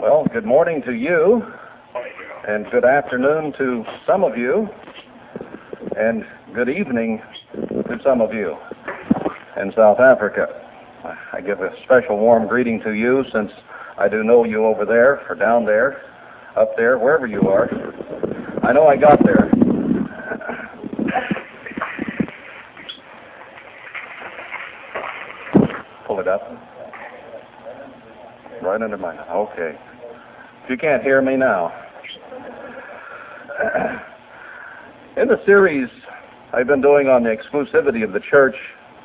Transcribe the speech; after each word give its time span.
Well, 0.00 0.26
good 0.32 0.44
morning 0.44 0.82
to 0.86 0.92
you, 0.92 1.40
and 2.48 2.66
good 2.72 2.84
afternoon 2.84 3.52
to 3.58 3.84
some 4.04 4.24
of 4.24 4.36
you, 4.36 4.68
and 5.96 6.24
good 6.52 6.68
evening 6.68 7.22
to 7.54 8.00
some 8.02 8.20
of 8.20 8.34
you 8.34 8.56
in 9.60 9.72
South 9.76 10.00
Africa. 10.00 10.48
I 11.32 11.40
give 11.40 11.60
a 11.60 11.70
special 11.84 12.18
warm 12.18 12.48
greeting 12.48 12.80
to 12.82 12.90
you 12.92 13.22
since 13.32 13.52
I 13.96 14.08
do 14.08 14.24
know 14.24 14.42
you 14.42 14.66
over 14.66 14.84
there, 14.84 15.24
or 15.28 15.36
down 15.36 15.64
there, 15.64 16.02
up 16.56 16.74
there, 16.76 16.98
wherever 16.98 17.28
you 17.28 17.42
are. 17.42 17.70
I 18.64 18.72
know 18.72 18.88
I 18.88 18.96
got 18.96 19.24
there. 19.24 19.48
Pull 26.08 26.18
it 26.18 26.26
up. 26.26 26.42
Right 28.82 28.92
under 28.92 28.98
my. 28.98 29.16
Okay. 29.30 29.78
If 30.64 30.70
you 30.70 30.76
can't 30.76 31.04
hear 31.04 31.22
me 31.22 31.36
now. 31.36 31.72
In 35.16 35.28
the 35.28 35.40
series 35.46 35.88
I've 36.52 36.66
been 36.66 36.80
doing 36.80 37.06
on 37.06 37.22
the 37.22 37.30
exclusivity 37.30 38.02
of 38.02 38.12
the 38.12 38.18
church, 38.18 38.56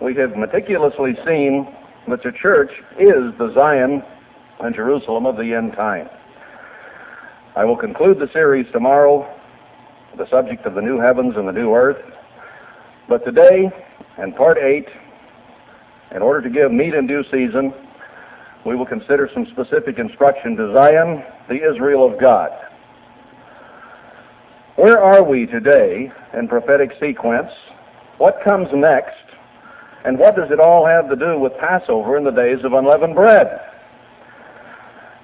we 0.02 0.16
have 0.16 0.36
meticulously 0.36 1.14
seen 1.28 1.68
that 2.08 2.24
the 2.24 2.32
church 2.32 2.72
is 2.94 3.38
the 3.38 3.52
Zion 3.54 4.02
and 4.62 4.74
Jerusalem 4.74 5.28
of 5.28 5.38
the 5.38 5.54
end 5.54 5.74
time. 5.74 6.10
I 7.56 7.64
will 7.64 7.78
conclude 7.78 8.18
the 8.18 8.32
series 8.34 8.66
tomorrow, 8.72 9.32
the 10.18 10.28
subject 10.32 10.66
of 10.66 10.74
the 10.74 10.82
new 10.82 11.00
heavens 11.00 11.36
and 11.38 11.48
the 11.48 11.52
new 11.52 11.76
earth. 11.76 12.04
But 13.08 13.24
today, 13.24 13.70
in 14.18 14.34
part 14.34 14.58
eight, 14.58 14.88
in 16.16 16.24
order 16.24 16.42
to 16.42 16.50
give 16.50 16.72
meat 16.72 16.96
in 16.96 17.06
due 17.06 17.24
season, 17.26 17.76
we 18.66 18.76
will 18.76 18.86
consider 18.86 19.30
some 19.34 19.48
specific 19.52 20.00
instruction 20.00 20.56
to 20.58 20.74
Zion, 20.74 21.24
the 21.48 21.56
Israel 21.56 22.12
of 22.12 22.20
God. 22.20 22.52
Where 24.76 25.02
are 25.02 25.24
we 25.24 25.46
today 25.46 26.12
in 26.38 26.48
prophetic 26.48 26.92
sequence? 27.00 27.50
What 28.18 28.38
comes 28.44 28.68
next? 28.74 29.16
And 30.06 30.20
what 30.20 30.36
does 30.36 30.52
it 30.52 30.60
all 30.60 30.86
have 30.86 31.10
to 31.10 31.16
do 31.16 31.40
with 31.40 31.52
Passover 31.58 32.18
in 32.18 32.24
the 32.24 32.32
days 32.32 32.64
of 32.64 32.74
unleavened 32.74 33.16
bread? 33.16 33.60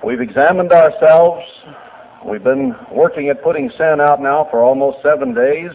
We've 0.04 0.22
examined 0.22 0.72
ourselves. 0.72 1.44
We've 2.26 2.44
been 2.44 2.76
working 2.92 3.30
at 3.30 3.44
putting 3.44 3.70
sin 3.78 4.02
out 4.02 4.22
now 4.22 4.48
for 4.50 4.62
almost 4.62 4.98
seven 5.04 5.34
days. 5.34 5.72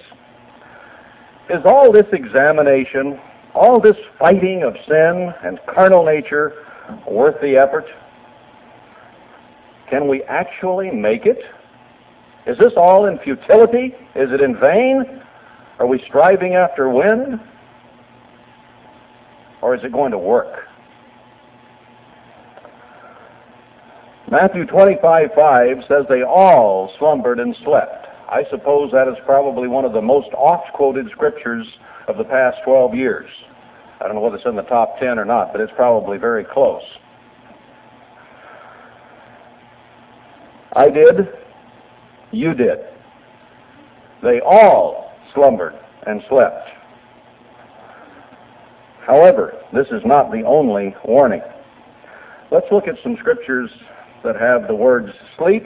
Is 1.48 1.64
all 1.64 1.92
this 1.92 2.06
examination, 2.12 3.20
all 3.54 3.80
this 3.80 3.96
fighting 4.18 4.64
of 4.64 4.74
sin 4.86 5.32
and 5.44 5.58
carnal 5.66 6.04
nature 6.04 6.52
worth 7.06 7.40
the 7.40 7.56
effort? 7.56 7.86
Can 9.90 10.08
we 10.08 10.22
actually 10.24 10.90
make 10.90 11.26
it? 11.26 11.38
Is 12.46 12.58
this 12.58 12.72
all 12.76 13.06
in 13.06 13.18
futility? 13.18 13.94
Is 14.14 14.30
it 14.32 14.40
in 14.40 14.58
vain? 14.58 15.22
Are 15.78 15.86
we 15.86 16.02
striving 16.06 16.54
after 16.54 16.88
wind? 16.88 17.40
Or 19.62 19.74
is 19.74 19.82
it 19.84 19.92
going 19.92 20.12
to 20.12 20.18
work? 20.18 20.64
Matthew 24.30 24.66
25, 24.66 25.30
5 25.34 25.76
says 25.88 26.04
they 26.08 26.22
all 26.22 26.92
slumbered 26.98 27.40
and 27.40 27.56
slept. 27.64 28.06
I 28.28 28.44
suppose 28.50 28.92
that 28.92 29.08
is 29.08 29.16
probably 29.24 29.68
one 29.68 29.86
of 29.86 29.94
the 29.94 30.02
most 30.02 30.28
oft-quoted 30.34 31.08
scriptures 31.10 31.66
of 32.08 32.18
the 32.18 32.24
past 32.24 32.58
12 32.64 32.94
years. 32.94 33.28
I 34.00 34.04
don't 34.06 34.14
know 34.14 34.20
whether 34.20 34.36
it's 34.36 34.46
in 34.46 34.56
the 34.56 34.62
top 34.62 34.98
10 35.00 35.18
or 35.18 35.24
not, 35.24 35.52
but 35.52 35.60
it's 35.60 35.72
probably 35.74 36.18
very 36.18 36.44
close. 36.44 36.82
I 40.74 40.90
did. 40.90 41.28
You 42.30 42.54
did. 42.54 42.78
They 44.22 44.40
all 44.40 45.12
slumbered 45.34 45.74
and 46.06 46.22
slept. 46.28 46.68
However, 49.06 49.54
this 49.72 49.86
is 49.88 50.02
not 50.04 50.30
the 50.30 50.42
only 50.42 50.94
warning. 51.04 51.42
Let's 52.50 52.66
look 52.70 52.86
at 52.86 52.96
some 53.02 53.16
scriptures 53.18 53.70
that 54.22 54.36
have 54.36 54.68
the 54.68 54.74
words 54.74 55.10
sleep, 55.36 55.64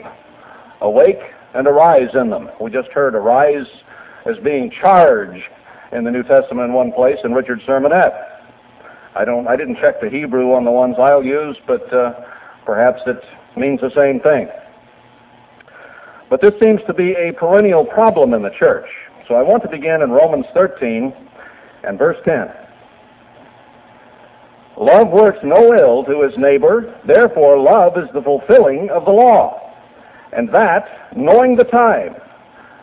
awake, 0.81 1.19
and 1.53 1.67
arise 1.67 2.09
in 2.13 2.29
them. 2.29 2.49
We 2.59 2.71
just 2.71 2.89
heard 2.89 3.15
arise 3.15 3.67
as 4.25 4.37
being 4.43 4.71
charged 4.81 5.43
in 5.91 6.03
the 6.03 6.11
New 6.11 6.23
Testament 6.23 6.69
in 6.69 6.73
one 6.73 6.91
place 6.91 7.17
in 7.23 7.33
Richard's 7.33 7.63
sermonette. 7.63 8.32
I 9.15 9.25
don't, 9.25 9.47
I 9.47 9.55
didn't 9.55 9.77
check 9.79 10.01
the 10.01 10.09
Hebrew 10.09 10.53
on 10.53 10.65
the 10.65 10.71
ones 10.71 10.95
I'll 10.99 11.23
use, 11.23 11.57
but 11.67 11.91
uh, 11.93 12.13
perhaps 12.65 13.01
it 13.05 13.21
means 13.55 13.79
the 13.81 13.91
same 13.95 14.19
thing. 14.19 14.47
But 16.29 16.41
this 16.41 16.53
seems 16.59 16.81
to 16.87 16.93
be 16.93 17.11
a 17.11 17.33
perennial 17.33 17.85
problem 17.85 18.33
in 18.33 18.41
the 18.41 18.49
church. 18.57 18.87
So 19.27 19.35
I 19.35 19.43
want 19.43 19.61
to 19.63 19.69
begin 19.69 20.01
in 20.01 20.09
Romans 20.09 20.45
13 20.53 21.13
and 21.83 21.99
verse 21.99 22.17
10. 22.25 22.47
Love 24.77 25.09
works 25.09 25.37
no 25.43 25.75
ill 25.75 26.03
to 26.05 26.23
his 26.23 26.35
neighbor, 26.37 26.99
therefore 27.05 27.59
love 27.59 27.97
is 27.97 28.09
the 28.13 28.21
fulfilling 28.21 28.89
of 28.89 29.05
the 29.05 29.11
law. 29.11 29.59
And 30.35 30.49
that, 30.49 31.15
knowing 31.15 31.55
the 31.55 31.65
time, 31.65 32.15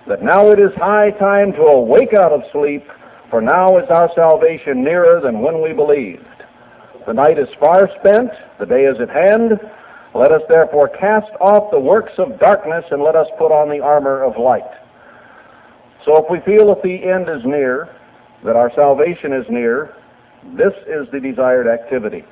that 0.06 0.22
now 0.22 0.50
it 0.50 0.60
is 0.60 0.70
high 0.76 1.10
time 1.18 1.52
to 1.52 1.62
awake 1.62 2.14
out 2.14 2.32
of 2.32 2.42
sleep, 2.52 2.84
for 3.30 3.40
now 3.40 3.78
is 3.78 3.88
our 3.90 4.10
salvation 4.14 4.82
nearer 4.82 5.20
than 5.20 5.40
when 5.40 5.62
we 5.62 5.72
believed. 5.72 6.26
The 7.06 7.14
night 7.14 7.38
is 7.38 7.48
far 7.58 7.88
spent, 7.98 8.30
the 8.58 8.66
day 8.66 8.84
is 8.84 9.00
at 9.00 9.08
hand. 9.08 9.52
Let 10.14 10.32
us 10.32 10.42
therefore 10.48 10.88
cast 10.88 11.30
off 11.40 11.70
the 11.70 11.78
works 11.78 12.12
of 12.18 12.38
darkness 12.40 12.84
and 12.90 13.02
let 13.02 13.14
us 13.14 13.28
put 13.38 13.52
on 13.52 13.70
the 13.70 13.80
armor 13.80 14.22
of 14.22 14.36
light. 14.36 14.68
So 16.04 16.16
if 16.16 16.30
we 16.30 16.40
feel 16.40 16.74
that 16.74 16.82
the 16.82 17.04
end 17.04 17.28
is 17.28 17.44
near, 17.44 17.88
that 18.44 18.56
our 18.56 18.72
salvation 18.74 19.32
is 19.32 19.46
near, 19.48 19.94
this 20.56 20.72
is 20.88 21.06
the 21.12 21.20
desired 21.20 21.68
activity. 21.68 22.24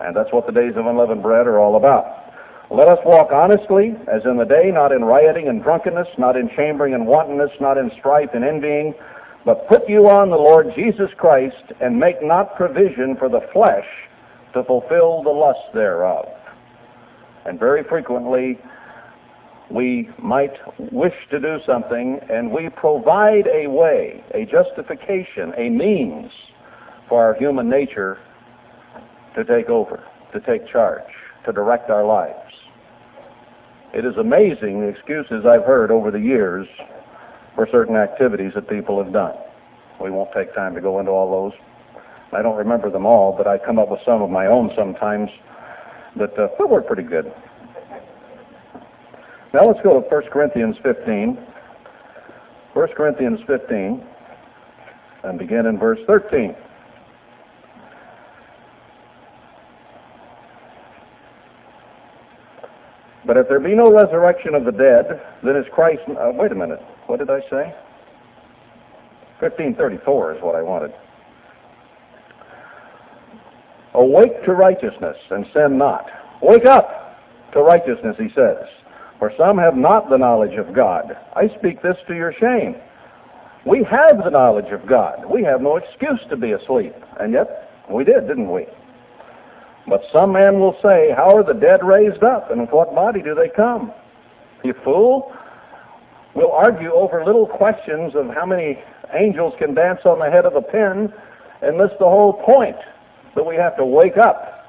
And 0.00 0.16
that's 0.16 0.32
what 0.32 0.46
the 0.46 0.52
days 0.52 0.72
of 0.76 0.86
unleavened 0.86 1.22
bread 1.22 1.46
are 1.46 1.58
all 1.58 1.76
about. 1.76 2.24
Let 2.70 2.88
us 2.88 2.98
walk 3.04 3.30
honestly, 3.32 3.94
as 4.08 4.22
in 4.24 4.36
the 4.36 4.44
day, 4.44 4.70
not 4.72 4.92
in 4.92 5.04
rioting 5.04 5.48
and 5.48 5.62
drunkenness, 5.62 6.08
not 6.18 6.36
in 6.36 6.48
chambering 6.56 6.94
and 6.94 7.06
wantonness, 7.06 7.50
not 7.60 7.78
in 7.78 7.90
strife 7.98 8.30
and 8.34 8.44
envying, 8.44 8.94
but 9.46 9.68
put 9.68 9.88
you 9.88 10.08
on 10.08 10.28
the 10.28 10.36
Lord 10.36 10.72
Jesus 10.74 11.08
Christ, 11.16 11.72
and 11.80 11.98
make 11.98 12.16
not 12.20 12.56
provision 12.56 13.14
for 13.16 13.28
the 13.28 13.46
flesh 13.52 13.86
to 14.54 14.64
fulfill 14.64 15.22
the 15.22 15.30
lust 15.30 15.72
thereof. 15.72 16.26
And 17.46 17.56
very 17.56 17.84
frequently, 17.84 18.58
we 19.70 20.10
might 20.18 20.52
wish 20.92 21.14
to 21.30 21.38
do 21.38 21.58
something, 21.64 22.18
and 22.28 22.50
we 22.50 22.68
provide 22.70 23.46
a 23.46 23.68
way, 23.68 24.24
a 24.34 24.44
justification, 24.46 25.52
a 25.56 25.70
means 25.70 26.32
for 27.08 27.22
our 27.22 27.34
human 27.34 27.70
nature 27.70 28.18
to 29.36 29.44
take 29.44 29.68
over, 29.68 30.02
to 30.32 30.40
take 30.40 30.68
charge, 30.68 31.04
to 31.44 31.52
direct 31.52 31.88
our 31.88 32.04
lives. 32.04 32.52
It 33.94 34.04
is 34.04 34.16
amazing 34.18 34.80
the 34.80 34.88
excuses 34.88 35.46
I've 35.46 35.64
heard 35.64 35.92
over 35.92 36.10
the 36.10 36.18
years 36.18 36.66
for 37.56 37.66
certain 37.72 37.96
activities 37.96 38.52
that 38.54 38.68
people 38.68 39.02
have 39.02 39.12
done. 39.12 39.34
We 40.00 40.10
won't 40.10 40.30
take 40.32 40.54
time 40.54 40.74
to 40.74 40.80
go 40.80 41.00
into 41.00 41.10
all 41.10 41.50
those. 41.50 41.58
I 42.32 42.42
don't 42.42 42.56
remember 42.56 42.90
them 42.90 43.06
all, 43.06 43.34
but 43.36 43.48
I 43.48 43.58
come 43.58 43.78
up 43.78 43.90
with 43.90 44.00
some 44.04 44.22
of 44.22 44.30
my 44.30 44.46
own 44.46 44.70
sometimes 44.76 45.30
that 46.16 46.38
uh, 46.38 46.48
work 46.66 46.86
pretty 46.86 47.02
good. 47.02 47.32
Now 49.54 49.66
let's 49.66 49.80
go 49.82 50.00
to 50.00 50.06
1 50.06 50.22
Corinthians 50.30 50.76
15. 50.82 51.38
1 52.74 52.88
Corinthians 52.94 53.40
15 53.46 54.04
and 55.24 55.38
begin 55.38 55.64
in 55.66 55.78
verse 55.78 55.98
13. 56.06 56.54
But 63.26 63.36
if 63.38 63.48
there 63.48 63.58
be 63.58 63.74
no 63.74 63.90
resurrection 63.92 64.54
of 64.54 64.64
the 64.64 64.72
dead, 64.72 65.20
then 65.42 65.56
is 65.56 65.64
Christ. 65.72 66.02
Uh, 66.08 66.30
wait 66.34 66.52
a 66.52 66.54
minute. 66.54 66.80
What 67.06 67.18
did 67.18 67.30
I 67.30 67.40
say? 67.50 67.74
1534 69.40 70.36
is 70.36 70.42
what 70.42 70.54
I 70.54 70.62
wanted. 70.62 70.92
Awake 73.94 74.44
to 74.44 74.52
righteousness 74.52 75.16
and 75.30 75.46
sin 75.54 75.78
not. 75.78 76.06
Wake 76.42 76.66
up 76.66 77.18
to 77.52 77.62
righteousness, 77.62 78.16
he 78.18 78.28
says. 78.34 78.68
For 79.18 79.32
some 79.38 79.56
have 79.58 79.76
not 79.76 80.10
the 80.10 80.18
knowledge 80.18 80.58
of 80.58 80.74
God. 80.74 81.16
I 81.34 81.48
speak 81.58 81.82
this 81.82 81.96
to 82.08 82.14
your 82.14 82.34
shame. 82.38 82.76
We 83.66 83.84
have 83.90 84.22
the 84.22 84.30
knowledge 84.30 84.72
of 84.72 84.86
God. 84.86 85.24
We 85.28 85.42
have 85.44 85.60
no 85.60 85.76
excuse 85.76 86.20
to 86.30 86.36
be 86.36 86.52
asleep. 86.52 86.94
And 87.18 87.32
yet, 87.32 87.70
we 87.90 88.04
did, 88.04 88.28
didn't 88.28 88.50
we? 88.50 88.66
But 89.88 90.02
some 90.12 90.32
man 90.32 90.60
will 90.60 90.76
say, 90.82 91.10
How 91.16 91.36
are 91.36 91.44
the 91.44 91.58
dead 91.58 91.82
raised 91.82 92.22
up, 92.22 92.50
and 92.50 92.60
with 92.60 92.70
what 92.70 92.94
body 92.94 93.22
do 93.22 93.34
they 93.34 93.48
come? 93.48 93.92
You 94.64 94.74
fool. 94.84 95.32
We'll 96.36 96.52
argue 96.52 96.92
over 96.92 97.24
little 97.24 97.46
questions 97.46 98.12
of 98.14 98.28
how 98.28 98.44
many 98.44 98.78
angels 99.18 99.54
can 99.58 99.74
dance 99.74 100.00
on 100.04 100.18
the 100.18 100.30
head 100.30 100.44
of 100.44 100.54
a 100.54 100.60
pin 100.60 101.10
and 101.62 101.78
miss 101.78 101.90
the 101.98 102.04
whole 102.04 102.34
point 102.44 102.76
that 103.34 103.42
we 103.42 103.56
have 103.56 103.74
to 103.78 103.86
wake 103.86 104.18
up 104.18 104.68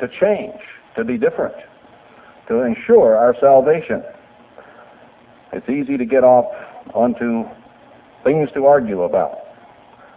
to 0.00 0.08
change, 0.20 0.58
to 0.96 1.04
be 1.04 1.16
different, 1.16 1.54
to 2.48 2.62
ensure 2.62 3.16
our 3.16 3.36
salvation. 3.40 4.02
It's 5.52 5.68
easy 5.68 5.96
to 5.96 6.04
get 6.04 6.24
off 6.24 6.46
onto 6.92 7.44
things 8.24 8.48
to 8.54 8.66
argue 8.66 9.02
about, 9.02 9.38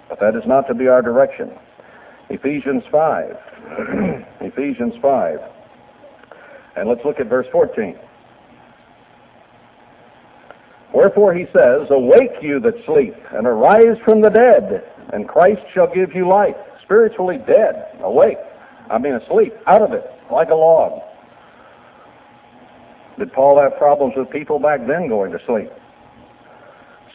but 0.10 0.20
that 0.20 0.36
is 0.36 0.44
not 0.48 0.68
to 0.68 0.74
be 0.74 0.88
our 0.88 1.04
direction. 1.04 1.52
Ephesians 2.32 2.84
5. 2.92 3.38
Ephesians 4.42 4.94
5. 5.00 5.40
And 6.76 6.90
let's 6.90 7.02
look 7.06 7.20
at 7.20 7.28
verse 7.28 7.48
14. 7.52 8.00
Wherefore 10.94 11.34
he 11.34 11.46
says, 11.54 11.88
Awake 11.90 12.42
you 12.42 12.60
that 12.60 12.76
sleep, 12.86 13.16
and 13.34 13.48
arise 13.48 13.98
from 14.04 14.22
the 14.22 14.30
dead, 14.30 14.84
and 15.14 15.28
Christ 15.28 15.62
shall 15.74 15.94
give 15.94 16.14
you 16.14 16.28
light. 16.28 16.56
Spiritually 16.84 17.38
dead, 17.48 17.88
awake. 18.02 18.38
I 18.90 18.98
mean 18.98 19.14
asleep, 19.14 19.54
out 19.68 19.82
of 19.82 19.94
it, 19.94 20.04
like 20.32 20.50
a 20.50 20.56
log. 20.56 21.02
Did 23.18 23.32
Paul 23.32 23.62
have 23.62 23.78
problems 23.78 24.16
with 24.18 24.30
people 24.30 24.60
back 24.60 24.80
then 24.88 25.08
going 25.08 25.32
to 25.32 25.40
sleep? 25.46 25.70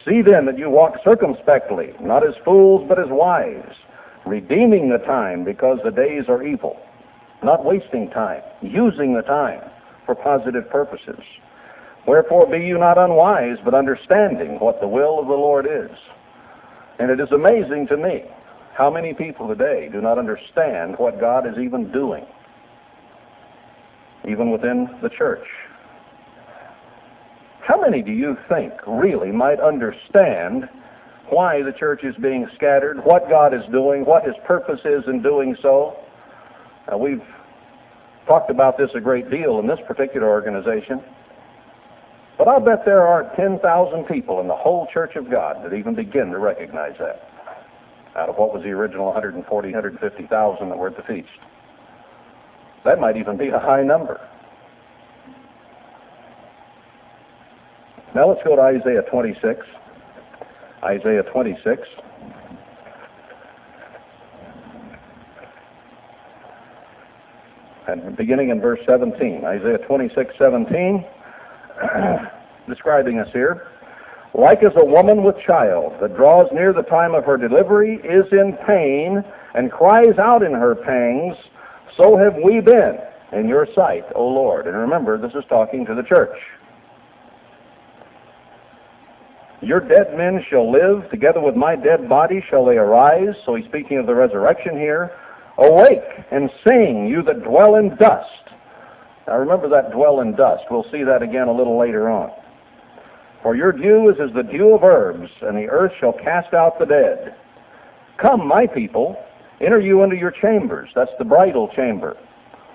See 0.05 0.21
then 0.21 0.45
that 0.45 0.57
you 0.57 0.69
walk 0.69 0.93
circumspectly, 1.03 1.93
not 2.01 2.25
as 2.25 2.33
fools, 2.45 2.85
but 2.87 2.97
as 2.97 3.07
wise, 3.09 3.75
redeeming 4.25 4.89
the 4.89 4.99
time 4.99 5.43
because 5.43 5.79
the 5.83 5.91
days 5.91 6.23
are 6.29 6.43
evil, 6.43 6.79
not 7.43 7.65
wasting 7.65 8.09
time, 8.09 8.41
using 8.61 9.13
the 9.13 9.21
time 9.21 9.61
for 10.05 10.15
positive 10.15 10.69
purposes. 10.69 11.19
Wherefore 12.07 12.47
be 12.47 12.65
you 12.65 12.77
not 12.77 12.97
unwise, 12.97 13.57
but 13.65 13.73
understanding 13.73 14.59
what 14.59 14.79
the 14.79 14.87
will 14.87 15.19
of 15.19 15.27
the 15.27 15.33
Lord 15.33 15.65
is. 15.65 15.95
And 16.99 17.11
it 17.11 17.19
is 17.19 17.31
amazing 17.33 17.87
to 17.87 17.97
me 17.97 18.23
how 18.75 18.89
many 18.89 19.13
people 19.13 19.47
today 19.47 19.89
do 19.91 19.99
not 19.99 20.17
understand 20.17 20.95
what 20.97 21.19
God 21.19 21.45
is 21.45 21.57
even 21.61 21.91
doing, 21.91 22.25
even 24.27 24.51
within 24.51 24.87
the 25.01 25.09
church. 25.09 25.45
How 27.61 27.81
many 27.81 28.01
do 28.01 28.11
you 28.11 28.37
think 28.47 28.71
really 28.87 29.31
might 29.31 29.59
understand 29.59 30.69
why 31.29 31.61
the 31.61 31.73
church 31.73 32.05
is 32.05 32.15
being 32.21 32.47
scattered, 32.55 33.03
what 33.03 33.27
God 33.29 33.53
is 33.53 33.63
doing, 33.69 34.05
what 34.05 34.23
His 34.23 34.35
purpose 34.45 34.79
is 34.85 35.03
in 35.07 35.21
doing 35.21 35.57
so? 35.61 35.97
Now, 36.87 36.99
we've 36.99 37.21
talked 38.25 38.49
about 38.49 38.77
this 38.77 38.91
a 38.95 39.01
great 39.01 39.29
deal 39.29 39.59
in 39.59 39.67
this 39.67 39.79
particular 39.85 40.29
organization. 40.29 41.03
But 42.37 42.47
I'll 42.47 42.59
bet 42.59 42.85
there 42.85 43.01
aren't 43.01 43.35
10,000 43.35 44.05
people 44.05 44.41
in 44.41 44.47
the 44.47 44.55
whole 44.55 44.87
Church 44.93 45.15
of 45.15 45.29
God 45.29 45.63
that 45.63 45.73
even 45.73 45.95
begin 45.95 46.31
to 46.31 46.37
recognize 46.37 46.93
that 46.99 47.29
out 48.15 48.29
of 48.29 48.35
what 48.35 48.53
was 48.53 48.63
the 48.63 48.69
original 48.69 49.05
140, 49.05 49.67
150,000 49.67 50.69
that 50.69 50.77
were 50.77 50.87
at 50.87 50.97
the 50.97 51.03
feast. 51.03 51.29
That 52.85 52.99
might 52.99 53.17
even 53.17 53.37
be 53.37 53.49
a 53.49 53.59
high 53.59 53.83
number. 53.83 54.19
Now 58.15 58.29
let's 58.29 58.41
go 58.43 58.55
to 58.55 58.61
Isaiah 58.61 59.03
26. 59.11 59.61
Isaiah 60.83 61.23
26. 61.23 61.81
And 67.87 68.17
beginning 68.17 68.49
in 68.49 68.59
verse 68.59 68.79
17, 68.85 69.43
Isaiah 69.45 69.77
26, 69.87 70.33
17. 70.37 71.05
describing 72.69 73.19
us 73.19 73.29
here. 73.33 73.67
Like 74.33 74.59
as 74.63 74.73
a 74.75 74.85
woman 74.85 75.23
with 75.23 75.35
child 75.45 75.93
that 76.01 76.15
draws 76.15 76.47
near 76.53 76.73
the 76.73 76.83
time 76.83 77.15
of 77.15 77.23
her 77.25 77.37
delivery, 77.37 77.95
is 78.03 78.25
in 78.31 78.57
pain, 78.67 79.23
and 79.55 79.71
cries 79.71 80.17
out 80.19 80.43
in 80.43 80.51
her 80.51 80.75
pangs, 80.75 81.35
so 81.95 82.17
have 82.17 82.35
we 82.43 82.59
been 82.59 82.97
in 83.33 83.47
your 83.47 83.67
sight, 83.73 84.03
O 84.15 84.25
Lord. 84.25 84.67
And 84.67 84.77
remember, 84.77 85.17
this 85.17 85.33
is 85.33 85.43
talking 85.49 85.85
to 85.85 85.95
the 85.95 86.03
church. 86.03 86.37
Your 89.61 89.79
dead 89.79 90.15
men 90.15 90.45
shall 90.49 90.71
live, 90.71 91.09
together 91.09 91.41
with 91.41 91.55
my 91.55 91.75
dead 91.75 92.07
body 92.07 92.43
shall 92.49 92.63
they 92.63 92.77
arise. 92.77 93.35
So 93.45 93.55
he's 93.55 93.65
speaking 93.65 93.97
of 93.97 94.05
the 94.05 94.13
resurrection 94.13 94.77
here. 94.77 95.11
Awake 95.57 96.03
and 96.31 96.51
sing, 96.63 97.07
you 97.07 97.23
that 97.23 97.43
dwell 97.43 97.75
in 97.75 97.95
dust. 97.95 98.46
Now 99.27 99.37
remember 99.37 99.67
that 99.69 99.91
dwell 99.91 100.21
in 100.21 100.35
dust. 100.35 100.63
We'll 100.71 100.89
see 100.91 101.03
that 101.03 101.21
again 101.21 101.47
a 101.47 101.53
little 101.53 101.77
later 101.77 102.09
on. 102.09 102.31
For 103.43 103.55
your 103.55 103.71
dew 103.71 104.09
is 104.09 104.15
as 104.19 104.33
the 104.33 104.43
dew 104.43 104.73
of 104.73 104.83
herbs, 104.83 105.29
and 105.41 105.57
the 105.57 105.69
earth 105.69 105.91
shall 105.99 106.13
cast 106.13 106.53
out 106.53 106.79
the 106.79 106.85
dead. 106.85 107.35
Come, 108.21 108.47
my 108.47 108.65
people, 108.65 109.15
enter 109.61 109.79
you 109.79 110.03
into 110.03 110.15
your 110.15 110.31
chambers. 110.31 110.89
That's 110.95 111.11
the 111.19 111.25
bridal 111.25 111.69
chamber, 111.75 112.17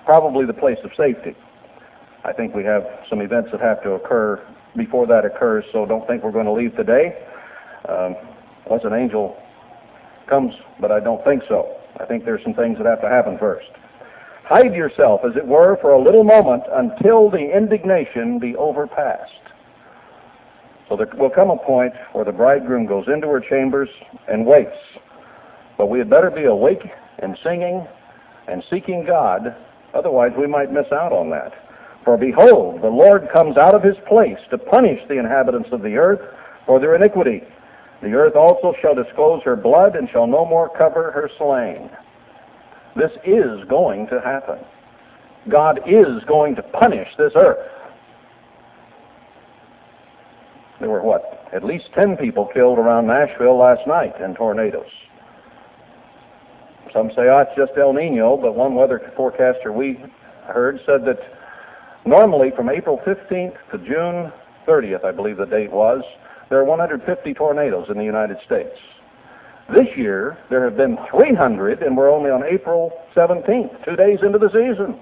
probably 0.05 0.45
the 0.45 0.53
place 0.53 0.77
of 0.83 0.91
safety. 0.95 1.35
I 2.23 2.31
think 2.31 2.55
we 2.55 2.63
have 2.63 2.83
some 3.09 3.19
events 3.19 3.49
that 3.51 3.59
have 3.59 3.83
to 3.83 3.91
occur 3.91 4.41
before 4.77 5.05
that 5.07 5.25
occurs, 5.25 5.65
so 5.73 5.85
don't 5.85 6.07
think 6.07 6.23
we're 6.23 6.31
going 6.31 6.45
to 6.45 6.53
leave 6.53 6.75
today. 6.75 7.17
Um, 7.89 8.15
unless 8.65 8.85
an 8.85 8.93
angel 8.93 9.35
comes, 10.29 10.53
but 10.79 10.91
I 10.91 11.01
don't 11.01 11.23
think 11.25 11.43
so. 11.49 11.75
I 11.99 12.05
think 12.05 12.23
there's 12.23 12.41
some 12.43 12.53
things 12.53 12.77
that 12.77 12.87
have 12.87 13.01
to 13.01 13.09
happen 13.09 13.37
first. 13.37 13.67
Hide 14.45 14.73
yourself, 14.73 15.21
as 15.25 15.35
it 15.37 15.47
were, 15.47 15.77
for 15.81 15.91
a 15.91 16.01
little 16.01 16.23
moment 16.23 16.63
until 16.71 17.29
the 17.29 17.55
indignation 17.55 18.39
be 18.39 18.55
overpassed. 18.55 19.31
So 20.89 20.97
there 20.97 21.07
will 21.17 21.29
come 21.29 21.49
a 21.49 21.57
point 21.57 21.93
where 22.11 22.25
the 22.25 22.33
bridegroom 22.33 22.85
goes 22.85 23.07
into 23.07 23.27
her 23.27 23.39
chambers 23.39 23.89
and 24.27 24.45
waits. 24.45 24.75
But 25.77 25.87
we 25.87 25.99
had 25.99 26.09
better 26.09 26.29
be 26.29 26.43
awake 26.43 26.83
and 27.19 27.37
singing 27.43 27.87
and 28.47 28.63
seeking 28.69 29.05
God, 29.05 29.55
otherwise 29.93 30.31
we 30.37 30.45
might 30.45 30.71
miss 30.71 30.91
out 30.91 31.13
on 31.13 31.29
that. 31.29 31.53
For 32.03 32.17
behold, 32.17 32.81
the 32.81 32.89
Lord 32.89 33.29
comes 33.31 33.55
out 33.55 33.73
of 33.73 33.81
his 33.81 33.95
place 34.07 34.39
to 34.49 34.57
punish 34.57 34.99
the 35.07 35.19
inhabitants 35.19 35.69
of 35.71 35.81
the 35.81 35.95
earth 35.95 36.19
for 36.65 36.79
their 36.81 36.95
iniquity. 36.95 37.43
The 38.01 38.13
earth 38.13 38.35
also 38.35 38.73
shall 38.81 38.93
disclose 38.93 39.41
her 39.43 39.55
blood 39.55 39.95
and 39.95 40.09
shall 40.09 40.27
no 40.27 40.45
more 40.45 40.69
cover 40.77 41.11
her 41.11 41.29
slain. 41.37 41.89
This 42.95 43.11
is 43.25 43.63
going 43.69 44.07
to 44.07 44.21
happen. 44.21 44.59
God 45.49 45.79
is 45.87 46.23
going 46.27 46.55
to 46.55 46.63
punish 46.63 47.09
this 47.17 47.33
earth. 47.35 47.69
There 50.79 50.89
were 50.89 51.01
what? 51.01 51.49
At 51.53 51.63
least 51.63 51.85
10 51.95 52.17
people 52.17 52.49
killed 52.53 52.77
around 52.77 53.07
Nashville 53.07 53.57
last 53.57 53.87
night 53.87 54.19
in 54.21 54.35
tornadoes. 54.35 54.89
Some 56.93 57.09
say, 57.09 57.23
oh, 57.23 57.43
it's 57.47 57.57
just 57.57 57.77
El 57.77 57.93
Nino, 57.93 58.37
but 58.37 58.55
one 58.55 58.75
weather 58.75 59.11
forecaster 59.15 59.71
we 59.71 59.99
heard 60.47 60.79
said 60.85 61.05
that 61.05 61.19
normally 62.05 62.51
from 62.55 62.69
April 62.69 63.01
15th 63.05 63.55
to 63.71 63.77
June 63.79 64.31
30th, 64.67 65.03
I 65.03 65.11
believe 65.11 65.37
the 65.37 65.45
date 65.45 65.71
was, 65.71 66.03
there 66.49 66.59
are 66.59 66.65
150 66.65 67.33
tornadoes 67.33 67.87
in 67.89 67.97
the 67.97 68.03
United 68.03 68.37
States. 68.45 68.75
This 69.69 69.87
year, 69.95 70.37
there 70.49 70.63
have 70.65 70.75
been 70.75 70.97
300, 71.09 71.81
and 71.81 71.95
we're 71.95 72.11
only 72.11 72.29
on 72.29 72.43
April 72.43 72.91
17th, 73.15 73.85
two 73.85 73.95
days 73.95 74.19
into 74.21 74.37
the 74.37 74.49
season. 74.49 74.99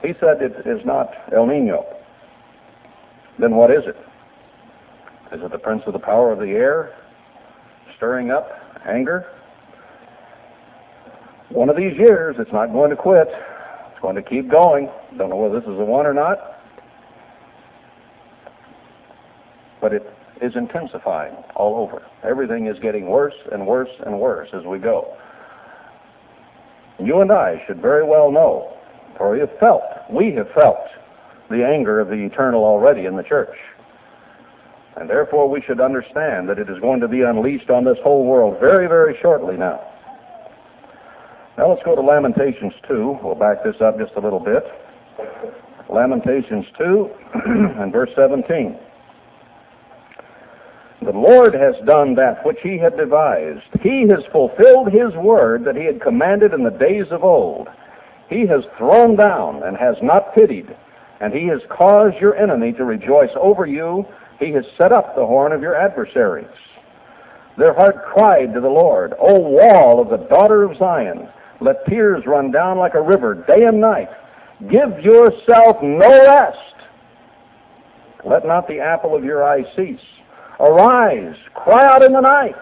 He 0.00 0.12
said 0.20 0.40
it 0.40 0.66
is 0.66 0.84
not 0.84 1.08
El 1.34 1.46
Nino. 1.46 1.84
Then 3.38 3.56
what 3.56 3.70
is 3.70 3.82
it? 3.86 3.96
Is 5.34 5.40
it 5.42 5.50
the 5.50 5.58
prince 5.58 5.82
of 5.86 5.92
the 5.92 5.98
power 5.98 6.32
of 6.32 6.38
the 6.38 6.50
air 6.50 6.94
stirring 7.96 8.30
up 8.30 8.48
anger? 8.86 9.26
One 11.50 11.68
of 11.68 11.76
these 11.76 11.96
years, 11.98 12.36
it's 12.38 12.52
not 12.52 12.72
going 12.72 12.90
to 12.90 12.96
quit. 12.96 13.28
It's 13.28 14.00
going 14.00 14.16
to 14.16 14.22
keep 14.22 14.50
going. 14.50 14.88
Don't 15.18 15.30
know 15.30 15.36
whether 15.36 15.60
this 15.60 15.68
is 15.68 15.76
the 15.76 15.84
one 15.84 16.06
or 16.06 16.14
not. 16.14 16.38
But 19.80 19.92
it 19.92 20.02
is 20.42 20.52
intensifying 20.56 21.34
all 21.54 21.76
over. 21.76 22.02
Everything 22.28 22.66
is 22.66 22.76
getting 22.80 23.06
worse 23.06 23.34
and 23.52 23.66
worse 23.66 23.90
and 24.04 24.18
worse 24.18 24.48
as 24.52 24.64
we 24.64 24.78
go. 24.78 25.16
You 26.98 27.20
and 27.20 27.30
I 27.30 27.62
should 27.66 27.80
very 27.80 28.04
well 28.04 28.30
know, 28.30 28.76
for 29.16 29.32
we 29.32 29.40
have 29.40 29.56
felt, 29.58 29.82
we 30.10 30.32
have 30.34 30.48
felt 30.54 30.78
the 31.48 31.64
anger 31.64 32.00
of 32.00 32.08
the 32.08 32.14
eternal 32.14 32.64
already 32.64 33.06
in 33.06 33.16
the 33.16 33.22
church. 33.22 33.56
And 34.96 35.08
therefore 35.08 35.48
we 35.48 35.62
should 35.62 35.80
understand 35.80 36.48
that 36.48 36.58
it 36.58 36.68
is 36.68 36.78
going 36.80 37.00
to 37.00 37.08
be 37.08 37.22
unleashed 37.22 37.70
on 37.70 37.84
this 37.84 37.96
whole 38.02 38.26
world 38.26 38.58
very, 38.60 38.88
very 38.88 39.16
shortly 39.22 39.56
now. 39.56 39.80
Now 41.56 41.70
let's 41.70 41.82
go 41.84 41.94
to 41.94 42.02
Lamentations 42.02 42.72
2. 42.88 43.18
We'll 43.22 43.34
back 43.34 43.62
this 43.62 43.76
up 43.80 43.98
just 43.98 44.12
a 44.16 44.20
little 44.20 44.40
bit. 44.40 44.64
Lamentations 45.88 46.66
2 46.78 47.10
and 47.78 47.92
verse 47.92 48.10
17. 48.16 48.78
The 51.04 51.10
Lord 51.10 51.52
has 51.54 51.74
done 51.84 52.14
that 52.14 52.46
which 52.46 52.58
he 52.62 52.78
had 52.78 52.96
devised. 52.96 53.66
He 53.82 54.06
has 54.08 54.24
fulfilled 54.30 54.92
his 54.92 55.12
word 55.16 55.64
that 55.64 55.74
he 55.74 55.84
had 55.84 56.00
commanded 56.00 56.52
in 56.52 56.62
the 56.62 56.70
days 56.70 57.06
of 57.10 57.24
old. 57.24 57.68
He 58.30 58.46
has 58.46 58.62
thrown 58.78 59.16
down 59.16 59.64
and 59.64 59.76
has 59.76 59.96
not 60.00 60.32
pitied, 60.32 60.76
and 61.20 61.34
he 61.34 61.48
has 61.48 61.60
caused 61.68 62.18
your 62.18 62.36
enemy 62.36 62.72
to 62.74 62.84
rejoice 62.84 63.32
over 63.34 63.66
you. 63.66 64.06
He 64.38 64.52
has 64.52 64.64
set 64.78 64.92
up 64.92 65.16
the 65.16 65.26
horn 65.26 65.50
of 65.50 65.60
your 65.60 65.74
adversaries. 65.74 66.46
Their 67.58 67.74
heart 67.74 68.04
cried 68.04 68.54
to 68.54 68.60
the 68.60 68.68
Lord, 68.68 69.14
O 69.18 69.40
wall 69.40 70.00
of 70.00 70.08
the 70.08 70.24
daughter 70.28 70.62
of 70.62 70.78
Zion, 70.78 71.28
Let 71.60 71.84
tears 71.86 72.26
run 72.26 72.52
down 72.52 72.78
like 72.78 72.94
a 72.94 73.02
river 73.02 73.34
day 73.34 73.64
and 73.64 73.80
night. 73.80 74.08
Give 74.70 75.00
yourself 75.00 75.82
no 75.82 76.24
rest. 76.26 76.58
Let 78.24 78.46
not 78.46 78.68
the 78.68 78.78
apple 78.78 79.16
of 79.16 79.24
your 79.24 79.44
eye 79.44 79.64
cease. 79.74 80.00
Arise, 80.62 81.34
cry 81.54 81.84
out 81.84 82.02
in 82.02 82.12
the 82.12 82.20
night. 82.20 82.54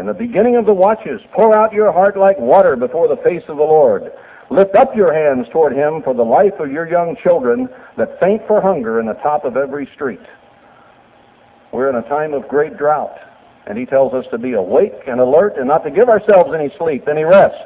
In 0.00 0.06
the 0.06 0.14
beginning 0.14 0.56
of 0.56 0.66
the 0.66 0.74
watches, 0.74 1.20
pour 1.32 1.54
out 1.54 1.72
your 1.72 1.92
heart 1.92 2.16
like 2.16 2.38
water 2.38 2.74
before 2.74 3.06
the 3.06 3.22
face 3.22 3.44
of 3.48 3.56
the 3.56 3.62
Lord. 3.62 4.10
Lift 4.50 4.74
up 4.74 4.96
your 4.96 5.12
hands 5.12 5.46
toward 5.52 5.72
him 5.72 6.02
for 6.02 6.14
the 6.14 6.24
life 6.24 6.54
of 6.58 6.72
your 6.72 6.88
young 6.88 7.16
children 7.22 7.68
that 7.96 8.18
faint 8.18 8.42
for 8.48 8.60
hunger 8.60 8.98
in 8.98 9.06
the 9.06 9.14
top 9.14 9.44
of 9.44 9.56
every 9.56 9.88
street. 9.94 10.20
We're 11.72 11.90
in 11.90 11.96
a 11.96 12.08
time 12.08 12.34
of 12.34 12.48
great 12.48 12.76
drought, 12.76 13.16
and 13.66 13.78
he 13.78 13.86
tells 13.86 14.14
us 14.14 14.24
to 14.32 14.38
be 14.38 14.54
awake 14.54 15.06
and 15.06 15.20
alert 15.20 15.58
and 15.58 15.68
not 15.68 15.84
to 15.84 15.90
give 15.90 16.08
ourselves 16.08 16.50
any 16.54 16.72
sleep, 16.76 17.06
any 17.08 17.24
rest. 17.24 17.62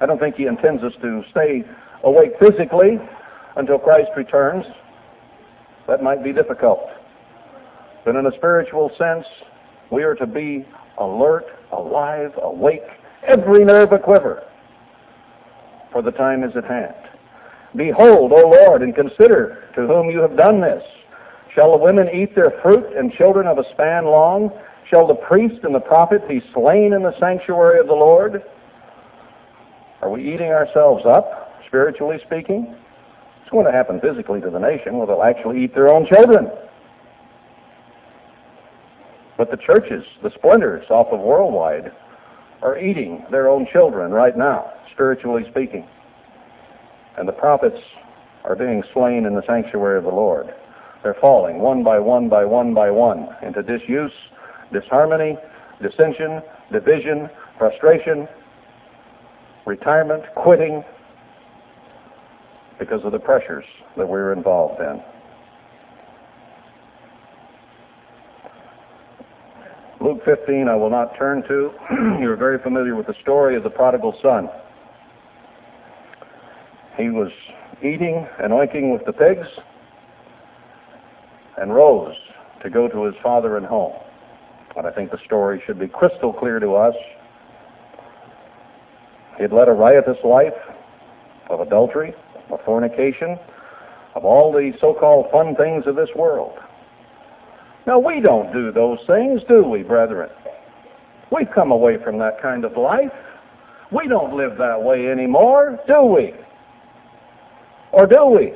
I 0.00 0.06
don't 0.06 0.18
think 0.18 0.36
he 0.36 0.46
intends 0.46 0.82
us 0.82 0.92
to 1.02 1.22
stay 1.30 1.64
awake 2.02 2.32
physically 2.38 2.98
until 3.56 3.78
Christ 3.78 4.10
returns. 4.16 4.64
That 5.86 6.02
might 6.02 6.24
be 6.24 6.32
difficult. 6.32 6.88
But 8.04 8.16
in 8.16 8.26
a 8.26 8.32
spiritual 8.36 8.90
sense, 8.98 9.26
we 9.90 10.02
are 10.02 10.14
to 10.14 10.26
be 10.26 10.66
alert, 10.98 11.46
alive, 11.72 12.32
awake, 12.42 12.82
every 13.26 13.64
nerve 13.64 13.92
a 13.92 13.98
quiver, 13.98 14.42
for 15.92 16.02
the 16.02 16.10
time 16.10 16.42
is 16.42 16.56
at 16.56 16.64
hand. 16.64 16.94
Behold, 17.76 18.32
O 18.32 18.48
Lord, 18.48 18.82
and 18.82 18.94
consider 18.94 19.64
to 19.74 19.86
whom 19.86 20.10
you 20.10 20.20
have 20.20 20.36
done 20.36 20.60
this. 20.60 20.82
Shall 21.54 21.72
the 21.72 21.78
women 21.78 22.08
eat 22.12 22.34
their 22.34 22.50
fruit 22.62 22.86
and 22.96 23.12
children 23.12 23.46
of 23.46 23.58
a 23.58 23.64
span 23.72 24.06
long? 24.06 24.50
Shall 24.90 25.06
the 25.06 25.14
priest 25.14 25.64
and 25.64 25.74
the 25.74 25.80
prophet 25.80 26.26
be 26.28 26.42
slain 26.52 26.92
in 26.92 27.02
the 27.02 27.18
sanctuary 27.18 27.80
of 27.80 27.86
the 27.86 27.94
Lord? 27.94 28.42
Are 30.02 30.10
we 30.10 30.34
eating 30.34 30.48
ourselves 30.48 31.04
up, 31.06 31.54
spiritually 31.66 32.18
speaking? 32.26 32.74
It's 33.40 33.50
going 33.50 33.66
to 33.66 33.72
happen 33.72 34.00
physically 34.00 34.40
to 34.40 34.50
the 34.50 34.58
nation 34.58 34.98
where 34.98 35.06
they'll 35.06 35.22
actually 35.22 35.62
eat 35.64 35.74
their 35.74 35.88
own 35.88 36.06
children. 36.06 36.50
But 39.38 39.50
the 39.50 39.56
churches, 39.56 40.04
the 40.22 40.30
splinters 40.34 40.84
off 40.90 41.08
of 41.12 41.20
worldwide, 41.20 41.92
are 42.62 42.78
eating 42.78 43.24
their 43.30 43.48
own 43.48 43.66
children 43.72 44.12
right 44.12 44.36
now, 44.36 44.72
spiritually 44.92 45.42
speaking. 45.50 45.86
And 47.18 47.28
the 47.28 47.32
prophets 47.32 47.78
are 48.44 48.56
being 48.56 48.82
slain 48.92 49.26
in 49.26 49.34
the 49.34 49.42
sanctuary 49.46 49.98
of 49.98 50.04
the 50.04 50.10
Lord. 50.10 50.54
They're 51.02 51.16
falling 51.20 51.58
one 51.58 51.82
by 51.82 51.98
one 51.98 52.28
by 52.28 52.44
one 52.44 52.74
by 52.74 52.90
one 52.90 53.28
into 53.42 53.62
disuse, 53.62 54.12
disharmony, 54.72 55.36
dissension, 55.82 56.40
division, 56.70 57.28
frustration, 57.58 58.28
retirement, 59.66 60.22
quitting, 60.36 60.84
because 62.78 63.00
of 63.04 63.12
the 63.12 63.18
pressures 63.18 63.64
that 63.96 64.08
we're 64.08 64.32
involved 64.32 64.80
in. 64.80 65.02
Luke 70.02 70.18
15, 70.24 70.66
I 70.66 70.74
will 70.74 70.90
not 70.90 71.16
turn 71.16 71.44
to. 71.46 71.70
You're 72.20 72.34
very 72.34 72.58
familiar 72.58 72.96
with 72.96 73.06
the 73.06 73.14
story 73.22 73.56
of 73.56 73.62
the 73.62 73.70
prodigal 73.70 74.18
son. 74.20 74.48
He 76.96 77.08
was 77.10 77.30
eating 77.78 78.26
and 78.42 78.52
oinking 78.52 78.92
with 78.92 79.04
the 79.06 79.12
pigs 79.12 79.46
and 81.56 81.72
rose 81.72 82.16
to 82.64 82.70
go 82.70 82.88
to 82.88 83.04
his 83.04 83.14
father 83.22 83.56
and 83.56 83.64
home. 83.64 83.92
And 84.76 84.88
I 84.88 84.90
think 84.90 85.12
the 85.12 85.20
story 85.24 85.62
should 85.66 85.78
be 85.78 85.86
crystal 85.86 86.32
clear 86.32 86.58
to 86.58 86.74
us. 86.74 86.94
He 89.36 89.42
had 89.42 89.52
led 89.52 89.68
a 89.68 89.72
riotous 89.72 90.18
life 90.24 90.58
of 91.48 91.60
adultery, 91.60 92.12
of 92.50 92.58
fornication, 92.64 93.38
of 94.16 94.24
all 94.24 94.50
the 94.50 94.72
so-called 94.80 95.30
fun 95.30 95.54
things 95.54 95.84
of 95.86 95.94
this 95.94 96.08
world. 96.16 96.58
Now, 97.86 97.98
we 97.98 98.20
don't 98.20 98.52
do 98.52 98.70
those 98.70 98.98
things, 99.06 99.42
do 99.48 99.64
we, 99.64 99.82
brethren? 99.82 100.30
We've 101.30 101.50
come 101.54 101.72
away 101.72 101.96
from 102.02 102.18
that 102.18 102.40
kind 102.40 102.64
of 102.64 102.76
life. 102.76 103.12
We 103.90 104.06
don't 104.08 104.36
live 104.36 104.56
that 104.58 104.80
way 104.80 105.08
anymore, 105.08 105.78
do 105.86 106.02
we? 106.02 106.32
Or 107.92 108.06
do 108.06 108.26
we? 108.26 108.52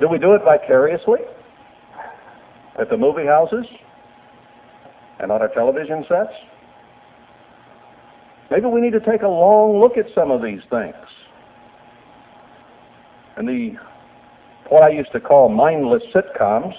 Do 0.00 0.08
we 0.08 0.18
do 0.18 0.34
it 0.34 0.42
vicariously? 0.44 1.20
At 2.78 2.90
the 2.90 2.96
movie 2.96 3.26
houses? 3.26 3.66
And 5.20 5.30
on 5.30 5.40
our 5.40 5.48
television 5.48 6.04
sets? 6.08 6.32
Maybe 8.50 8.66
we 8.66 8.80
need 8.80 8.92
to 8.92 9.00
take 9.00 9.22
a 9.22 9.28
long 9.28 9.80
look 9.80 9.96
at 9.96 10.06
some 10.14 10.30
of 10.30 10.42
these 10.42 10.60
things. 10.70 10.94
And 13.36 13.48
the 13.48 13.76
what 14.70 14.82
I 14.82 14.88
used 14.88 15.12
to 15.12 15.20
call 15.20 15.48
mindless 15.48 16.02
sitcoms 16.14 16.74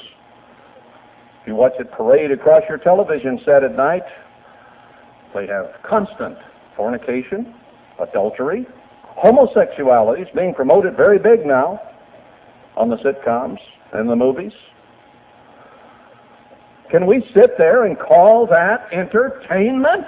you 1.47 1.55
watch 1.55 1.73
it 1.79 1.91
parade 1.91 2.31
across 2.31 2.63
your 2.67 2.77
television 2.77 3.39
set 3.45 3.63
at 3.63 3.75
night, 3.75 4.03
they 5.33 5.47
have 5.47 5.75
constant 5.83 6.37
fornication, 6.75 7.53
adultery, 7.99 8.65
homosexuality 9.03 10.21
is 10.21 10.27
being 10.35 10.53
promoted 10.53 10.95
very 10.95 11.19
big 11.19 11.45
now 11.45 11.79
on 12.75 12.89
the 12.89 12.97
sitcoms 12.97 13.59
and 13.93 14.09
the 14.09 14.15
movies. 14.15 14.53
Can 16.91 17.07
we 17.07 17.21
sit 17.33 17.57
there 17.57 17.85
and 17.85 17.97
call 17.97 18.45
that 18.47 18.87
entertainment? 18.91 20.05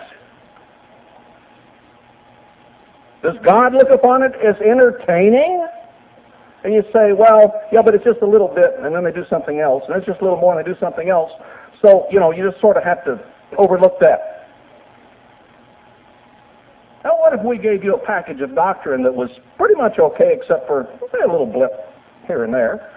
Does 3.24 3.36
God 3.44 3.74
look 3.74 3.89
upon 3.89 4.24
it 4.24 4.34
as 4.36 4.56
entertaining? 4.62 5.67
And 6.64 6.74
you 6.74 6.84
say, 6.92 7.14
well, 7.14 7.54
yeah, 7.72 7.82
but 7.82 7.94
it's 7.94 8.04
just 8.04 8.22
a 8.22 8.26
little 8.26 8.48
bit, 8.48 8.74
and 8.80 8.94
then 8.94 9.04
they 9.04 9.12
do 9.12 9.26
something 9.30 9.60
else, 9.60 9.84
and 9.88 9.96
it's 9.96 10.06
just 10.06 10.20
a 10.22 10.24
little 10.24 10.40
more, 10.40 10.58
and 10.58 10.66
they 10.66 10.70
do 10.70 10.78
something 10.80 11.10
else. 11.10 11.32
So, 11.82 12.08
you 12.12 12.20
know, 12.20 12.32
you 12.32 12.50
just 12.50 12.60
sort 12.60 12.78
of 12.78 12.84
have 12.84 13.06
to 13.06 13.20
overlook 13.58 14.00
that. 14.02 14.50
Now, 17.04 17.18
what 17.20 17.34
if 17.34 17.46
we 17.46 17.58
gave 17.58 17.84
you 17.84 17.96
a 17.96 18.00
package 18.06 18.42
of 18.42 18.56
doctrine 18.56 19.04
that 19.04 19.14
was 19.14 19.30
pretty 19.58 19.76
much 19.76 20.00
okay, 20.00 20.34
except 20.34 20.68
for 20.68 20.88
say, 21.12 21.20
a 21.24 21.32
little 21.32 21.46
blip 21.46 21.72
here 22.26 22.44
and 22.44 22.54
there? 22.54 22.92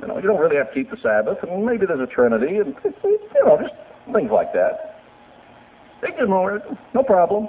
You 0.00 0.08
know, 0.08 0.16
you 0.16 0.22
don't 0.22 0.40
really 0.40 0.56
have 0.56 0.68
to 0.68 0.74
keep 0.74 0.90
the 0.90 0.96
Sabbath, 1.02 1.38
and 1.42 1.66
maybe 1.66 1.84
there's 1.84 2.00
a 2.00 2.06
Trinity, 2.06 2.56
and 2.58 2.74
you 2.84 3.44
know, 3.44 3.58
just 3.60 3.74
things 4.14 4.30
like 4.30 4.52
that. 4.54 5.00
Just 6.00 6.28
know 6.28 6.58
no 6.94 7.02
problem. 7.02 7.48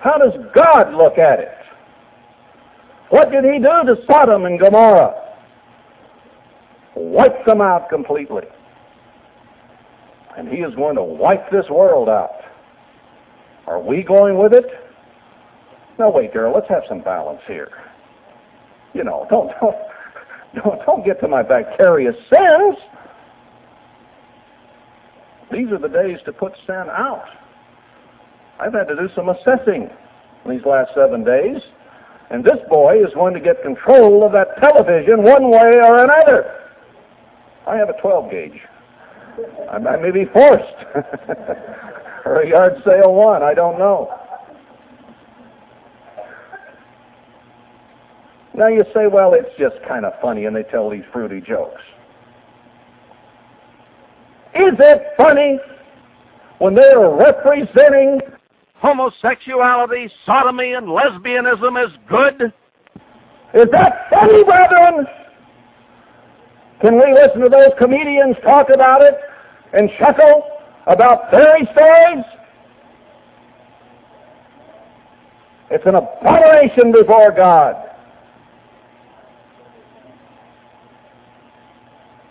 How 0.00 0.18
does 0.18 0.32
God 0.54 0.94
look 0.94 1.18
at 1.18 1.40
it? 1.40 1.59
What 3.10 3.30
did 3.30 3.44
he 3.44 3.58
do 3.58 3.94
to 3.94 3.96
Sodom 4.06 4.46
and 4.46 4.58
Gomorrah? 4.58 5.14
Wiped 6.94 7.44
them 7.44 7.60
out 7.60 7.88
completely. 7.88 8.44
And 10.36 10.48
he 10.48 10.58
is 10.58 10.74
going 10.76 10.96
to 10.96 11.02
wipe 11.02 11.50
this 11.50 11.66
world 11.68 12.08
out. 12.08 12.30
Are 13.66 13.80
we 13.80 14.02
going 14.02 14.38
with 14.38 14.52
it? 14.52 14.64
Now 15.98 16.10
wait, 16.10 16.32
girl, 16.32 16.52
let's 16.54 16.68
have 16.68 16.82
some 16.88 17.02
balance 17.02 17.42
here. 17.46 17.70
You 18.94 19.04
know, 19.04 19.26
don't 19.28 19.50
don't 19.60 19.76
don't, 20.64 20.86
don't 20.86 21.04
get 21.04 21.20
to 21.20 21.28
my 21.28 21.42
vicarious 21.42 22.16
sins. 22.28 22.76
These 25.52 25.70
are 25.72 25.78
the 25.78 25.88
days 25.88 26.18
to 26.24 26.32
put 26.32 26.52
sin 26.66 26.86
out. 26.90 27.24
I've 28.60 28.72
had 28.72 28.88
to 28.88 28.96
do 28.96 29.08
some 29.14 29.28
assessing 29.28 29.90
in 30.44 30.50
these 30.50 30.64
last 30.64 30.92
seven 30.94 31.24
days. 31.24 31.60
And 32.30 32.44
this 32.44 32.58
boy 32.68 33.04
is 33.04 33.12
going 33.14 33.34
to 33.34 33.40
get 33.40 33.60
control 33.62 34.24
of 34.24 34.32
that 34.32 34.56
television 34.60 35.24
one 35.24 35.50
way 35.50 35.80
or 35.82 36.04
another. 36.04 36.54
I 37.66 37.76
have 37.76 37.90
a 37.90 38.00
12 38.00 38.30
gauge. 38.30 38.60
I, 39.70 39.78
may 39.78 40.10
be 40.10 40.24
forced. 40.32 40.84
or 42.24 42.42
a 42.42 42.48
yard 42.48 42.74
sale 42.84 43.14
one, 43.14 43.42
I 43.42 43.54
don't 43.54 43.78
know. 43.78 44.16
Now 48.54 48.68
you 48.68 48.84
say, 48.94 49.06
well, 49.06 49.34
it's 49.34 49.50
just 49.58 49.76
kind 49.86 50.04
of 50.04 50.12
funny, 50.20 50.44
and 50.44 50.54
they 50.54 50.64
tell 50.64 50.90
these 50.90 51.04
fruity 51.12 51.40
jokes. 51.40 51.80
Is 54.54 54.74
it 54.78 55.02
funny 55.16 55.58
when 56.58 56.74
they're 56.74 57.08
representing 57.08 58.20
homosexuality, 58.80 60.10
sodomy, 60.24 60.72
and 60.72 60.86
lesbianism 60.86 61.84
is 61.84 61.92
good? 62.08 62.52
Is 63.54 63.68
that 63.72 64.06
funny, 64.10 64.42
brethren? 64.44 65.06
Can 66.80 66.94
we 66.94 67.12
listen 67.12 67.40
to 67.42 67.48
those 67.48 67.72
comedians 67.78 68.36
talk 68.42 68.68
about 68.72 69.02
it 69.02 69.14
and 69.74 69.90
chuckle 69.98 70.44
about 70.86 71.30
fairy 71.30 71.68
stories? 71.72 72.24
It's 75.70 75.84
an 75.86 75.94
abomination 75.96 76.90
before 76.90 77.32
God. 77.32 77.76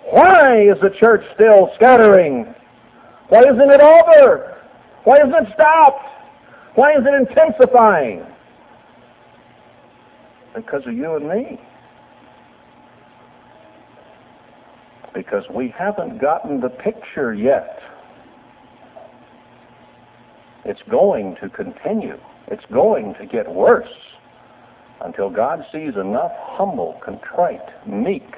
Why 0.10 0.62
is 0.62 0.78
the 0.82 0.90
church 1.00 1.22
still 1.36 1.70
scattering? 1.76 2.54
Why 3.30 3.42
isn't 3.42 3.70
it 3.70 3.82
over? 3.82 4.58
Why 5.04 5.18
isn't 5.18 5.34
it 5.34 5.54
stopped? 5.54 6.19
Why 6.76 6.94
is 6.94 7.04
it 7.06 7.30
intensifying? 7.30 8.26
Because 10.56 10.82
of 10.86 10.94
you 10.94 11.16
and 11.16 11.28
me. 11.28 11.60
Because 15.14 15.44
we 15.54 15.74
haven't 15.78 16.20
gotten 16.20 16.62
the 16.62 16.70
picture 16.70 17.34
yet. 17.34 17.80
It's 20.66 20.82
going 20.90 21.36
to 21.42 21.50
continue. 21.50 22.18
It's 22.48 22.66
going 22.72 23.16
to 23.20 23.26
get 23.26 23.50
worse 23.50 23.88
until 25.02 25.30
God 25.30 25.66
sees 25.72 25.96
enough 25.96 26.32
humble, 26.36 27.00
contrite, 27.04 27.88
meek 27.88 28.36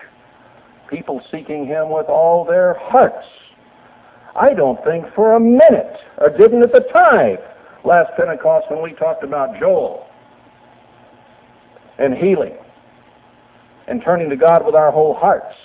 people 0.89 1.21
seeking 1.31 1.65
Him 1.65 1.89
with 1.89 2.07
all 2.07 2.45
their 2.45 2.75
hearts. 2.77 3.25
I 4.35 4.53
don't 4.53 4.83
think 4.83 5.05
for 5.15 5.35
a 5.35 5.39
minute, 5.39 5.97
or 6.19 6.29
didn't 6.29 6.63
at 6.63 6.71
the 6.71 6.85
time, 6.93 7.37
last 7.83 8.11
Pentecost 8.17 8.69
when 8.69 8.81
we 8.81 8.93
talked 8.93 9.23
about 9.23 9.59
Joel 9.59 10.07
and 11.97 12.15
healing 12.15 12.55
and 13.87 14.01
turning 14.03 14.29
to 14.29 14.35
God 14.35 14.65
with 14.65 14.75
our 14.75 14.91
whole 14.91 15.13
hearts, 15.13 15.55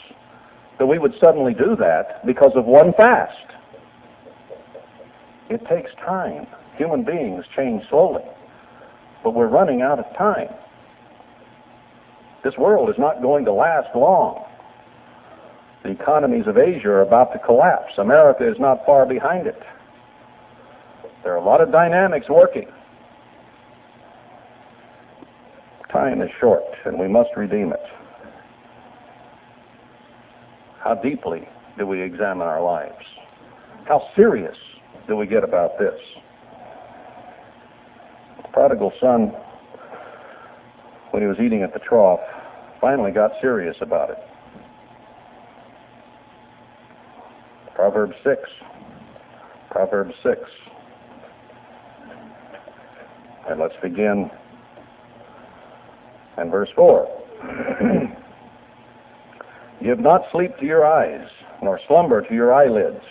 that 0.78 0.86
we 0.86 0.98
would 0.98 1.14
suddenly 1.20 1.54
do 1.54 1.76
that 1.76 2.24
because 2.26 2.52
of 2.54 2.64
one 2.64 2.92
fast. 2.94 3.52
It 5.48 5.64
takes 5.68 5.90
time. 6.04 6.46
Human 6.76 7.04
beings 7.04 7.44
change 7.54 7.82
slowly, 7.88 8.22
but 9.22 9.32
we're 9.32 9.46
running 9.46 9.80
out 9.80 9.98
of 9.98 10.04
time. 10.16 10.48
This 12.44 12.54
world 12.58 12.90
is 12.90 12.96
not 12.98 13.22
going 13.22 13.44
to 13.46 13.52
last 13.52 13.88
long. 13.94 14.44
The 15.82 15.90
economies 15.90 16.46
of 16.46 16.58
Asia 16.58 16.88
are 16.88 17.02
about 17.02 17.32
to 17.32 17.38
collapse. 17.38 17.92
America 17.96 18.48
is 18.48 18.58
not 18.58 18.84
far 18.84 19.06
behind 19.06 19.46
it. 19.46 19.62
There 21.26 21.34
are 21.34 21.38
a 21.38 21.44
lot 21.44 21.60
of 21.60 21.72
dynamics 21.72 22.26
working. 22.28 22.68
Time 25.92 26.22
is 26.22 26.30
short, 26.38 26.62
and 26.84 27.00
we 27.00 27.08
must 27.08 27.30
redeem 27.36 27.72
it. 27.72 27.82
How 30.78 30.94
deeply 30.94 31.48
do 31.76 31.84
we 31.84 32.00
examine 32.00 32.46
our 32.46 32.62
lives? 32.62 33.04
How 33.88 34.08
serious 34.14 34.56
do 35.08 35.16
we 35.16 35.26
get 35.26 35.42
about 35.42 35.80
this? 35.80 35.98
The 38.36 38.48
prodigal 38.50 38.92
son, 39.00 39.32
when 41.10 41.24
he 41.24 41.28
was 41.28 41.38
eating 41.44 41.62
at 41.64 41.72
the 41.72 41.80
trough, 41.80 42.20
finally 42.80 43.10
got 43.10 43.32
serious 43.40 43.76
about 43.80 44.10
it. 44.10 44.18
Proverbs 47.74 48.14
6. 48.22 48.38
Proverbs 49.72 50.14
6. 50.22 50.38
And 53.48 53.60
let's 53.60 53.74
begin 53.82 54.30
in 56.38 56.50
verse 56.50 56.70
4. 56.74 57.08
Give 59.82 60.00
not 60.00 60.22
sleep 60.32 60.56
to 60.58 60.66
your 60.66 60.86
eyes, 60.86 61.28
nor 61.62 61.80
slumber 61.86 62.22
to 62.22 62.34
your 62.34 62.52
eyelids. 62.52 63.04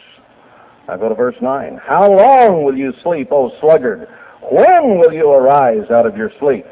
Now 0.87 0.97
go 0.97 1.09
to 1.09 1.15
verse 1.15 1.35
9. 1.41 1.79
How 1.83 2.11
long 2.11 2.63
will 2.63 2.77
you 2.77 2.93
sleep, 3.01 3.29
O 3.31 3.51
sluggard? 3.59 4.07
When 4.51 4.99
will 4.99 5.13
you 5.13 5.31
arise 5.31 5.89
out 5.89 6.05
of 6.05 6.17
your 6.17 6.31
sleep? 6.39 6.65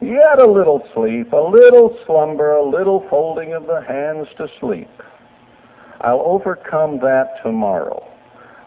Yet 0.00 0.38
a 0.38 0.50
little 0.50 0.86
sleep, 0.94 1.32
a 1.32 1.36
little 1.36 1.98
slumber, 2.06 2.52
a 2.52 2.64
little 2.64 3.06
folding 3.10 3.52
of 3.52 3.66
the 3.66 3.82
hands 3.82 4.28
to 4.38 4.48
sleep. 4.58 4.88
I'll 6.00 6.22
overcome 6.24 6.98
that 7.00 7.42
tomorrow. 7.42 8.06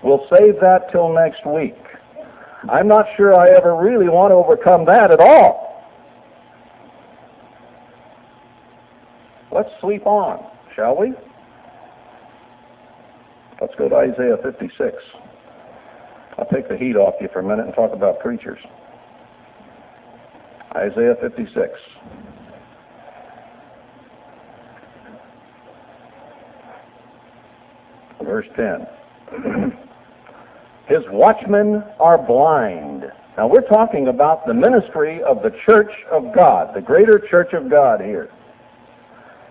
We'll 0.04 0.28
save 0.30 0.60
that 0.62 0.92
till 0.92 1.12
next 1.12 1.48
week. 1.48 1.78
I'm 2.70 2.88
not 2.88 3.06
sure 3.18 3.36
I 3.36 3.50
ever 3.50 3.76
really 3.76 4.10
want 4.10 4.32
to 4.32 4.36
overcome 4.36 4.86
that 4.86 5.12
at 5.12 5.20
all. 5.20 5.86
Let's 9.52 9.70
sweep 9.82 10.06
on, 10.08 10.46
shall 10.76 10.98
we? 10.98 11.14
Let's 13.62 13.76
go 13.76 13.88
to 13.90 13.96
Isaiah 13.96 14.38
56. 14.42 14.96
I'll 16.38 16.48
take 16.48 16.68
the 16.68 16.78
heat 16.78 16.96
off 16.96 17.16
you 17.22 17.30
for 17.32 17.40
a 17.40 17.44
minute 17.44 17.66
and 17.66 17.76
talk 17.76 17.94
about 17.94 18.20
preachers. 18.20 18.60
Isaiah 20.76 21.16
56. 21.22 21.80
verse 28.34 28.48
10. 28.56 29.74
His 30.88 31.02
watchmen 31.12 31.84
are 32.00 32.18
blind. 32.18 33.06
Now 33.38 33.48
we're 33.48 33.68
talking 33.68 34.10
about 34.10 34.46
the 34.46 34.54
ministry 34.54 35.24
of 35.24 35.42
the 35.42 35.52
church 35.66 35.92
of 36.12 36.34
God, 36.36 36.76
the 36.76 36.82
greater 36.82 37.20
church 37.20 37.54
of 37.54 37.70
God 37.70 38.02
here. 38.02 38.30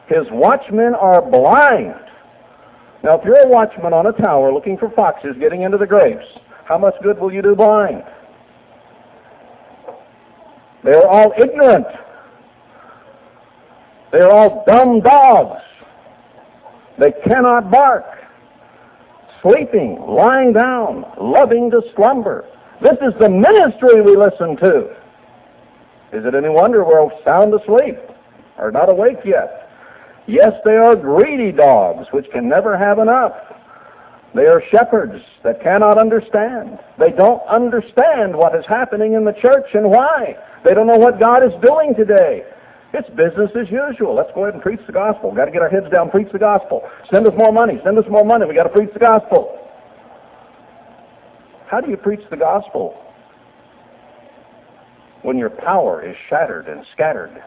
His 0.08 0.26
watchmen 0.30 0.94
are 0.94 1.22
blind. 1.22 1.94
Now 3.02 3.18
if 3.18 3.24
you're 3.24 3.40
a 3.40 3.48
watchman 3.48 3.92
on 3.92 4.06
a 4.06 4.12
tower 4.12 4.52
looking 4.52 4.76
for 4.76 4.90
foxes 4.90 5.34
getting 5.40 5.62
into 5.62 5.78
the 5.78 5.86
grapes, 5.86 6.26
how 6.64 6.78
much 6.78 6.94
good 7.02 7.18
will 7.18 7.32
you 7.32 7.42
do 7.42 7.56
blind? 7.56 8.04
They're 10.84 11.08
all 11.08 11.32
ignorant. 11.40 11.86
They're 14.12 14.30
all 14.30 14.64
dumb 14.66 15.00
dogs. 15.00 15.62
They 16.98 17.12
cannot 17.26 17.70
bark 17.70 18.04
sleeping, 19.42 19.98
lying 20.06 20.52
down, 20.52 21.04
loving 21.20 21.70
to 21.70 21.82
slumber. 21.94 22.46
This 22.80 22.96
is 23.02 23.12
the 23.20 23.28
ministry 23.28 24.00
we 24.00 24.16
listen 24.16 24.56
to. 24.56 24.96
Is 26.12 26.24
it 26.24 26.34
any 26.34 26.48
wonder 26.48 26.84
we're 26.84 27.10
sound 27.24 27.52
asleep 27.54 27.98
or 28.58 28.70
not 28.70 28.88
awake 28.88 29.18
yet? 29.24 29.68
Yes, 30.26 30.52
they 30.64 30.76
are 30.76 30.94
greedy 30.94 31.52
dogs 31.52 32.06
which 32.12 32.30
can 32.32 32.48
never 32.48 32.76
have 32.76 32.98
enough. 32.98 33.32
They 34.34 34.46
are 34.46 34.62
shepherds 34.70 35.22
that 35.42 35.62
cannot 35.62 35.98
understand. 35.98 36.78
They 36.98 37.10
don't 37.10 37.42
understand 37.48 38.34
what 38.34 38.54
is 38.54 38.64
happening 38.66 39.14
in 39.14 39.24
the 39.24 39.32
church 39.32 39.66
and 39.74 39.90
why. 39.90 40.36
They 40.64 40.74
don't 40.74 40.86
know 40.86 40.96
what 40.96 41.18
God 41.18 41.44
is 41.44 41.52
doing 41.60 41.94
today. 41.94 42.44
It's 42.94 43.08
business 43.10 43.48
as 43.56 43.70
usual. 43.70 44.14
Let's 44.14 44.30
go 44.34 44.44
ahead 44.44 44.54
and 44.54 44.62
preach 44.62 44.80
the 44.86 44.92
gospel. 44.92 45.30
We've 45.30 45.38
got 45.38 45.46
to 45.46 45.50
get 45.50 45.62
our 45.62 45.70
heads 45.70 45.90
down, 45.90 46.10
preach 46.10 46.28
the 46.30 46.38
gospel. 46.38 46.82
Send 47.10 47.26
us 47.26 47.32
more 47.36 47.52
money. 47.52 47.80
Send 47.84 47.96
us 47.98 48.04
more 48.10 48.24
money. 48.24 48.44
We've 48.44 48.56
got 48.56 48.64
to 48.64 48.68
preach 48.68 48.92
the 48.92 49.00
gospel. 49.00 49.58
How 51.70 51.80
do 51.80 51.90
you 51.90 51.96
preach 51.96 52.20
the 52.30 52.36
gospel 52.36 53.00
when 55.22 55.38
your 55.38 55.48
power 55.48 56.06
is 56.06 56.14
shattered 56.28 56.68
and 56.68 56.84
scattered? 56.92 57.42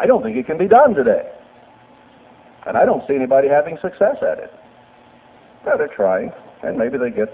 I 0.00 0.06
don't 0.06 0.22
think 0.22 0.38
it 0.38 0.46
can 0.46 0.56
be 0.56 0.68
done 0.68 0.94
today. 0.94 1.30
And 2.66 2.78
I 2.78 2.86
don't 2.86 3.06
see 3.06 3.14
anybody 3.14 3.48
having 3.48 3.76
success 3.82 4.16
at 4.22 4.38
it. 4.38 4.50
Yeah, 5.66 5.76
they're 5.76 5.94
trying, 5.94 6.32
and 6.62 6.78
maybe 6.78 6.96
they 6.96 7.10
get 7.10 7.28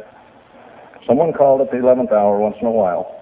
someone 1.06 1.32
called 1.32 1.60
at 1.60 1.70
the 1.70 1.76
11th 1.76 2.10
hour 2.10 2.40
once 2.40 2.56
in 2.60 2.66
a 2.66 2.70
while 2.72 3.17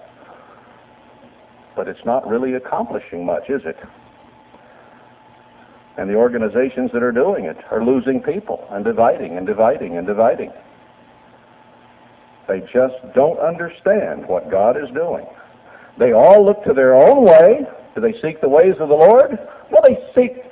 but 1.77 1.87
it's 1.87 2.03
not 2.03 2.27
really 2.27 2.55
accomplishing 2.55 3.23
much, 3.23 3.49
is 3.49 3.61
it? 3.63 3.77
And 5.97 6.09
the 6.09 6.15
organizations 6.15 6.91
that 6.91 7.03
are 7.03 7.11
doing 7.11 7.45
it 7.45 7.57
are 7.71 7.85
losing 7.85 8.21
people 8.21 8.67
and 8.71 8.83
dividing 8.83 9.37
and 9.37 9.47
dividing 9.47 9.97
and 9.97 10.05
dividing. 10.05 10.51
They 12.47 12.61
just 12.73 12.95
don't 13.15 13.39
understand 13.39 14.27
what 14.27 14.49
God 14.49 14.75
is 14.75 14.89
doing. 14.93 15.25
They 15.99 16.13
all 16.13 16.45
look 16.45 16.63
to 16.65 16.73
their 16.73 16.95
own 16.95 17.23
way. 17.25 17.61
Do 17.95 18.01
they 18.01 18.13
seek 18.21 18.41
the 18.41 18.49
ways 18.49 18.75
of 18.79 18.89
the 18.89 18.95
Lord? 18.95 19.37
Well, 19.71 19.81
they 19.83 19.97
seek 20.15 20.43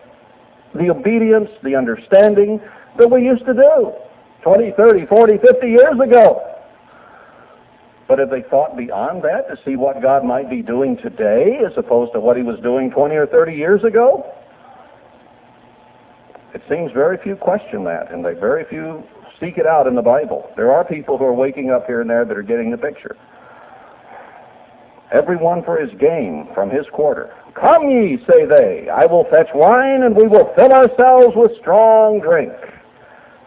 the 0.73 0.89
obedience, 0.89 1.49
the 1.63 1.75
understanding 1.75 2.59
that 2.97 3.09
we 3.09 3.23
used 3.23 3.45
to 3.45 3.53
do 3.53 3.93
20, 4.43 4.73
30, 4.77 5.05
40, 5.07 5.37
50 5.37 5.67
years 5.67 5.99
ago. 6.03 6.54
But 8.07 8.19
have 8.19 8.29
they 8.29 8.43
thought 8.49 8.77
beyond 8.77 9.23
that 9.23 9.49
to 9.49 9.57
see 9.65 9.75
what 9.75 10.01
God 10.01 10.23
might 10.23 10.49
be 10.49 10.61
doing 10.61 10.97
today 10.97 11.59
as 11.65 11.73
opposed 11.75 12.13
to 12.13 12.19
what 12.19 12.37
he 12.37 12.43
was 12.43 12.59
doing 12.61 12.91
20 12.91 13.15
or 13.15 13.25
30 13.25 13.53
years 13.53 13.83
ago? 13.83 14.31
It 16.53 16.61
seems 16.69 16.91
very 16.93 17.17
few 17.17 17.35
question 17.35 17.83
that, 17.85 18.11
and 18.11 18.23
they 18.23 18.33
very 18.33 18.63
few 18.69 19.03
seek 19.39 19.57
it 19.57 19.65
out 19.65 19.87
in 19.87 19.95
the 19.95 20.01
Bible. 20.01 20.49
There 20.55 20.71
are 20.71 20.85
people 20.85 21.17
who 21.17 21.25
are 21.25 21.33
waking 21.33 21.71
up 21.71 21.85
here 21.87 22.01
and 22.01 22.09
there 22.09 22.25
that 22.25 22.37
are 22.37 22.43
getting 22.43 22.71
the 22.71 22.77
picture. 22.77 23.17
Everyone 25.11 25.63
for 25.63 25.77
his 25.77 25.89
game 25.99 26.47
from 26.53 26.69
his 26.69 26.85
quarter. 26.93 27.33
Come 27.59 27.89
ye, 27.89 28.17
say 28.27 28.45
they, 28.45 28.87
I 28.89 29.05
will 29.05 29.25
fetch 29.25 29.49
wine, 29.53 30.03
and 30.03 30.15
we 30.15 30.27
will 30.27 30.53
fill 30.55 30.71
ourselves 30.71 31.35
with 31.35 31.51
strong 31.59 32.19
drink 32.21 32.53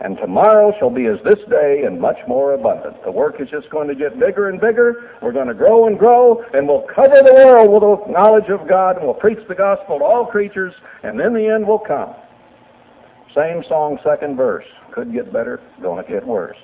and 0.01 0.17
tomorrow 0.17 0.73
shall 0.79 0.91
be 0.91 1.07
as 1.07 1.19
this 1.25 1.41
day 1.51 1.83
and 1.85 2.01
much 2.01 2.19
more 2.29 2.55
abundant. 2.55 3.03
The 3.05 3.11
work 3.11 3.41
is 3.41 3.49
just 3.51 3.69
going 3.69 3.89
to 3.89 3.97
get 3.97 4.19
bigger 4.21 4.49
and 4.49 4.61
bigger. 4.61 5.11
We're 5.21 5.33
going 5.33 5.49
to 5.49 5.55
grow 5.55 5.89
and 5.89 5.99
grow, 5.99 6.45
and 6.55 6.69
we'll 6.69 6.87
cover 6.95 7.21
the 7.25 7.35
world 7.35 7.73
with 7.73 8.07
the 8.07 8.13
knowledge 8.13 8.49
of 8.49 8.69
God, 8.69 8.97
and 8.97 9.05
we'll 9.05 9.15
preach 9.15 9.41
the 9.49 9.57
gospel 9.57 9.99
to 9.99 10.05
all 10.05 10.25
creatures, 10.25 10.73
and 11.03 11.19
then 11.19 11.35
the 11.35 11.49
end 11.49 11.67
will 11.67 11.81
come. 11.81 12.15
Same 13.35 13.65
song, 13.69 13.99
second 14.05 14.37
verse. 14.37 14.65
Could 14.93 15.13
get 15.13 15.33
better, 15.33 15.61
gonna 15.83 16.05
get 16.05 16.25
worse. 16.25 16.57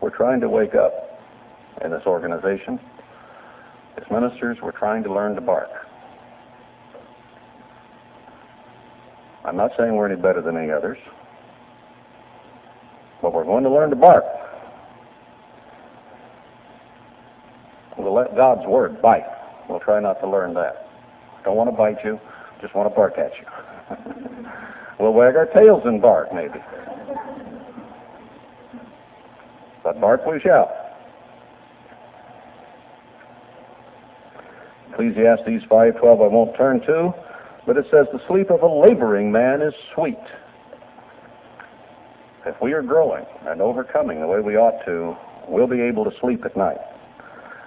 We're 0.00 0.10
trying 0.10 0.40
to 0.40 0.48
wake 0.48 0.74
up 0.74 1.20
in 1.84 1.90
this 1.90 2.02
organization. 2.06 2.80
As 3.96 4.10
ministers, 4.10 4.58
we're 4.62 4.72
trying 4.72 5.02
to 5.04 5.12
learn 5.12 5.34
to 5.34 5.40
bark. 5.40 5.68
I'm 9.44 9.56
not 9.56 9.72
saying 9.76 9.94
we're 9.94 10.10
any 10.10 10.20
better 10.20 10.40
than 10.40 10.56
any 10.56 10.70
others, 10.70 10.98
but 13.20 13.34
we're 13.34 13.44
going 13.44 13.64
to 13.64 13.70
learn 13.70 13.90
to 13.90 13.96
bark. 13.96 14.24
We'll 17.98 18.14
let 18.14 18.34
God's 18.36 18.66
word 18.66 19.02
bite. 19.02 19.26
We'll 19.68 19.80
try 19.80 20.00
not 20.00 20.20
to 20.20 20.28
learn 20.28 20.54
that. 20.54 20.88
Don't 21.44 21.56
want 21.56 21.70
to 21.70 21.76
bite 21.76 22.04
you, 22.04 22.18
just 22.60 22.74
want 22.74 22.88
to 22.88 22.94
bark 22.94 23.14
at 23.18 23.32
you. 23.38 24.46
we'll 25.00 25.12
wag 25.12 25.36
our 25.36 25.46
tails 25.46 25.82
and 25.84 26.00
bark, 26.00 26.32
maybe. 26.32 26.58
But 29.82 30.00
bark 30.00 30.24
we 30.24 30.40
shall. 30.40 30.81
Ecclesiastes 34.92 35.64
5.12 35.70 36.02
I 36.04 36.28
won't 36.28 36.54
turn 36.56 36.80
to, 36.82 37.14
but 37.66 37.76
it 37.76 37.86
says, 37.90 38.06
the 38.12 38.20
sleep 38.28 38.50
of 38.50 38.62
a 38.62 38.66
laboring 38.66 39.32
man 39.32 39.62
is 39.62 39.72
sweet. 39.94 40.18
If 42.44 42.60
we 42.60 42.72
are 42.72 42.82
growing 42.82 43.24
and 43.46 43.62
overcoming 43.62 44.20
the 44.20 44.26
way 44.26 44.40
we 44.40 44.56
ought 44.56 44.84
to, 44.84 45.16
we'll 45.48 45.66
be 45.66 45.80
able 45.80 46.04
to 46.04 46.10
sleep 46.20 46.44
at 46.44 46.56
night. 46.56 46.80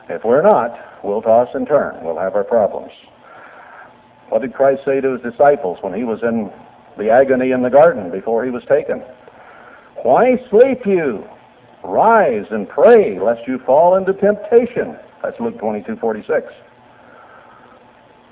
If 0.10 0.24
we're 0.24 0.44
not, 0.44 0.78
we'll 1.04 1.22
toss 1.22 1.48
and 1.54 1.66
turn. 1.68 2.04
We'll 2.04 2.20
have 2.20 2.36
our 2.36 2.44
problems. 2.44 2.92
What 4.30 4.42
did 4.42 4.54
Christ 4.54 4.84
say 4.86 5.02
to 5.02 5.14
his 5.14 5.22
disciples 5.22 5.80
when 5.82 5.94
he 5.94 6.04
was 6.04 6.20
in 6.22 6.52
the 6.98 7.10
agony 7.10 7.52
in 7.52 7.64
the 7.64 7.70
garden 7.70 8.12
before 8.12 8.46
he 8.46 8.52
was 8.52 8.64
taken? 8.70 9.00
Why 10.04 10.38
sleep 10.50 10.86
you? 10.86 11.28
Rise 11.84 12.46
and 12.52 12.68
pray 12.68 13.20
lest 13.20 13.48
you 13.48 13.60
fall 13.66 13.96
into 13.96 14.14
temptation. 14.14 14.98
That's 15.24 15.40
Luke 15.40 15.58
22, 15.58 15.96
46. 15.96 16.52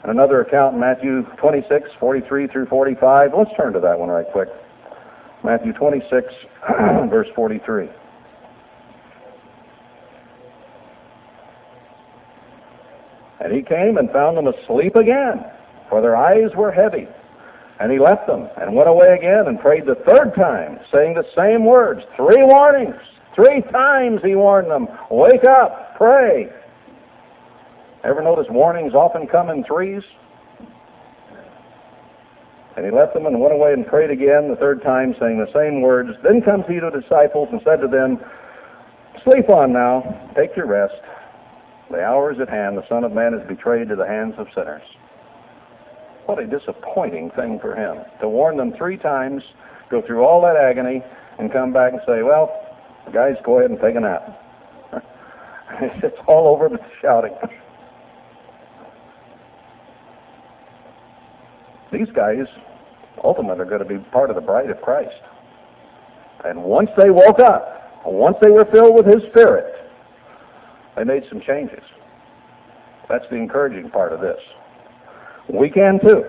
And 0.04 0.12
another 0.12 0.42
account 0.42 0.76
in 0.76 0.82
Matthew 0.82 1.24
26, 1.38 1.90
43 2.00 2.48
through 2.48 2.66
45. 2.68 3.32
Let's 3.38 3.52
turn 3.56 3.72
to 3.74 3.80
that 3.80 3.98
one 3.98 4.10
right 4.10 4.26
quick. 4.32 4.50
Matthew 5.44 5.72
26, 5.74 6.12
verse 7.10 7.28
43. 7.36 7.88
And 13.40 13.54
he 13.54 13.62
came 13.62 13.98
and 13.98 14.10
found 14.12 14.38
them 14.38 14.48
asleep 14.48 14.96
again, 14.96 15.46
for 15.90 16.02
their 16.02 16.16
eyes 16.16 16.52
were 16.56 16.72
heavy. 16.72 17.08
And 17.80 17.92
he 17.92 18.00
left 18.00 18.28
them 18.28 18.50
and 18.58 18.76
went 18.76 18.88
away 18.88 19.16
again 19.18 19.48
and 19.48 19.60
prayed 19.60 19.86
the 19.86 19.96
third 19.96 20.34
time, 20.36 20.80
saying 20.92 21.16
the 21.16 21.26
same 21.36 21.66
words. 21.66 22.02
Three 22.16 22.44
warnings. 22.44 22.96
Three 23.36 23.62
times 23.72 24.22
he 24.24 24.36
warned 24.36 24.70
them. 24.70 24.88
Wake 25.10 25.44
up, 25.44 25.98
pray. 25.98 26.50
Ever 28.04 28.22
notice 28.22 28.48
warnings 28.50 28.94
often 28.94 29.28
come 29.28 29.50
in 29.50 29.64
threes? 29.64 30.04
And 32.76 32.86
he 32.86 32.92
left 32.92 33.14
them 33.14 33.28
and 33.28 33.40
went 33.40 33.54
away 33.54 33.74
and 33.74 33.86
prayed 33.86 34.10
again 34.10 34.50
the 34.50 34.58
third 34.60 34.82
time, 34.82 35.16
saying 35.20 35.38
the 35.38 35.52
same 35.54 35.82
words. 35.82 36.10
Then 36.24 36.42
comes 36.42 36.66
he 36.68 36.80
to 36.80 36.90
the 36.92 37.02
disciples 37.02 37.50
and 37.52 37.62
said 37.64 37.80
to 37.82 37.88
them, 37.88 38.20
Sleep 39.24 39.48
on 39.50 39.72
now, 39.72 40.02
take 40.36 40.56
your 40.58 40.66
rest. 40.68 41.00
The 41.92 42.02
hour 42.02 42.34
is 42.34 42.40
at 42.42 42.50
hand. 42.50 42.78
The 42.78 42.88
Son 42.90 43.04
of 43.04 43.12
Man 43.12 43.34
is 43.34 43.48
betrayed 43.48 43.90
to 43.90 43.96
the 43.96 44.08
hands 44.08 44.34
of 44.38 44.48
sinners. 44.56 44.82
What 46.26 46.40
a 46.40 46.48
disappointing 46.48 47.32
thing 47.36 47.60
for 47.60 47.76
him 47.76 48.04
to 48.22 48.28
warn 48.28 48.58
them 48.58 48.74
three 48.78 48.98
times, 48.98 49.44
go 49.92 50.02
through 50.02 50.24
all 50.24 50.42
that 50.42 50.56
agony, 50.56 51.04
and 51.38 51.52
come 51.52 51.72
back 51.72 51.94
and 51.94 52.02
say, 52.08 52.24
Well, 52.24 52.52
guys, 53.14 53.36
go 53.46 53.60
ahead 53.60 53.70
and 53.70 53.80
take 53.80 53.96
a 53.96 54.00
nap. 54.00 54.42
it's 56.04 56.18
all 56.28 56.48
over 56.48 56.70
the 56.70 56.80
shouting. 57.02 57.36
These 61.94 62.10
guys 62.14 62.46
ultimately 63.24 63.62
are 63.62 63.66
going 63.66 63.80
to 63.80 63.86
be 63.86 64.00
part 64.12 64.30
of 64.30 64.36
the 64.36 64.42
bride 64.42 64.70
of 64.70 64.82
Christ. 64.82 65.22
And 66.44 66.64
once 66.64 66.90
they 66.98 67.12
woke 67.12 67.40
up, 67.40 68.02
once 68.06 68.36
they 68.42 68.50
were 68.50 68.66
filled 68.66 68.96
with 68.96 69.06
His 69.06 69.22
Spirit, 69.30 69.66
they 70.98 71.04
made 71.04 71.24
some 71.30 71.42
changes. 71.46 71.84
That's 73.08 73.26
the 73.30 73.36
encouraging 73.36 73.92
part 73.92 74.12
of 74.12 74.20
this. 74.20 74.40
We 75.48 75.70
can 75.70 76.00
too. 76.00 76.24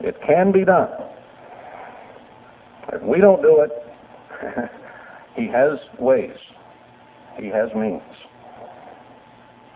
It 0.00 0.16
can 0.26 0.50
be 0.50 0.64
done. 0.64 0.88
If 2.92 3.02
we 3.02 3.20
don't 3.20 3.42
do 3.42 3.62
it, 3.62 4.70
He 5.36 5.48
has 5.48 5.78
ways. 5.98 6.36
He 7.38 7.48
has 7.48 7.74
means. 7.74 8.02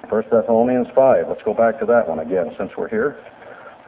1 0.08 0.22
Thessalonians 0.30 0.86
5. 0.94 1.26
Let's 1.28 1.42
go 1.44 1.52
back 1.52 1.78
to 1.80 1.86
that 1.86 2.08
one 2.08 2.20
again 2.20 2.54
since 2.56 2.70
we're 2.78 2.88
here. 2.88 3.18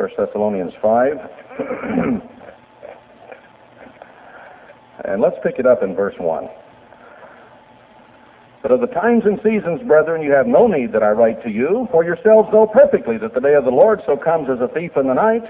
1 0.00 0.08
Thessalonians 0.16 0.72
5. 0.80 1.12
and 5.04 5.20
let's 5.20 5.36
pick 5.42 5.58
it 5.58 5.66
up 5.66 5.82
in 5.82 5.94
verse 5.94 6.14
1. 6.18 6.48
But 8.62 8.72
of 8.72 8.80
the 8.80 8.86
times 8.86 9.24
and 9.26 9.38
seasons, 9.44 9.86
brethren, 9.86 10.22
you 10.22 10.32
have 10.32 10.46
no 10.46 10.66
need 10.66 10.92
that 10.92 11.02
I 11.02 11.10
write 11.10 11.42
to 11.44 11.50
you, 11.50 11.86
for 11.90 12.02
yourselves 12.02 12.48
know 12.50 12.66
perfectly 12.66 13.18
that 13.18 13.34
the 13.34 13.40
day 13.40 13.52
of 13.52 13.64
the 13.64 13.70
Lord 13.70 14.00
so 14.06 14.16
comes 14.16 14.48
as 14.48 14.60
a 14.62 14.72
thief 14.72 14.92
in 14.96 15.06
the 15.06 15.12
night. 15.12 15.44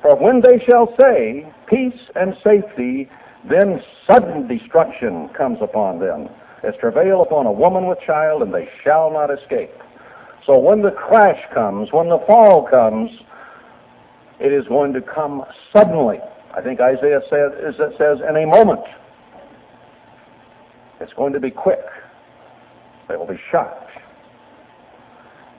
For 0.00 0.14
when 0.14 0.42
they 0.42 0.64
shall 0.64 0.94
say, 0.96 1.52
Peace 1.66 2.00
and 2.14 2.36
safety, 2.44 3.10
then 3.50 3.82
sudden 4.06 4.46
destruction 4.46 5.28
comes 5.36 5.58
upon 5.60 5.98
them, 5.98 6.28
as 6.62 6.74
travail 6.78 7.20
upon 7.22 7.46
a 7.46 7.52
woman 7.52 7.88
with 7.88 7.98
child, 8.06 8.42
and 8.42 8.54
they 8.54 8.68
shall 8.84 9.10
not 9.12 9.28
escape. 9.36 9.74
So 10.46 10.56
when 10.56 10.82
the 10.82 10.92
crash 10.92 11.42
comes, 11.52 11.88
when 11.92 12.08
the 12.08 12.22
fall 12.28 12.62
comes, 12.70 13.10
it 14.40 14.52
is 14.52 14.66
going 14.68 14.92
to 14.92 15.00
come 15.00 15.44
suddenly. 15.72 16.18
I 16.54 16.60
think 16.60 16.80
Isaiah 16.80 17.20
says, 17.30 17.74
says 17.98 18.18
in 18.28 18.36
a 18.36 18.46
moment. 18.46 18.80
It's 21.00 21.12
going 21.12 21.32
to 21.32 21.40
be 21.40 21.50
quick. 21.50 21.84
They 23.08 23.16
will 23.16 23.26
be 23.26 23.38
shocked. 23.50 23.90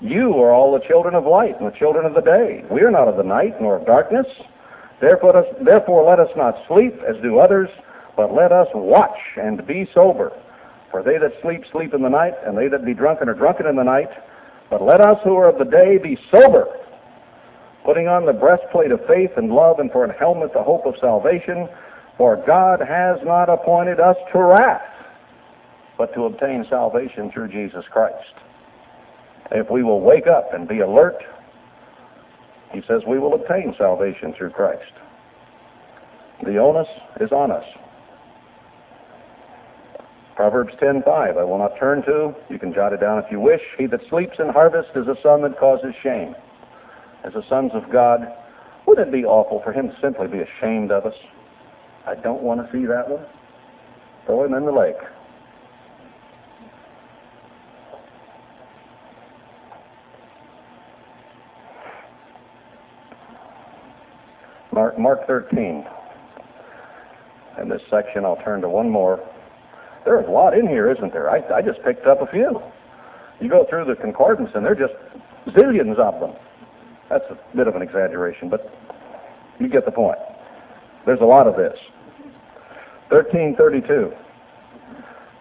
You 0.01 0.35
are 0.35 0.51
all 0.51 0.73
the 0.73 0.85
children 0.87 1.13
of 1.13 1.25
light 1.25 1.59
and 1.59 1.67
the 1.67 1.77
children 1.77 2.05
of 2.05 2.13
the 2.13 2.21
day. 2.21 2.63
We 2.71 2.81
are 2.81 2.91
not 2.91 3.07
of 3.07 3.17
the 3.17 3.23
night 3.23 3.61
nor 3.61 3.77
of 3.77 3.85
darkness. 3.85 4.25
Therefore, 5.01 5.45
therefore 5.63 6.09
let 6.09 6.19
us 6.19 6.29
not 6.35 6.55
sleep 6.67 6.95
as 7.07 7.21
do 7.21 7.39
others, 7.39 7.69
but 8.15 8.33
let 8.33 8.51
us 8.51 8.67
watch 8.73 9.17
and 9.37 9.65
be 9.65 9.89
sober. 9.93 10.31
For 10.91 11.03
they 11.03 11.17
that 11.17 11.33
sleep, 11.41 11.63
sleep 11.71 11.93
in 11.93 12.01
the 12.01 12.09
night, 12.09 12.33
and 12.45 12.57
they 12.57 12.67
that 12.67 12.85
be 12.85 12.93
drunken 12.93 13.29
are 13.29 13.33
drunken 13.33 13.67
in 13.67 13.75
the 13.75 13.83
night. 13.83 14.09
But 14.69 14.81
let 14.81 15.01
us 15.01 15.17
who 15.23 15.35
are 15.35 15.49
of 15.49 15.57
the 15.57 15.65
day 15.65 15.97
be 15.97 16.17
sober, 16.31 16.65
putting 17.85 18.07
on 18.07 18.25
the 18.25 18.33
breastplate 18.33 18.91
of 18.91 18.99
faith 19.07 19.31
and 19.37 19.51
love, 19.51 19.79
and 19.79 19.91
for 19.91 20.05
a 20.05 20.17
helmet 20.17 20.51
the 20.53 20.63
hope 20.63 20.85
of 20.85 20.95
salvation. 20.99 21.67
For 22.17 22.35
God 22.45 22.81
has 22.81 23.17
not 23.23 23.49
appointed 23.49 23.99
us 23.99 24.17
to 24.33 24.39
wrath, 24.39 24.81
but 25.97 26.13
to 26.15 26.25
obtain 26.25 26.65
salvation 26.69 27.31
through 27.31 27.47
Jesus 27.47 27.85
Christ. 27.91 28.33
If 29.51 29.71
we 29.71 29.83
will 29.83 30.01
wake 30.01 30.27
up 30.27 30.53
and 30.53 30.67
be 30.67 30.79
alert, 30.79 31.23
he 32.71 32.81
says 32.87 33.01
we 33.07 33.19
will 33.19 33.33
obtain 33.33 33.73
salvation 33.77 34.33
through 34.37 34.51
Christ. 34.51 34.91
The 36.43 36.57
onus 36.57 36.87
is 37.19 37.31
on 37.31 37.51
us. 37.51 37.65
Proverbs 40.35 40.73
10:5 40.75 41.37
I 41.37 41.43
will 41.43 41.57
not 41.57 41.77
turn 41.77 42.01
to. 42.03 42.33
You 42.49 42.59
can 42.59 42.73
jot 42.73 42.93
it 42.93 43.01
down 43.01 43.19
if 43.19 43.31
you 43.31 43.39
wish. 43.39 43.61
He 43.77 43.87
that 43.87 44.01
sleeps 44.09 44.39
in 44.39 44.49
harvest 44.49 44.89
is 44.95 45.07
a 45.07 45.15
son 45.21 45.41
that 45.41 45.57
causes 45.57 45.93
shame 46.01 46.35
as 47.23 47.34
the 47.34 47.43
sons 47.49 47.71
of 47.73 47.91
God, 47.91 48.21
wouldn't 48.86 49.08
it 49.08 49.12
be 49.12 49.25
awful 49.25 49.62
for 49.63 49.71
him 49.71 49.89
to 49.89 49.97
simply 50.01 50.27
be 50.27 50.39
ashamed 50.39 50.91
of 50.91 51.05
us? 51.05 51.15
I 52.08 52.15
don't 52.15 52.41
want 52.41 52.65
to 52.65 52.71
see 52.71 52.86
that 52.86 53.10
one. 53.10 53.25
Throw 54.25 54.45
him 54.45 54.53
in 54.53 54.65
the 54.65 54.71
lake. 54.71 54.95
Mark, 64.71 64.97
Mark 64.97 65.27
13. 65.27 65.86
In 67.62 67.69
this 67.69 67.82
section, 67.89 68.23
I'll 68.23 68.38
turn 68.38 68.62
to 68.62 68.69
one 68.69 68.89
more. 68.89 69.19
There's 70.05 70.25
a 70.27 70.32
lot 70.32 70.58
in 70.58 70.67
here, 70.67 70.89
isn't 70.91 71.12
there? 71.12 71.29
I, 71.29 71.58
I 71.58 71.62
just 71.62 71.84
picked 71.84 72.08
up 72.08 72.21
a 72.21 72.27
few. 72.27 72.62
You 73.41 73.49
go 73.49 73.65
through 73.69 73.86
the 73.86 73.95
concordance, 73.95 74.51
and 74.55 74.63
there 74.63 74.71
are 74.71 74.75
just 74.75 74.93
zillions 75.55 75.97
of 75.97 76.19
them. 76.19 76.34
That's 77.10 77.26
a 77.30 77.38
bit 77.56 77.67
of 77.67 77.76
an 77.76 77.82
exaggeration, 77.82 78.50
but 78.50 78.72
you 79.60 79.67
get 79.67 79.86
the 79.86 79.91
point. 79.91 80.19
There's 81.06 81.22
a 81.22 81.26
lot 81.26 81.48
of 81.48 81.56
this. 81.56 81.78
1332. 83.10 84.13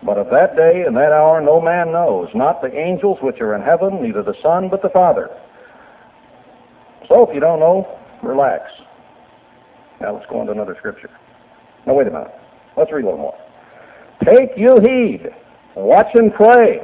But 0.02 0.16
of 0.16 0.28
that 0.30 0.56
day 0.56 0.84
and 0.86 0.96
that 0.96 1.12
hour 1.12 1.40
no 1.40 1.60
man 1.60 1.92
knows, 1.92 2.28
not 2.34 2.62
the 2.62 2.72
angels 2.72 3.18
which 3.20 3.40
are 3.40 3.54
in 3.54 3.62
heaven, 3.62 4.02
neither 4.02 4.22
the 4.22 4.34
Son, 4.42 4.68
but 4.70 4.80
the 4.80 4.88
Father. 4.88 5.28
So 7.08 7.28
if 7.28 7.34
you 7.34 7.40
don't 7.40 7.60
know, 7.60 7.98
relax. 8.22 8.70
Now 10.00 10.14
let's 10.14 10.26
go 10.30 10.40
on 10.40 10.46
to 10.46 10.52
another 10.52 10.76
scripture. 10.78 11.10
Now 11.86 11.94
wait 11.94 12.06
a 12.06 12.10
minute. 12.10 12.32
Let's 12.76 12.92
read 12.92 13.04
a 13.04 13.10
little 13.10 13.18
more. 13.18 13.38
Take 14.24 14.56
you 14.56 14.80
heed, 14.80 15.30
Watch 15.78 16.08
and 16.14 16.34
pray, 16.34 16.80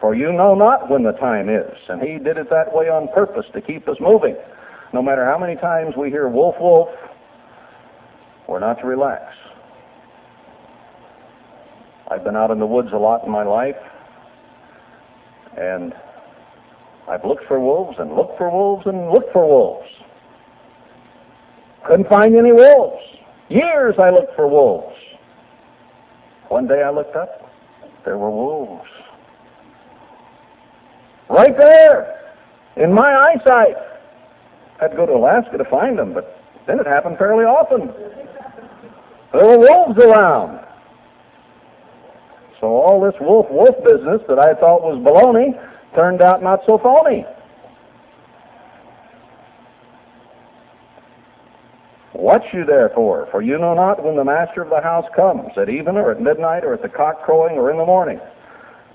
for 0.00 0.14
you 0.14 0.32
know 0.32 0.54
not 0.54 0.90
when 0.90 1.02
the 1.02 1.12
time 1.12 1.48
is. 1.48 1.76
And 1.88 2.02
he 2.02 2.18
did 2.18 2.36
it 2.36 2.50
that 2.50 2.74
way 2.74 2.88
on 2.88 3.08
purpose 3.14 3.46
to 3.54 3.60
keep 3.60 3.88
us 3.88 3.96
moving. 4.00 4.36
No 4.92 5.02
matter 5.02 5.24
how 5.24 5.38
many 5.38 5.56
times 5.56 5.94
we 5.96 6.10
hear 6.10 6.28
wolf, 6.28 6.54
wolf, 6.60 6.88
we're 8.48 8.60
not 8.60 8.80
to 8.80 8.86
relax. 8.86 9.34
I've 12.08 12.22
been 12.22 12.36
out 12.36 12.50
in 12.50 12.60
the 12.60 12.66
woods 12.66 12.90
a 12.92 12.96
lot 12.96 13.24
in 13.24 13.30
my 13.32 13.42
life, 13.42 13.76
and 15.56 15.92
I've 17.08 17.24
looked 17.24 17.44
for 17.48 17.58
wolves 17.58 17.96
and 17.98 18.14
looked 18.14 18.38
for 18.38 18.50
wolves 18.50 18.86
and 18.86 19.10
looked 19.10 19.32
for 19.32 19.44
wolves. 19.46 19.88
Couldn't 21.86 22.08
find 22.08 22.36
any 22.36 22.52
wolves. 22.52 23.02
Years 23.48 23.94
I 23.98 24.10
looked 24.10 24.36
for 24.36 24.48
wolves. 24.48 24.96
One 26.48 26.68
day 26.68 26.82
I 26.82 26.90
looked 26.90 27.16
up, 27.16 27.50
there 28.04 28.18
were 28.18 28.30
wolves. 28.30 28.88
Right 31.28 31.56
there, 31.56 32.16
in 32.76 32.92
my 32.92 33.14
eyesight. 33.14 33.76
I 34.78 34.82
had 34.82 34.88
to 34.88 34.96
go 34.96 35.06
to 35.06 35.12
Alaska 35.14 35.58
to 35.58 35.64
find 35.64 35.98
them, 35.98 36.12
but 36.12 36.38
then 36.66 36.78
it 36.78 36.86
happened 36.86 37.18
fairly 37.18 37.44
often. 37.44 37.88
There 39.32 39.44
were 39.44 39.58
wolves 39.58 39.98
around. 39.98 40.60
So 42.60 42.68
all 42.68 43.00
this 43.00 43.14
wolf 43.20 43.46
wolf 43.50 43.76
business 43.84 44.20
that 44.28 44.38
I 44.38 44.54
thought 44.54 44.82
was 44.82 44.98
baloney 44.98 45.52
turned 45.94 46.22
out 46.22 46.42
not 46.42 46.60
so 46.66 46.78
phony. 46.78 47.24
Watch 52.14 52.44
you 52.52 52.64
therefore, 52.64 53.28
for 53.30 53.42
you 53.42 53.58
know 53.58 53.74
not 53.74 54.02
when 54.02 54.16
the 54.16 54.24
master 54.24 54.62
of 54.62 54.70
the 54.70 54.80
house 54.80 55.04
comes, 55.14 55.50
at 55.56 55.68
even 55.68 55.96
or 55.96 56.10
at 56.10 56.20
midnight 56.20 56.64
or 56.64 56.72
at 56.72 56.82
the 56.82 56.88
cock 56.88 57.22
crowing 57.24 57.56
or 57.56 57.70
in 57.70 57.76
the 57.76 57.84
morning. 57.84 58.18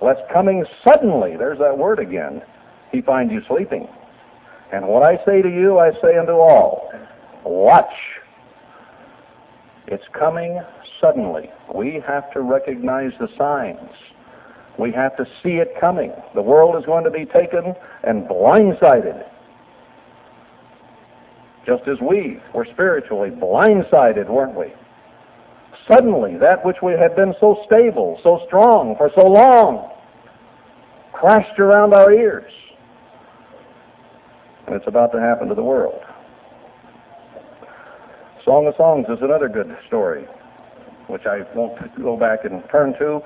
Lest 0.01 0.21
coming 0.33 0.65
suddenly, 0.83 1.37
there's 1.37 1.59
that 1.59 1.77
word 1.77 1.99
again, 1.99 2.41
he 2.91 3.01
finds 3.01 3.31
you 3.31 3.41
sleeping. 3.47 3.87
And 4.73 4.87
what 4.87 5.03
I 5.03 5.17
say 5.25 5.41
to 5.41 5.49
you, 5.49 5.79
I 5.79 5.91
say 6.01 6.17
unto 6.17 6.33
all, 6.33 6.91
watch. 7.45 7.93
It's 9.87 10.05
coming 10.17 10.61
suddenly. 10.99 11.51
We 11.73 12.01
have 12.07 12.31
to 12.33 12.41
recognize 12.41 13.11
the 13.19 13.27
signs. 13.37 13.91
We 14.79 14.91
have 14.93 15.15
to 15.17 15.25
see 15.43 15.57
it 15.57 15.73
coming. 15.79 16.13
The 16.33 16.41
world 16.41 16.75
is 16.77 16.85
going 16.85 17.03
to 17.03 17.11
be 17.11 17.25
taken 17.25 17.75
and 18.03 18.23
blindsided. 18.23 19.27
Just 21.65 21.87
as 21.87 21.97
we 21.99 22.39
were 22.55 22.65
spiritually 22.71 23.29
blindsided, 23.29 24.29
weren't 24.29 24.57
we? 24.57 24.73
Suddenly, 25.87 26.37
that 26.37 26.65
which 26.65 26.77
we 26.81 26.93
had 26.93 27.15
been 27.15 27.35
so 27.39 27.61
stable, 27.65 28.19
so 28.23 28.41
strong 28.47 28.95
for 28.97 29.11
so 29.13 29.27
long, 29.27 29.90
crashed 31.21 31.59
around 31.59 31.93
our 31.93 32.11
ears. 32.11 32.51
And 34.65 34.75
it's 34.75 34.87
about 34.87 35.11
to 35.11 35.19
happen 35.19 35.47
to 35.49 35.55
the 35.55 35.63
world. 35.63 36.01
Song 38.43 38.65
of 38.65 38.73
Songs 38.75 39.05
is 39.07 39.19
another 39.21 39.47
good 39.47 39.77
story, 39.87 40.25
which 41.07 41.27
I 41.27 41.41
won't 41.55 41.77
go 42.01 42.17
back 42.17 42.39
and 42.43 42.63
turn 42.71 42.93
to. 42.97 43.21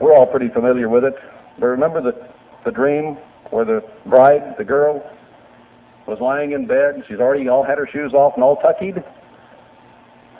We're 0.00 0.16
all 0.16 0.26
pretty 0.26 0.48
familiar 0.48 0.88
with 0.88 1.04
it. 1.04 1.14
But 1.60 1.66
remember 1.66 2.02
the, 2.02 2.28
the 2.64 2.72
dream 2.72 3.16
where 3.50 3.64
the 3.64 3.84
bride, 4.06 4.56
the 4.58 4.64
girl, 4.64 5.08
was 6.08 6.18
lying 6.20 6.52
in 6.52 6.66
bed. 6.66 7.04
She's 7.06 7.20
already 7.20 7.48
all 7.48 7.62
had 7.62 7.78
her 7.78 7.88
shoes 7.92 8.14
off 8.14 8.32
and 8.34 8.42
all 8.42 8.56
tuckied. 8.56 9.04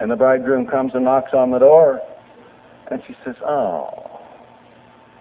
And 0.01 0.11
the 0.11 0.17
bridegroom 0.17 0.67
comes 0.67 0.93
and 0.95 1.05
knocks 1.05 1.31
on 1.33 1.53
the 1.53 1.61
door. 1.61 2.01
And 2.91 3.01
she 3.07 3.15
says, 3.25 3.37
Oh, 3.47 4.21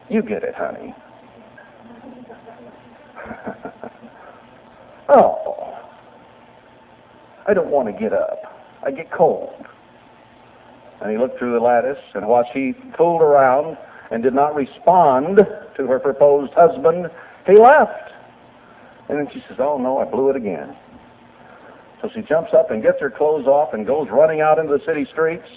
you 0.09 0.23
get 0.23 0.41
it, 0.41 0.55
honey. 0.55 0.95
oh, 5.09 5.79
I 7.47 7.53
don't 7.53 7.69
want 7.69 7.87
to 7.87 7.93
get 7.93 8.13
up. 8.13 8.39
I 8.85 8.91
get 8.91 9.11
cold. 9.11 9.65
And 11.01 11.11
he 11.11 11.17
looked 11.17 11.37
through 11.37 11.53
the 11.53 11.59
lattice, 11.59 12.01
and 12.15 12.27
while 12.27 12.43
she 12.53 12.73
fooled 12.97 13.21
around 13.21 13.77
and 14.11 14.23
did 14.23 14.33
not 14.33 14.55
respond 14.55 15.37
to 15.37 15.87
her 15.87 15.99
proposed 15.99 16.53
husband, 16.53 17.07
he 17.45 17.57
left. 17.57 18.11
And 19.09 19.17
then 19.17 19.27
she 19.31 19.43
says, 19.47 19.57
Oh 19.59 19.77
no, 19.77 19.99
I 19.99 20.05
blew 20.05 20.29
it 20.29 20.35
again. 20.35 20.75
So 22.01 22.09
she 22.13 22.21
jumps 22.21 22.51
up 22.53 22.71
and 22.71 22.83
gets 22.83 22.99
her 22.99 23.09
clothes 23.09 23.47
off 23.47 23.73
and 23.73 23.85
goes 23.85 24.07
running 24.11 24.41
out 24.41 24.59
into 24.59 24.77
the 24.77 24.83
city 24.85 25.05
streets. 25.11 25.47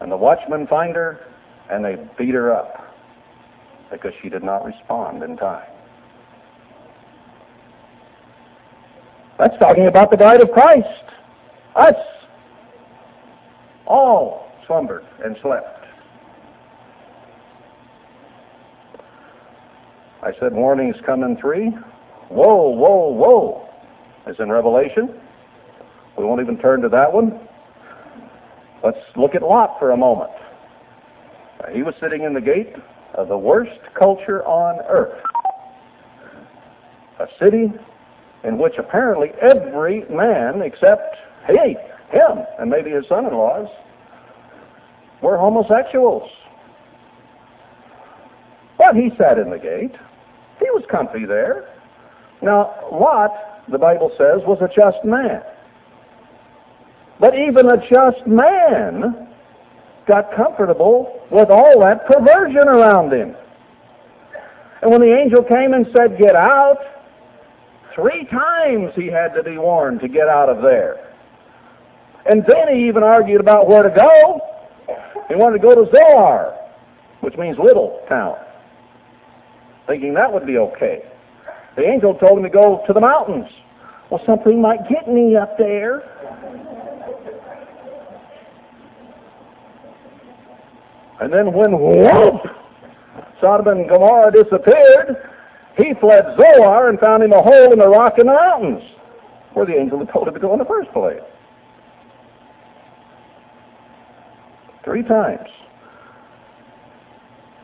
And 0.00 0.10
the 0.10 0.16
watchmen 0.16 0.66
find 0.66 0.94
her 0.94 1.26
and 1.70 1.84
they 1.84 1.96
beat 2.18 2.34
her 2.34 2.52
up 2.52 2.85
because 3.90 4.12
she 4.22 4.28
did 4.28 4.42
not 4.42 4.64
respond 4.64 5.22
in 5.22 5.36
time. 5.36 5.66
That's 9.38 9.56
talking 9.58 9.86
about 9.86 10.10
the 10.10 10.16
bride 10.16 10.40
of 10.40 10.50
Christ. 10.50 10.86
Us. 11.74 11.94
All 13.86 14.50
slumbered 14.66 15.04
and 15.24 15.36
slept. 15.42 15.84
I 20.22 20.32
said 20.40 20.52
warnings 20.52 20.96
come 21.04 21.22
in 21.22 21.36
three. 21.36 21.68
Whoa, 22.28 22.70
whoa, 22.70 23.12
whoa, 23.12 23.68
as 24.26 24.34
in 24.40 24.50
Revelation. 24.50 25.20
We 26.18 26.24
won't 26.24 26.40
even 26.40 26.58
turn 26.58 26.80
to 26.80 26.88
that 26.88 27.12
one. 27.12 27.38
Let's 28.82 28.98
look 29.16 29.34
at 29.34 29.42
Lot 29.42 29.78
for 29.78 29.90
a 29.92 29.96
moment. 29.96 30.32
He 31.72 31.82
was 31.82 31.94
sitting 32.00 32.22
in 32.22 32.34
the 32.34 32.40
gate 32.40 32.74
the 33.24 33.38
worst 33.38 33.80
culture 33.98 34.44
on 34.44 34.80
earth. 34.88 35.22
A 37.18 37.26
city 37.38 37.72
in 38.44 38.58
which 38.58 38.74
apparently 38.78 39.30
every 39.40 40.04
man 40.10 40.60
except, 40.62 41.16
hey, 41.46 41.76
him 42.10 42.44
and 42.58 42.70
maybe 42.70 42.90
his 42.90 43.06
son-in-laws 43.08 43.68
were 45.22 45.38
homosexuals. 45.38 46.30
But 48.78 48.94
he 48.94 49.10
sat 49.16 49.38
in 49.38 49.50
the 49.50 49.58
gate. 49.58 49.94
He 50.58 50.66
was 50.70 50.84
comfy 50.90 51.24
there. 51.24 51.68
Now, 52.42 52.74
Lot, 52.92 53.30
the 53.70 53.78
Bible 53.78 54.10
says, 54.18 54.42
was 54.46 54.58
a 54.60 54.68
just 54.68 55.04
man. 55.04 55.42
But 57.18 57.34
even 57.34 57.70
a 57.70 57.78
just 57.88 58.26
man 58.26 59.25
got 60.06 60.34
comfortable 60.34 61.22
with 61.30 61.50
all 61.50 61.80
that 61.80 62.06
perversion 62.06 62.68
around 62.68 63.12
him. 63.12 63.36
And 64.82 64.90
when 64.90 65.00
the 65.00 65.16
angel 65.16 65.42
came 65.42 65.72
and 65.72 65.86
said, 65.96 66.18
Get 66.18 66.36
out, 66.36 66.78
three 67.94 68.26
times 68.26 68.92
he 68.94 69.06
had 69.06 69.34
to 69.34 69.42
be 69.42 69.58
warned 69.58 70.00
to 70.00 70.08
get 70.08 70.28
out 70.28 70.48
of 70.48 70.62
there. 70.62 71.14
And 72.28 72.44
then 72.46 72.74
he 72.74 72.88
even 72.88 73.02
argued 73.02 73.40
about 73.40 73.68
where 73.68 73.82
to 73.82 73.90
go. 73.90 74.40
He 75.28 75.34
wanted 75.34 75.58
to 75.58 75.62
go 75.62 75.74
to 75.74 75.90
Zoar, 75.90 76.54
which 77.20 77.36
means 77.36 77.56
little 77.58 78.00
town, 78.08 78.36
thinking 79.86 80.14
that 80.14 80.32
would 80.32 80.46
be 80.46 80.58
okay. 80.58 81.02
The 81.76 81.82
angel 81.82 82.14
told 82.14 82.38
him 82.38 82.44
to 82.44 82.50
go 82.50 82.82
to 82.86 82.92
the 82.92 83.00
mountains. 83.00 83.48
Well, 84.10 84.20
something 84.24 84.60
might 84.60 84.88
get 84.88 85.08
me 85.08 85.36
up 85.36 85.58
there. 85.58 86.02
And 91.20 91.32
then 91.32 91.52
when 91.52 91.72
whoop, 91.72 92.42
Sodom 93.40 93.68
and 93.68 93.88
Gomorrah 93.88 94.32
disappeared, 94.32 95.16
he 95.76 95.92
fled 96.00 96.24
Zoar 96.36 96.88
and 96.88 96.98
found 96.98 97.22
him 97.22 97.32
a 97.32 97.42
hole 97.42 97.72
in 97.72 97.78
the 97.78 97.88
rock 97.88 98.18
in 98.18 98.26
the 98.26 98.32
mountains, 98.32 98.82
where 99.54 99.66
the 99.66 99.74
angel 99.74 99.98
had 99.98 100.10
told 100.12 100.28
him 100.28 100.34
to 100.34 100.40
go 100.40 100.52
in 100.52 100.58
the 100.58 100.64
first 100.64 100.90
place. 100.92 101.20
Three 104.84 105.02
times. 105.02 105.48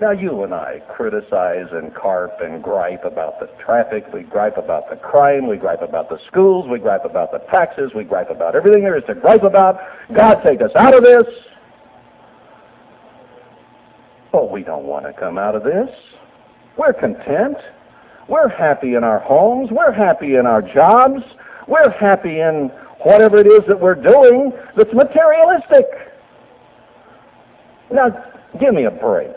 Now, 0.01 0.11
you 0.11 0.43
and 0.43 0.53
I 0.53 0.81
criticize 0.97 1.69
and 1.71 1.95
carp 1.95 2.41
and 2.41 2.61
gripe 2.61 3.05
about 3.05 3.39
the 3.39 3.49
traffic, 3.65 4.05
we 4.13 4.23
gripe 4.25 4.59
about 4.59 4.91
the 4.91 4.97
crime, 4.97 5.47
we 5.47 5.57
gripe 5.57 5.81
about 5.81 6.09
the 6.09 6.19
schools, 6.27 6.67
we 6.69 6.81
gripe 6.81 7.05
about 7.05 7.31
the 7.31 7.39
taxes, 7.51 7.93
we 7.95 8.03
gripe 8.03 8.29
about 8.29 8.57
everything 8.57 8.83
there 8.83 8.99
is 8.99 9.05
to 9.07 9.15
gripe 9.15 9.45
about. 9.45 9.79
God, 10.13 10.43
take 10.43 10.61
us 10.61 10.73
out 10.75 10.97
of 10.97 11.05
this. 11.05 11.23
But 14.33 14.51
we 14.51 14.63
don't 14.63 14.85
want 14.85 15.05
to 15.05 15.13
come 15.13 15.39
out 15.39 15.55
of 15.55 15.63
this. 15.63 15.89
We're 16.79 16.95
content. 16.95 17.59
We're 18.29 18.49
happy 18.49 18.95
in 18.95 19.05
our 19.05 19.19
homes. 19.21 19.69
We're 19.71 19.93
happy 19.93 20.37
in 20.37 20.47
our 20.47 20.63
jobs. 20.63 21.23
We're 21.69 21.91
happy 21.91 22.41
in 22.41 22.71
whatever 23.05 23.37
it 23.39 23.47
is 23.47 23.63
that 23.69 23.79
we're 23.79 23.95
doing 23.95 24.53
that's 24.77 24.93
materialistic. 24.95 25.87
Now, 27.93 28.09
give 28.59 28.75
me 28.75 28.85
a 28.85 28.91
break. 28.91 29.33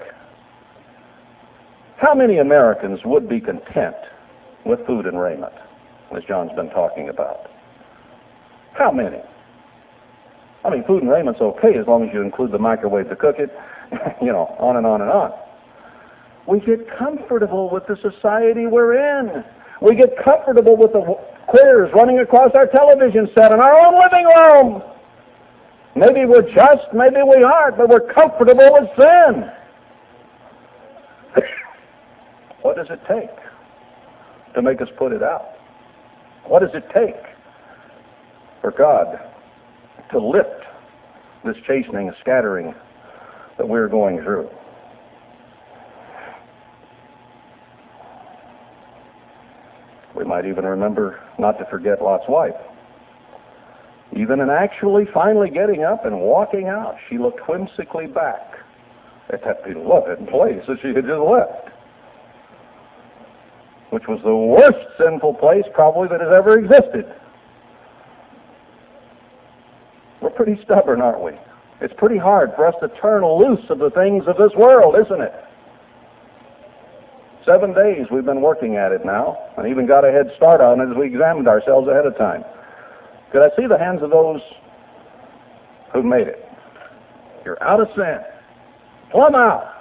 How 1.97 2.13
many 2.13 2.37
Americans 2.37 2.99
would 3.03 3.27
be 3.27 3.39
content 3.39 3.95
with 4.65 4.85
food 4.85 5.05
and 5.05 5.19
raiment, 5.19 5.53
as 6.15 6.23
John's 6.23 6.51
been 6.55 6.69
talking 6.69 7.09
about? 7.09 7.49
How 8.73 8.91
many? 8.91 9.19
I 10.65 10.71
mean, 10.71 10.83
food 10.85 11.03
and 11.03 11.11
raiment's 11.11 11.41
okay 11.41 11.77
as 11.77 11.85
long 11.85 12.07
as 12.07 12.13
you 12.13 12.21
include 12.21 12.51
the 12.51 12.57
microwave 12.57 13.09
to 13.09 13.15
cook 13.15 13.35
it, 13.37 13.53
you 14.21 14.31
know, 14.31 14.55
on 14.57 14.77
and 14.77 14.85
on 14.85 15.01
and 15.01 15.11
on. 15.11 15.31
We 16.47 16.59
get 16.59 16.87
comfortable 16.97 17.69
with 17.69 17.85
the 17.87 17.97
society 18.01 18.65
we're 18.65 18.97
in. 18.97 19.43
We 19.81 19.95
get 19.95 20.15
comfortable 20.23 20.75
with 20.75 20.93
the 20.93 21.01
queers 21.47 21.91
running 21.93 22.19
across 22.19 22.51
our 22.55 22.65
television 22.65 23.29
set 23.35 23.51
in 23.51 23.59
our 23.59 23.77
own 23.77 23.93
living 24.01 24.25
room. 24.25 24.81
Maybe 25.95 26.25
we're 26.25 26.41
just, 26.41 26.91
maybe 26.93 27.21
we 27.21 27.43
aren't, 27.43 27.77
but 27.77 27.87
we're 27.87 28.11
comfortable 28.13 28.69
with 28.73 28.89
sin. 28.97 29.51
what 32.63 32.75
does 32.75 32.87
it 32.89 32.99
take 33.07 33.29
to 34.55 34.61
make 34.61 34.81
us 34.81 34.89
put 34.97 35.11
it 35.11 35.21
out? 35.21 35.49
What 36.45 36.61
does 36.61 36.71
it 36.73 36.85
take 36.93 37.21
for 38.61 38.71
God 38.71 39.19
to 40.11 40.19
lift 40.19 40.63
this 41.43 41.55
chastening, 41.67 42.11
scattering 42.21 42.73
that 43.57 43.67
we're 43.67 43.87
going 43.87 44.21
through? 44.21 44.49
We 50.15 50.23
might 50.23 50.45
even 50.45 50.65
remember 50.65 51.19
not 51.37 51.59
to 51.59 51.65
forget 51.65 52.01
Lot's 52.01 52.23
wife. 52.29 52.55
Even 54.15 54.39
in 54.39 54.49
actually 54.49 55.05
finally 55.13 55.49
getting 55.49 55.83
up 55.83 56.05
and 56.05 56.19
walking 56.21 56.67
out, 56.67 56.95
she 57.09 57.17
looked 57.17 57.41
whimsically 57.49 58.07
back 58.07 58.53
at 59.31 59.43
that 59.43 59.63
beloved 59.65 60.27
place 60.29 60.61
that 60.67 60.77
she 60.81 60.89
had 60.89 61.05
just 61.05 61.19
left, 61.19 61.69
which 63.89 64.03
was 64.07 64.19
the 64.23 64.35
worst 64.35 64.87
sinful 64.97 65.33
place 65.33 65.65
probably 65.73 66.07
that 66.07 66.21
has 66.21 66.31
ever 66.31 66.57
existed. 66.57 67.11
We're 70.21 70.29
pretty 70.31 70.59
stubborn, 70.63 71.01
aren't 71.01 71.21
we? 71.21 71.33
It's 71.81 71.93
pretty 71.97 72.17
hard 72.17 72.51
for 72.55 72.67
us 72.67 72.75
to 72.81 72.87
turn 73.01 73.23
loose 73.25 73.65
of 73.69 73.79
the 73.79 73.89
things 73.91 74.23
of 74.27 74.37
this 74.37 74.55
world, 74.55 74.95
isn't 74.95 75.21
it? 75.21 75.33
Seven 77.45 77.73
days 77.73 78.07
we've 78.11 78.25
been 78.25 78.41
working 78.41 78.77
at 78.77 78.91
it 78.91 79.05
now, 79.05 79.37
and 79.57 79.67
even 79.67 79.85
got 79.85 80.03
a 80.03 80.11
head 80.11 80.31
start 80.35 80.61
on 80.61 80.79
it 80.79 80.89
as 80.89 80.97
we 80.97 81.05
examined 81.05 81.47
ourselves 81.47 81.87
ahead 81.87 82.05
of 82.05 82.17
time. 82.17 82.43
Could 83.31 83.43
I 83.43 83.49
see 83.55 83.67
the 83.67 83.77
hands 83.77 84.01
of 84.01 84.09
those 84.09 84.41
who 85.93 86.01
made 86.01 86.27
it? 86.27 86.43
You're 87.43 87.61
out 87.61 87.81
of 87.81 87.87
sin. 87.95 88.17
Plumb 89.11 89.35
out. 89.35 89.71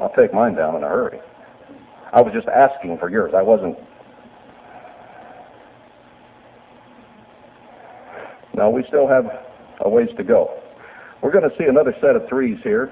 I'll 0.00 0.12
take 0.14 0.32
mine 0.32 0.54
down 0.54 0.76
in 0.76 0.84
a 0.84 0.88
hurry. 0.88 1.18
I 2.12 2.20
was 2.20 2.32
just 2.32 2.46
asking 2.48 2.98
for 2.98 3.10
yours. 3.10 3.32
I 3.36 3.42
wasn't. 3.42 3.76
No, 8.54 8.70
we 8.70 8.84
still 8.88 9.08
have 9.08 9.24
a 9.80 9.88
ways 9.88 10.08
to 10.16 10.24
go. 10.24 10.60
We're 11.22 11.32
going 11.32 11.48
to 11.48 11.56
see 11.58 11.64
another 11.64 11.94
set 12.00 12.16
of 12.16 12.28
threes 12.28 12.58
here. 12.62 12.90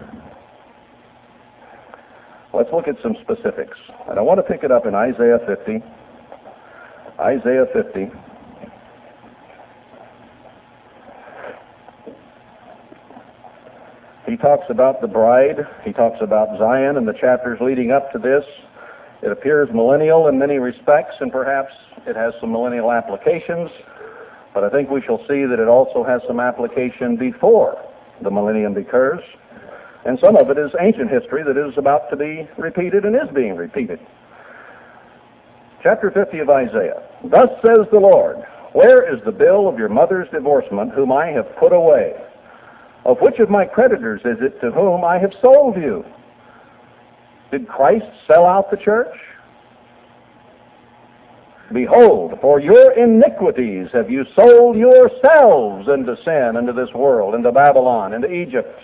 Let's 2.53 2.71
look 2.73 2.89
at 2.89 2.97
some 3.03 3.17
specifics. 3.23 3.79
And 4.09 4.19
I 4.19 4.23
want 4.23 4.39
to 4.39 4.43
pick 4.43 4.65
it 4.65 4.71
up 4.71 4.87
in 4.87 4.95
Isaiah 4.95 5.39
50. 5.47 5.83
Isaiah 7.21 7.67
50. 7.73 8.11
He 14.27 14.37
talks 14.37 14.65
about 14.71 15.01
the 15.01 15.07
bride. 15.07 15.67
He 15.85 15.93
talks 15.93 16.19
about 16.21 16.59
Zion 16.59 16.97
and 16.97 17.07
the 17.07 17.13
chapters 17.13 17.59
leading 17.61 17.91
up 17.91 18.11
to 18.13 18.19
this. 18.19 18.45
It 19.23 19.31
appears 19.31 19.69
millennial 19.73 20.27
in 20.29 20.39
many 20.39 20.59
respects, 20.59 21.15
and 21.21 21.31
perhaps 21.31 21.73
it 22.07 22.17
has 22.17 22.35
some 22.41 22.51
millennial 22.51 22.91
applications. 22.91 23.71
But 24.55 24.65
I 24.65 24.71
think 24.71 24.91
we 24.91 25.03
shall 25.03 25.19
see 25.29 25.45
that 25.45 25.59
it 25.59 25.69
also 25.69 26.05
has 26.05 26.21
some 26.27 26.41
application 26.41 27.17
before 27.17 27.77
the 28.23 28.31
millennium 28.31 28.77
occurs. 28.77 29.21
And 30.05 30.19
some 30.21 30.37
of 30.37 30.51
it 30.51 30.59
is 30.59 30.71
ancient 30.81 31.11
history 31.11 31.43
that 31.45 31.57
is 31.57 31.75
about 31.79 32.11
to 32.11 32.17
be 32.17 32.49
repeated 32.59 33.05
and 33.05 33.15
is 33.15 33.33
being 33.35 33.57
repeated. 33.57 34.01
Chapter 35.83 36.11
50 36.11 36.39
of 36.41 36.51
Isaiah. 36.51 37.03
Thus 37.25 37.49
says 37.63 37.87
the 37.91 37.99
Lord, 37.99 38.37
Where 38.73 39.03
is 39.13 39.21
the 39.25 39.33
bill 39.33 39.69
of 39.69 39.79
your 39.79 39.89
mother's 39.89 40.29
divorcement, 40.33 40.93
whom 40.93 41.13
I 41.13 41.27
have 41.29 41.47
put 41.59 41.73
away? 41.73 42.15
Of 43.05 43.19
which 43.21 43.39
of 43.41 43.51
my 43.51 43.65
creditors 43.65 44.21
is 44.25 44.39
it 44.41 44.61
to 44.61 44.71
whom 44.71 45.05
I 45.05 45.19
have 45.19 45.33
sold 45.41 45.77
you? 45.77 46.05
Did 47.51 47.69
Christ 47.69 48.07
sell 48.27 48.47
out 48.47 48.71
the 48.71 48.77
church? 48.77 49.15
Behold, 51.73 52.39
for 52.41 52.61
your 52.61 52.93
iniquities 52.93 53.89
have 53.93 54.11
you 54.11 54.25
sold 54.37 54.77
yourselves 54.77 55.89
into 55.89 56.17
sin, 56.25 56.57
into 56.57 56.73
this 56.73 56.93
world, 56.95 57.35
into 57.35 57.51
Babylon, 57.51 58.13
into 58.13 58.31
Egypt. 58.31 58.79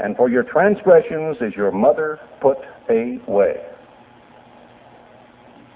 And 0.00 0.16
for 0.16 0.28
your 0.28 0.42
transgressions 0.42 1.36
is 1.40 1.54
your 1.54 1.70
mother 1.70 2.18
put 2.40 2.58
away. 2.88 3.64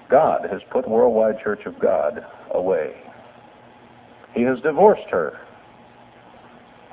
God 0.09 0.47
has 0.51 0.61
put 0.71 0.89
Worldwide 0.89 1.39
Church 1.41 1.65
of 1.65 1.79
God 1.79 2.25
away. 2.51 2.95
He 4.33 4.41
has 4.41 4.59
divorced 4.61 5.09
her. 5.11 5.39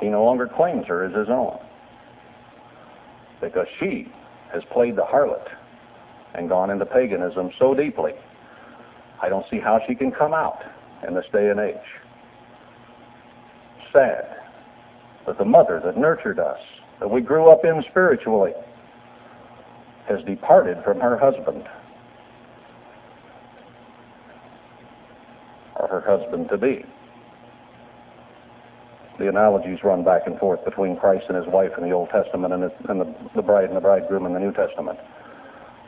He 0.01 0.09
no 0.09 0.25
longer 0.25 0.47
claims 0.47 0.87
her 0.87 1.05
as 1.05 1.15
his 1.15 1.29
own 1.29 1.59
because 3.41 3.67
she 3.81 4.11
has 4.53 4.63
played 4.73 4.97
the 4.97 5.03
harlot 5.03 5.49
and 6.35 6.49
gone 6.49 6.71
into 6.71 6.87
paganism 6.87 7.51
so 7.59 7.75
deeply. 7.75 8.13
I 9.23 9.29
don't 9.29 9.47
see 9.51 9.59
how 9.59 9.81
she 9.87 9.95
can 9.95 10.13
come 10.13 10.35
out 10.35 10.63
in 11.07 11.15
this 11.15 11.25
day 11.33 11.49
and 11.49 11.61
age. 11.61 11.77
Sad 13.93 14.37
that 15.27 15.39
the 15.39 15.45
mother 15.45 15.81
that 15.85 15.97
nurtured 15.97 16.39
us 16.39 16.61
that 17.01 17.11
we 17.11 17.21
grew 17.21 17.51
up 17.51 17.65
in 17.65 17.83
spiritually 17.91 18.53
has 20.09 20.23
departed 20.25 20.83
from 20.85 21.01
her 21.01 21.19
husband 21.19 21.65
or 25.77 25.89
her 25.89 26.01
husband 26.01 26.49
to 26.49 26.59
be. 26.59 26.85
The 29.19 29.29
analogies 29.29 29.79
run 29.83 30.05
back 30.05 30.23
and 30.27 30.39
forth 30.39 30.65
between 30.65 30.97
Christ 30.97 31.25
and 31.29 31.37
his 31.37 31.47
wife 31.47 31.73
in 31.79 31.85
the 31.85 31.91
Old 31.91 32.11
Testament 32.11 32.53
and, 32.53 32.65
and 32.89 33.01
the, 33.01 33.15
the 33.35 33.43
bride 33.43 33.65
and 33.65 33.77
the 33.77 33.81
bridegroom 33.81 34.27
in 34.27 34.35
the 34.35 34.41
New 34.41 34.53
Testament. 34.53 34.99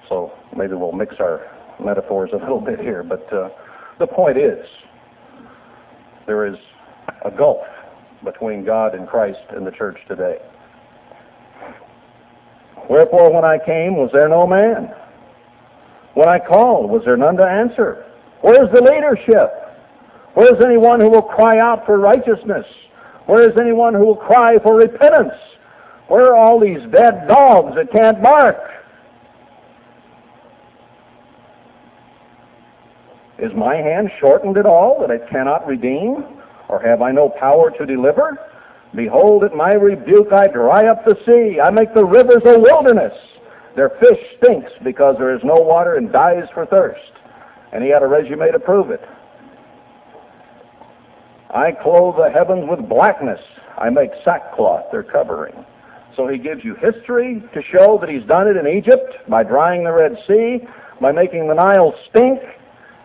So 0.08 0.32
maybe 0.56 0.74
we'll 0.74 0.92
mix 0.92 1.16
our 1.20 1.46
metaphors 1.84 2.30
a 2.32 2.36
little 2.36 2.60
bit 2.60 2.80
here, 2.80 3.02
but 3.02 3.32
uh, 3.32 3.48
the 3.98 4.06
point 4.06 4.38
is 4.38 4.66
there 6.26 6.46
is 6.46 6.56
a 7.24 7.30
gulf 7.30 7.66
between 8.24 8.64
God 8.64 8.94
and 8.94 9.08
Christ 9.08 9.40
and 9.50 9.66
the 9.66 9.70
church 9.70 9.98
today. 10.08 10.38
Wherefore, 12.88 13.32
when 13.32 13.44
I 13.44 13.58
came, 13.58 13.96
was 13.96 14.10
there 14.12 14.28
no 14.28 14.46
man? 14.46 14.94
When 16.14 16.28
I 16.28 16.38
called, 16.38 16.90
was 16.90 17.02
there 17.04 17.16
none 17.16 17.36
to 17.36 17.44
answer? 17.44 18.06
Where's 18.40 18.70
the 18.72 18.80
leadership? 18.80 19.50
Where's 20.34 20.60
anyone 20.64 21.00
who 21.00 21.10
will 21.10 21.22
cry 21.22 21.58
out 21.58 21.84
for 21.84 21.98
righteousness? 21.98 22.64
Where 23.26 23.48
is 23.48 23.56
anyone 23.58 23.94
who 23.94 24.06
will 24.06 24.16
cry 24.16 24.58
for 24.62 24.76
repentance? 24.76 25.34
Where 26.08 26.32
are 26.32 26.36
all 26.36 26.58
these 26.58 26.80
dead 26.90 27.28
dogs 27.28 27.74
that 27.76 27.92
can't 27.92 28.22
bark? 28.22 28.56
Is 33.38 33.52
my 33.56 33.76
hand 33.76 34.10
shortened 34.20 34.56
at 34.56 34.66
all 34.66 35.00
that 35.00 35.10
it 35.10 35.28
cannot 35.30 35.66
redeem? 35.66 36.24
Or 36.68 36.80
have 36.80 37.02
I 37.02 37.12
no 37.12 37.28
power 37.28 37.70
to 37.70 37.86
deliver? 37.86 38.36
Behold, 38.94 39.44
at 39.44 39.54
my 39.54 39.72
rebuke 39.72 40.32
I 40.32 40.48
dry 40.48 40.86
up 40.86 41.04
the 41.04 41.16
sea. 41.24 41.60
I 41.60 41.70
make 41.70 41.94
the 41.94 42.04
rivers 42.04 42.42
a 42.44 42.58
wilderness. 42.58 43.12
Their 43.76 43.90
fish 44.00 44.18
stinks 44.38 44.72
because 44.82 45.16
there 45.18 45.34
is 45.34 45.40
no 45.44 45.54
water 45.54 45.94
and 45.94 46.10
dies 46.10 46.48
for 46.52 46.66
thirst. 46.66 47.12
And 47.72 47.84
he 47.84 47.90
had 47.90 48.02
a 48.02 48.06
resume 48.06 48.50
to 48.50 48.58
prove 48.58 48.90
it. 48.90 49.02
I 51.50 51.72
clothe 51.72 52.16
the 52.16 52.30
heavens 52.30 52.68
with 52.68 52.88
blackness. 52.88 53.40
I 53.78 53.88
make 53.90 54.10
sackcloth 54.24 54.90
their 54.90 55.04
covering. 55.04 55.54
So 56.16 56.26
he 56.26 56.38
gives 56.38 56.64
you 56.64 56.74
history 56.74 57.42
to 57.54 57.62
show 57.70 57.98
that 58.00 58.10
he's 58.10 58.26
done 58.26 58.48
it 58.48 58.56
in 58.56 58.66
Egypt 58.66 59.14
by 59.28 59.44
drying 59.44 59.84
the 59.84 59.92
Red 59.92 60.18
Sea, 60.26 60.66
by 61.00 61.12
making 61.12 61.46
the 61.46 61.54
Nile 61.54 61.94
stink, 62.10 62.40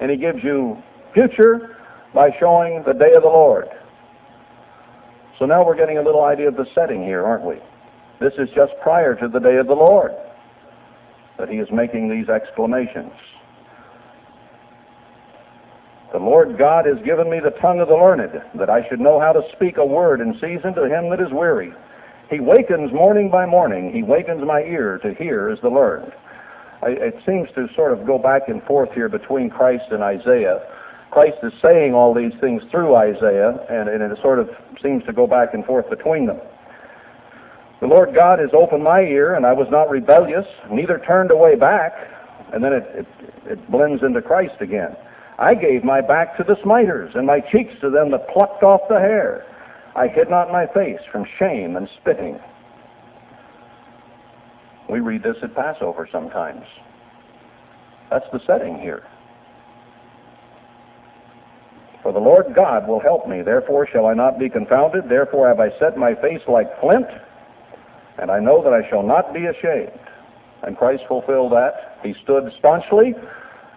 and 0.03 0.11
he 0.11 0.17
gives 0.17 0.43
you 0.43 0.77
future 1.13 1.77
by 2.13 2.29
showing 2.37 2.83
the 2.85 2.91
day 2.91 3.13
of 3.15 3.23
the 3.23 3.29
Lord. 3.29 3.69
So 5.39 5.45
now 5.45 5.65
we're 5.65 5.77
getting 5.77 5.97
a 5.97 6.01
little 6.01 6.25
idea 6.25 6.49
of 6.49 6.57
the 6.57 6.65
setting 6.75 7.01
here, 7.03 7.25
aren't 7.25 7.45
we? 7.45 7.55
This 8.19 8.33
is 8.37 8.49
just 8.53 8.73
prior 8.81 9.15
to 9.15 9.29
the 9.29 9.39
day 9.39 9.55
of 9.55 9.67
the 9.67 9.73
Lord 9.73 10.11
that 11.39 11.47
he 11.47 11.55
is 11.55 11.69
making 11.71 12.09
these 12.09 12.27
exclamations. 12.27 13.13
The 16.11 16.19
Lord 16.19 16.57
God 16.57 16.85
has 16.85 16.97
given 17.05 17.29
me 17.29 17.39
the 17.39 17.57
tongue 17.61 17.79
of 17.79 17.87
the 17.87 17.95
learned, 17.95 18.43
that 18.55 18.69
I 18.69 18.85
should 18.89 18.99
know 18.99 19.21
how 19.21 19.31
to 19.31 19.41
speak 19.55 19.77
a 19.77 19.85
word 19.85 20.19
in 20.19 20.33
season 20.33 20.75
to 20.75 20.83
him 20.83 21.11
that 21.11 21.21
is 21.21 21.31
weary. 21.31 21.71
He 22.29 22.41
wakens 22.41 22.91
morning 22.91 23.31
by 23.31 23.45
morning. 23.45 23.93
He 23.93 24.03
wakens 24.03 24.43
my 24.45 24.63
ear 24.63 24.99
to 25.01 25.13
hear 25.13 25.49
as 25.49 25.59
the 25.61 25.69
learned. 25.69 26.11
It 26.85 27.15
seems 27.25 27.49
to 27.55 27.67
sort 27.75 27.93
of 27.93 28.05
go 28.05 28.17
back 28.17 28.43
and 28.47 28.61
forth 28.63 28.91
here 28.93 29.09
between 29.09 29.49
Christ 29.49 29.85
and 29.91 30.03
Isaiah 30.03 30.61
Christ 31.13 31.37
is 31.43 31.53
saying 31.61 31.93
all 31.93 32.11
these 32.11 32.33
things 32.41 32.63
through 32.71 32.95
Isaiah, 32.95 33.53
and, 33.69 33.87
and 33.87 34.01
it 34.01 34.17
sort 34.19 34.39
of 34.39 34.49
seems 34.81 35.05
to 35.05 35.13
go 35.13 35.27
back 35.27 35.53
and 35.53 35.63
forth 35.63 35.87
between 35.87 36.25
them. 36.25 36.39
The 37.81 37.87
Lord 37.87 38.15
God 38.15 38.39
has 38.39 38.49
opened 38.51 38.83
my 38.83 39.01
ear, 39.01 39.35
and 39.35 39.45
I 39.45 39.53
was 39.53 39.67
not 39.69 39.91
rebellious, 39.91 40.45
neither 40.71 40.97
turned 41.05 41.29
away 41.29 41.55
back, 41.55 41.93
and 42.51 42.63
then 42.63 42.73
it, 42.73 42.83
it, 42.95 43.07
it 43.45 43.71
blends 43.71 44.01
into 44.01 44.23
Christ 44.23 44.55
again. 44.59 44.95
I 45.37 45.53
gave 45.53 45.83
my 45.83 46.01
back 46.01 46.35
to 46.37 46.43
the 46.43 46.55
smiters, 46.63 47.11
and 47.13 47.27
my 47.27 47.41
cheeks 47.41 47.73
to 47.81 47.91
them 47.91 48.09
that 48.09 48.27
plucked 48.29 48.63
off 48.63 48.81
the 48.89 48.99
hair. 48.99 49.45
I 49.95 50.07
hid 50.07 50.31
not 50.31 50.51
my 50.51 50.65
face 50.65 51.01
from 51.11 51.25
shame 51.37 51.75
and 51.75 51.87
spitting. 52.01 52.39
We 54.89 54.99
read 54.99 55.23
this 55.23 55.37
at 55.41 55.55
Passover 55.55 56.07
sometimes. 56.11 56.65
That's 58.09 58.25
the 58.31 58.39
setting 58.45 58.79
here. 58.79 59.03
For 62.03 62.11
the 62.11 62.19
Lord 62.19 62.53
God 62.53 62.87
will 62.87 62.99
help 62.99 63.27
me, 63.27 63.41
therefore 63.41 63.87
shall 63.87 64.05
I 64.05 64.13
not 64.13 64.37
be 64.37 64.49
confounded. 64.49 65.07
Therefore 65.07 65.47
have 65.47 65.59
I 65.59 65.69
set 65.79 65.97
my 65.97 66.13
face 66.15 66.41
like 66.47 66.79
flint, 66.81 67.07
and 68.19 68.29
I 68.29 68.39
know 68.39 68.61
that 68.61 68.73
I 68.73 68.87
shall 68.89 69.03
not 69.03 69.33
be 69.33 69.45
ashamed. 69.45 69.99
And 70.63 70.77
Christ 70.77 71.03
fulfilled 71.07 71.53
that. 71.53 71.99
He 72.03 72.13
stood 72.23 72.51
staunchly 72.59 73.15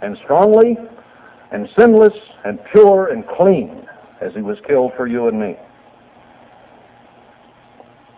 and 0.02 0.18
strongly 0.24 0.76
and 1.52 1.68
sinless 1.76 2.12
and 2.44 2.58
pure 2.72 3.12
and 3.12 3.24
clean 3.28 3.88
as 4.20 4.34
he 4.34 4.42
was 4.42 4.58
killed 4.66 4.92
for 4.96 5.06
you 5.06 5.28
and 5.28 5.40
me. 5.40 5.56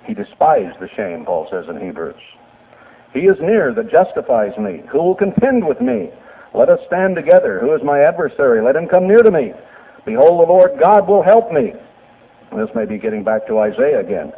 He 0.06 0.14
despised 0.14 0.80
the 0.80 0.88
shame, 0.96 1.26
Paul 1.26 1.48
says 1.50 1.66
in 1.68 1.78
Hebrews. 1.78 2.16
He 3.18 3.26
is 3.26 3.36
near 3.40 3.74
that 3.74 3.90
justifies 3.90 4.56
me. 4.56 4.82
Who 4.92 5.02
will 5.02 5.16
contend 5.16 5.66
with 5.66 5.80
me? 5.80 6.10
Let 6.54 6.68
us 6.68 6.78
stand 6.86 7.16
together. 7.16 7.58
Who 7.58 7.74
is 7.74 7.82
my 7.82 8.00
adversary? 8.00 8.62
Let 8.62 8.76
him 8.76 8.86
come 8.86 9.08
near 9.08 9.24
to 9.24 9.30
me. 9.30 9.52
Behold, 10.06 10.38
the 10.38 10.52
Lord 10.52 10.78
God 10.78 11.08
will 11.08 11.24
help 11.24 11.50
me. 11.50 11.72
This 12.54 12.68
may 12.76 12.84
be 12.84 12.96
getting 12.96 13.24
back 13.24 13.44
to 13.48 13.58
Isaiah 13.58 13.98
again. 13.98 14.32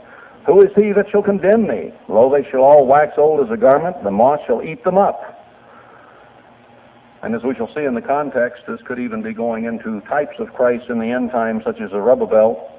Who 0.47 0.63
is 0.63 0.71
he 0.75 0.93
that 0.93 1.11
shall 1.11 1.23
condemn 1.23 1.69
me? 1.69 1.93
Lo, 2.09 2.33
they 2.33 2.49
shall 2.51 2.63
all 2.63 2.87
wax 2.87 3.13
old 3.19 3.45
as 3.45 3.53
a 3.53 3.57
garment, 3.59 4.03
the 4.03 4.11
moth 4.11 4.41
shall 4.47 4.63
eat 4.63 4.83
them 4.83 4.97
up. 4.97 5.21
And 7.23 7.35
as 7.35 7.43
we 7.43 7.55
shall 7.55 7.73
see 7.75 7.85
in 7.85 7.95
the 7.95 8.01
context, 8.01 8.63
this 8.67 8.81
could 8.87 8.99
even 8.99 9.21
be 9.21 9.35
going 9.35 9.67
into 9.67 10.01
types 10.09 10.37
of 10.39 10.55
Christ 10.55 10.89
in 10.89 10.99
the 10.99 11.11
end 11.11 11.33
times, 11.33 11.65
such 11.67 11.79
as 11.83 11.91
Zerubbabel. 11.91 12.73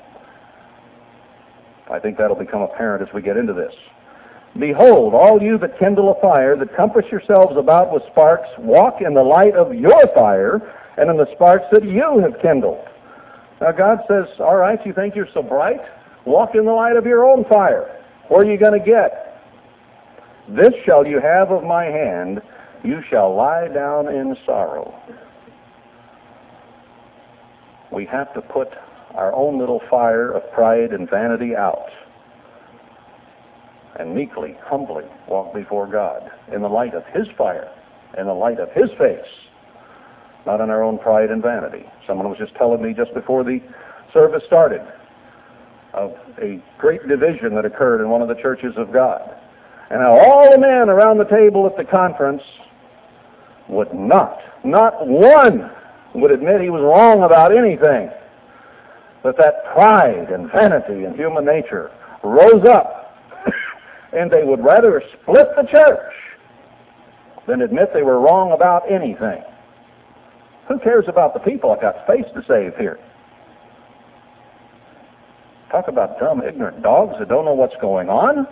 I 1.92 2.00
think 2.00 2.18
that'll 2.18 2.36
become 2.36 2.62
apparent 2.62 3.08
as 3.08 3.14
we 3.14 3.22
get 3.22 3.38
into 3.38 3.54
this. 3.54 3.76
Behold, 4.60 5.14
all 5.14 5.42
you 5.42 5.58
that 5.60 5.80
kindle 5.80 6.12
a 6.12 6.22
fire, 6.22 6.58
that 6.58 6.76
compass 6.76 7.06
yourselves 7.10 7.56
about 7.58 7.94
with 7.94 8.04
sparks, 8.12 8.50
walk 8.60 9.02
in 9.02 9.14
the 9.14 9.24
light 9.24 9.56
of 9.56 9.74
your 9.74 10.08
fire, 10.14 10.62
and 10.98 11.10
in 11.10 11.18
the 11.18 11.28
sparks 11.34 11.66
that 11.72 11.86
you 11.86 12.20
have 12.20 12.42
kindled. 12.42 12.86
Now 13.62 13.72
God 13.72 14.00
says, 14.08 14.26
all 14.40 14.58
right, 14.58 14.80
you 14.86 14.94
think 14.94 15.16
you're 15.16 15.30
so 15.34 15.42
bright? 15.42 15.80
Walk 16.26 16.56
in 16.56 16.66
the 16.66 16.72
light 16.72 16.98
of 16.98 17.06
your 17.06 17.26
own 17.26 17.46
fire. 17.46 18.04
Where 18.28 18.42
are 18.42 18.52
you 18.52 18.58
going 18.58 18.78
to 18.78 18.86
get? 18.86 19.42
This 20.50 20.74
shall 20.86 21.06
you 21.08 21.22
have 21.22 21.52
of 21.52 21.64
my 21.64 21.86
hand. 21.86 22.42
You 22.84 23.02
shall 23.10 23.34
lie 23.34 23.70
down 23.70 24.10
in 24.10 24.36
sorrow. 24.46 24.94
We 27.92 28.06
have 28.08 28.34
to 28.34 28.42
put 28.42 28.70
our 29.16 29.34
own 29.34 29.60
little 29.60 29.82
fire 29.90 30.32
of 30.32 30.52
pride 30.52 30.92
and 30.92 31.10
vanity 31.10 31.56
out 31.56 31.90
and 34.00 34.16
meekly, 34.16 34.56
humbly 34.64 35.06
walk 35.28 35.54
before 35.54 35.88
God 35.88 36.32
in 36.54 36.62
the 36.62 36.70
light 36.70 36.94
of 36.94 37.06
His 37.08 37.28
fire, 37.38 37.72
in 38.18 38.28
the 38.28 38.34
light 38.34 38.60
of 38.60 38.72
His 38.72 38.90
face 38.98 39.26
not 40.46 40.62
in 40.62 40.70
our 40.70 40.84
own 40.84 40.98
pride 40.98 41.30
and 41.30 41.42
vanity. 41.42 41.86
Someone 42.08 42.30
was 42.30 42.38
just 42.38 42.56
telling 42.56 42.82
me 42.82 42.94
just 42.94 43.14
before 43.14 43.44
the 43.44 43.62
service 44.14 44.44
started 44.48 44.82
of 45.94 46.16
a 46.42 46.62
great 46.78 47.08
division 47.08 47.54
that 47.56 47.66
occurred 47.66 48.02
in 48.02 48.10
one 48.10 48.22
of 48.22 48.28
the 48.28 48.42
churches 48.42 48.74
of 48.78 48.92
God. 48.92 49.22
And 49.90 50.02
all 50.02 50.50
the 50.52 50.58
men 50.58 50.90
around 50.90 51.18
the 51.18 51.26
table 51.26 51.68
at 51.68 51.76
the 51.76 51.84
conference 51.84 52.42
would 53.68 53.94
not, 53.94 54.40
not 54.64 55.06
one 55.06 55.70
would 56.16 56.32
admit 56.32 56.62
he 56.62 56.70
was 56.70 56.82
wrong 56.82 57.24
about 57.24 57.56
anything. 57.56 58.10
But 59.22 59.38
that 59.38 59.66
pride 59.74 60.30
and 60.32 60.52
vanity 60.52 61.04
and 61.04 61.16
human 61.16 61.46
nature 61.46 61.92
rose 62.24 62.66
up, 62.66 63.01
and 64.14 64.30
they 64.30 64.44
would 64.44 64.64
rather 64.64 65.02
split 65.22 65.48
the 65.56 65.64
church 65.64 66.14
than 67.48 67.62
admit 67.62 67.90
they 67.94 68.04
were 68.04 68.20
wrong 68.20 68.52
about 68.52 68.90
anything. 68.92 69.44
Who 70.68 70.80
cares 70.80 71.06
about 71.08 71.34
the 71.34 71.40
people? 71.40 71.72
I've 71.72 71.82
got 71.82 72.06
face 72.08 72.26
to 72.34 72.44
save 72.48 72.78
here. 72.78 73.00
Talk 75.72 75.88
about 75.88 76.20
dumb, 76.20 76.42
ignorant 76.42 76.84
dogs 76.84 77.16
that 77.20 77.30
don't 77.30 77.46
know 77.46 77.54
what's 77.54 77.76
going 77.82 78.10
on. 78.10 78.46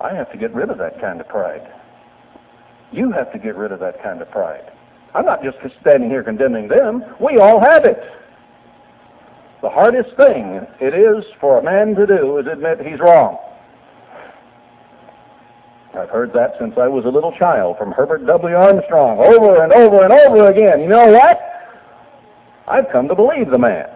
I 0.00 0.14
have 0.14 0.30
to 0.32 0.38
get 0.38 0.54
rid 0.54 0.70
of 0.70 0.78
that 0.78 1.00
kind 1.00 1.20
of 1.20 1.28
pride. 1.28 1.66
You 2.92 3.10
have 3.12 3.32
to 3.32 3.38
get 3.38 3.56
rid 3.56 3.72
of 3.72 3.80
that 3.80 4.02
kind 4.02 4.20
of 4.20 4.30
pride. 4.30 4.70
I'm 5.14 5.24
not 5.24 5.42
just 5.42 5.58
standing 5.80 6.10
here 6.10 6.22
condemning 6.22 6.68
them. 6.68 7.04
We 7.20 7.38
all 7.38 7.60
have 7.60 7.84
it. 7.84 7.98
The 9.64 9.70
hardest 9.70 10.14
thing 10.18 10.60
it 10.78 10.92
is 10.92 11.24
for 11.40 11.58
a 11.58 11.62
man 11.62 11.94
to 11.94 12.06
do 12.06 12.36
is 12.36 12.46
admit 12.46 12.86
he's 12.86 13.00
wrong. 13.00 13.38
I've 15.98 16.10
heard 16.10 16.34
that 16.34 16.52
since 16.60 16.74
I 16.76 16.86
was 16.86 17.06
a 17.06 17.08
little 17.08 17.32
child 17.38 17.78
from 17.78 17.90
Herbert 17.90 18.26
W. 18.26 18.54
Armstrong 18.54 19.20
over 19.20 19.64
and 19.64 19.72
over 19.72 20.04
and 20.04 20.12
over 20.12 20.50
again. 20.50 20.82
You 20.82 20.88
know 20.88 21.06
what? 21.06 21.40
I've 22.68 22.92
come 22.92 23.08
to 23.08 23.14
believe 23.14 23.48
the 23.48 23.56
man. 23.56 23.86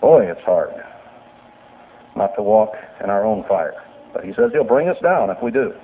Boy, 0.00 0.30
it's 0.30 0.40
hard 0.40 0.72
not 2.16 2.34
to 2.36 2.42
walk 2.42 2.72
in 3.02 3.10
our 3.10 3.26
own 3.26 3.44
fire. 3.46 3.74
But 4.14 4.24
he 4.24 4.32
says 4.32 4.52
he'll 4.54 4.64
bring 4.64 4.88
us 4.88 4.96
down 5.02 5.28
if 5.28 5.36
we 5.42 5.50
do. 5.50 5.74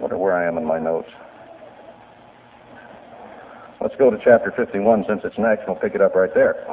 Wonder 0.00 0.16
where 0.16 0.34
I 0.34 0.46
am 0.46 0.56
in 0.56 0.64
my 0.64 0.78
notes. 0.78 1.08
Let's 3.80 3.94
go 3.96 4.10
to 4.10 4.18
chapter 4.24 4.52
51 4.56 5.04
since 5.08 5.20
it's 5.24 5.38
next. 5.38 5.60
And 5.60 5.68
we'll 5.68 5.76
pick 5.76 5.94
it 5.94 6.00
up 6.00 6.14
right 6.14 6.32
there. 6.34 6.66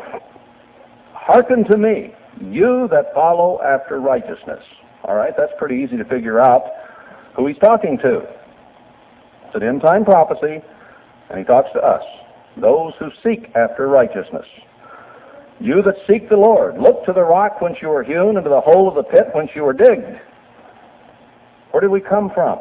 Hearken 1.13 1.65
to 1.65 1.77
me, 1.77 2.13
you 2.41 2.87
that 2.89 3.13
follow 3.13 3.61
after 3.61 3.99
righteousness. 3.99 4.63
All 5.03 5.15
right, 5.15 5.33
that's 5.37 5.51
pretty 5.59 5.75
easy 5.75 5.97
to 5.97 6.05
figure 6.05 6.39
out 6.39 6.63
who 7.35 7.47
he's 7.47 7.57
talking 7.57 7.97
to. 7.99 8.19
It's 9.45 9.55
an 9.55 9.63
end 9.63 9.81
time 9.81 10.05
prophecy, 10.05 10.61
and 11.29 11.37
he 11.37 11.43
talks 11.43 11.69
to 11.73 11.79
us, 11.79 12.03
those 12.55 12.93
who 12.99 13.09
seek 13.23 13.51
after 13.55 13.87
righteousness. 13.87 14.45
You 15.59 15.81
that 15.83 15.95
seek 16.07 16.29
the 16.29 16.37
Lord, 16.37 16.77
look 16.77 17.05
to 17.05 17.13
the 17.13 17.23
rock 17.23 17.61
whence 17.61 17.77
you 17.81 17.89
were 17.89 18.03
hewn, 18.03 18.37
and 18.37 18.43
to 18.43 18.49
the 18.49 18.61
hole 18.61 18.87
of 18.87 18.95
the 18.95 19.03
pit 19.03 19.27
whence 19.33 19.49
you 19.55 19.63
were 19.63 19.73
digged. 19.73 20.19
Where 21.71 21.81
did 21.81 21.89
we 21.89 22.01
come 22.01 22.31
from? 22.33 22.59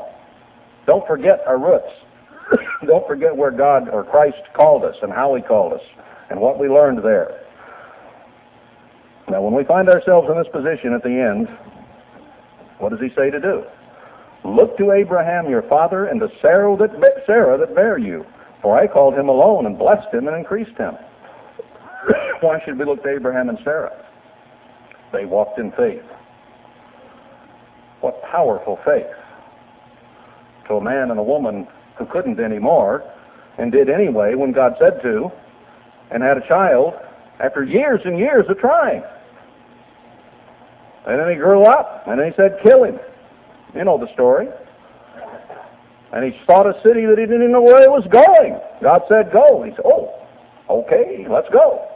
Don't 0.86 1.06
forget 1.06 1.42
our 1.46 1.58
roots. 1.58 1.92
Don't 2.86 3.06
forget 3.06 3.36
where 3.36 3.50
God 3.50 3.88
or 3.88 4.04
Christ 4.04 4.38
called 4.54 4.84
us 4.84 4.96
and 5.02 5.12
how 5.12 5.34
He 5.34 5.42
called 5.42 5.72
us 5.72 5.82
and 6.30 6.40
what 6.40 6.58
we 6.58 6.68
learned 6.68 7.04
there. 7.04 7.42
Now, 9.28 9.42
when 9.42 9.54
we 9.54 9.64
find 9.64 9.88
ourselves 9.88 10.28
in 10.30 10.36
this 10.38 10.50
position 10.52 10.92
at 10.92 11.02
the 11.02 11.10
end, 11.10 11.48
what 12.78 12.90
does 12.90 13.00
He 13.00 13.08
say 13.16 13.30
to 13.30 13.40
do? 13.40 13.64
Look 14.44 14.78
to 14.78 14.92
Abraham 14.92 15.50
your 15.50 15.62
father 15.62 16.06
and 16.06 16.20
to 16.20 16.28
Sarah 16.40 16.76
that, 16.76 16.90
Sarah 17.26 17.58
that 17.58 17.74
bare 17.74 17.98
you. 17.98 18.24
For 18.62 18.78
I 18.78 18.86
called 18.86 19.14
him 19.14 19.28
alone 19.28 19.66
and 19.66 19.78
blessed 19.78 20.12
him 20.12 20.28
and 20.28 20.36
increased 20.36 20.76
him. 20.78 20.94
Why 22.40 22.58
should 22.64 22.78
we 22.78 22.84
look 22.84 23.02
to 23.02 23.08
Abraham 23.08 23.48
and 23.48 23.58
Sarah? 23.64 23.92
They 25.12 25.24
walked 25.24 25.58
in 25.58 25.72
faith. 25.72 26.02
What 28.00 28.22
powerful 28.22 28.78
faith. 28.84 29.06
To 30.68 30.74
a 30.74 30.80
man 30.80 31.10
and 31.10 31.18
a 31.18 31.22
woman 31.22 31.66
who 31.96 32.06
couldn't 32.06 32.40
anymore 32.40 33.04
and 33.58 33.72
did 33.72 33.88
anyway 33.88 34.34
when 34.34 34.52
God 34.52 34.74
said 34.78 35.00
to, 35.02 35.30
and 36.10 36.22
had 36.22 36.36
a 36.36 36.46
child 36.46 36.94
after 37.40 37.64
years 37.64 38.02
and 38.04 38.18
years 38.18 38.44
of 38.48 38.58
trying. 38.58 39.02
And 41.06 41.18
then 41.20 41.30
he 41.30 41.36
grew 41.36 41.64
up, 41.64 42.02
and 42.06 42.20
he 42.20 42.32
said, 42.36 42.58
kill 42.62 42.84
him. 42.84 42.98
You 43.74 43.84
know 43.84 43.98
the 43.98 44.12
story. 44.12 44.48
And 46.12 46.24
he 46.24 46.38
sought 46.46 46.66
a 46.66 46.74
city 46.82 47.06
that 47.06 47.18
he 47.18 47.26
didn't 47.26 47.42
even 47.42 47.52
know 47.52 47.62
where 47.62 47.82
he 47.82 47.88
was 47.88 48.06
going. 48.10 48.58
God 48.82 49.02
said, 49.08 49.30
go. 49.32 49.62
He 49.62 49.70
said, 49.72 49.84
oh, 49.84 50.12
okay, 50.68 51.26
let's 51.28 51.48
go. 51.52 51.86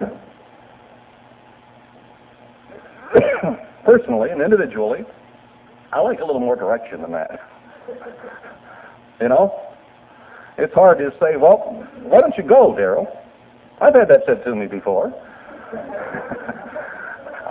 Personally 3.84 4.30
and 4.30 4.40
individually, 4.40 5.04
I 5.92 6.00
like 6.00 6.20
a 6.20 6.24
little 6.24 6.40
more 6.40 6.56
direction 6.56 7.02
than 7.02 7.12
that. 7.12 7.40
You 9.20 9.28
know? 9.28 9.62
It's 10.58 10.72
hard 10.74 10.98
to 10.98 11.10
say, 11.20 11.36
well, 11.36 11.86
why 12.02 12.20
don't 12.20 12.36
you 12.36 12.42
go, 12.42 12.72
Darryl? 12.72 13.06
I've 13.80 13.94
had 13.94 14.08
that 14.08 14.22
said 14.26 14.42
to 14.44 14.54
me 14.54 14.66
before. 14.66 15.12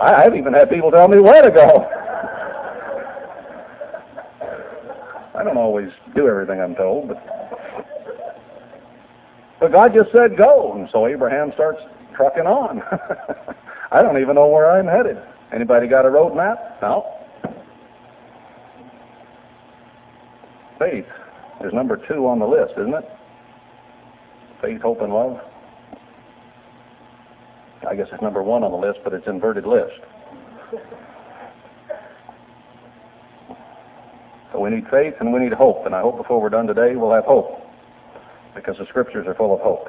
I've 0.00 0.34
even 0.34 0.52
had 0.52 0.68
people 0.68 0.90
tell 0.90 1.08
me 1.08 1.18
where 1.18 1.42
to 1.42 1.50
go. 1.50 1.88
I 5.34 5.44
don't 5.44 5.56
always 5.56 5.90
do 6.14 6.28
everything 6.28 6.60
I'm 6.60 6.74
told, 6.74 7.08
but 7.08 7.22
but 9.60 9.72
God 9.72 9.94
just 9.94 10.12
said 10.12 10.36
go, 10.36 10.74
and 10.74 10.88
so 10.92 11.06
Abraham 11.06 11.52
starts 11.54 11.80
trucking 12.14 12.46
on. 12.46 12.82
I 13.92 14.02
don't 14.02 14.20
even 14.20 14.34
know 14.34 14.48
where 14.48 14.70
I'm 14.70 14.86
headed. 14.86 15.18
Anybody 15.52 15.88
got 15.88 16.04
a 16.04 16.10
road 16.10 16.34
map? 16.34 16.78
No. 16.82 17.15
Faith 20.78 21.06
is 21.64 21.72
number 21.72 21.96
two 22.08 22.26
on 22.26 22.38
the 22.38 22.46
list, 22.46 22.72
isn't 22.78 22.94
it? 22.94 23.04
Faith, 24.60 24.80
hope, 24.82 25.00
and 25.00 25.12
love. 25.12 25.40
I 27.88 27.94
guess 27.94 28.08
it's 28.12 28.22
number 28.22 28.42
one 28.42 28.64
on 28.64 28.72
the 28.72 28.76
list, 28.76 29.00
but 29.04 29.12
it's 29.12 29.26
inverted 29.26 29.64
list. 29.64 30.00
So 34.52 34.60
we 34.60 34.70
need 34.70 34.84
faith 34.90 35.14
and 35.20 35.32
we 35.32 35.40
need 35.40 35.52
hope, 35.52 35.86
and 35.86 35.94
I 35.94 36.00
hope 36.00 36.16
before 36.16 36.40
we're 36.40 36.48
done 36.48 36.66
today 36.66 36.96
we'll 36.96 37.12
have 37.12 37.24
hope 37.24 37.60
because 38.54 38.76
the 38.78 38.86
scriptures 38.86 39.26
are 39.26 39.34
full 39.34 39.54
of 39.54 39.60
hope. 39.60 39.88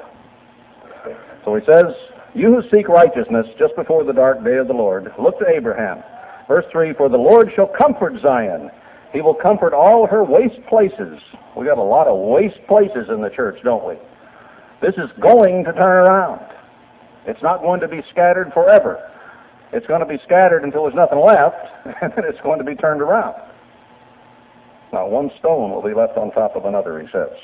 So 1.44 1.54
he 1.54 1.64
says, 1.64 1.94
You 2.34 2.54
who 2.54 2.62
seek 2.70 2.88
righteousness 2.88 3.46
just 3.58 3.74
before 3.76 4.04
the 4.04 4.12
dark 4.12 4.44
day 4.44 4.56
of 4.56 4.68
the 4.68 4.74
Lord, 4.74 5.10
look 5.18 5.38
to 5.38 5.48
Abraham. 5.48 6.02
Verse 6.46 6.66
3 6.70 6.92
For 6.94 7.08
the 7.08 7.16
Lord 7.16 7.50
shall 7.56 7.66
comfort 7.66 8.20
Zion. 8.22 8.70
He 9.12 9.20
will 9.20 9.34
comfort 9.34 9.72
all 9.72 10.06
her 10.06 10.22
waste 10.22 10.64
places. 10.68 11.18
We 11.56 11.66
got 11.66 11.78
a 11.78 11.82
lot 11.82 12.06
of 12.06 12.18
waste 12.18 12.60
places 12.66 13.08
in 13.08 13.22
the 13.22 13.30
church, 13.30 13.58
don't 13.64 13.86
we? 13.86 13.94
This 14.80 14.94
is 14.96 15.10
going 15.20 15.64
to 15.64 15.72
turn 15.72 16.06
around. 16.06 16.44
It's 17.26 17.42
not 17.42 17.62
going 17.62 17.80
to 17.80 17.88
be 17.88 18.02
scattered 18.10 18.52
forever. 18.52 19.10
It's 19.72 19.86
going 19.86 20.00
to 20.00 20.06
be 20.06 20.18
scattered 20.24 20.64
until 20.64 20.84
there's 20.84 20.94
nothing 20.94 21.20
left, 21.20 21.66
and 22.02 22.12
then 22.16 22.24
it's 22.24 22.40
going 22.42 22.58
to 22.58 22.64
be 22.64 22.74
turned 22.74 23.02
around. 23.02 23.34
Not 24.92 25.10
one 25.10 25.30
stone 25.38 25.70
will 25.70 25.82
be 25.82 25.94
left 25.94 26.16
on 26.16 26.30
top 26.30 26.56
of 26.56 26.64
another, 26.64 27.00
he 27.00 27.08
says. 27.12 27.36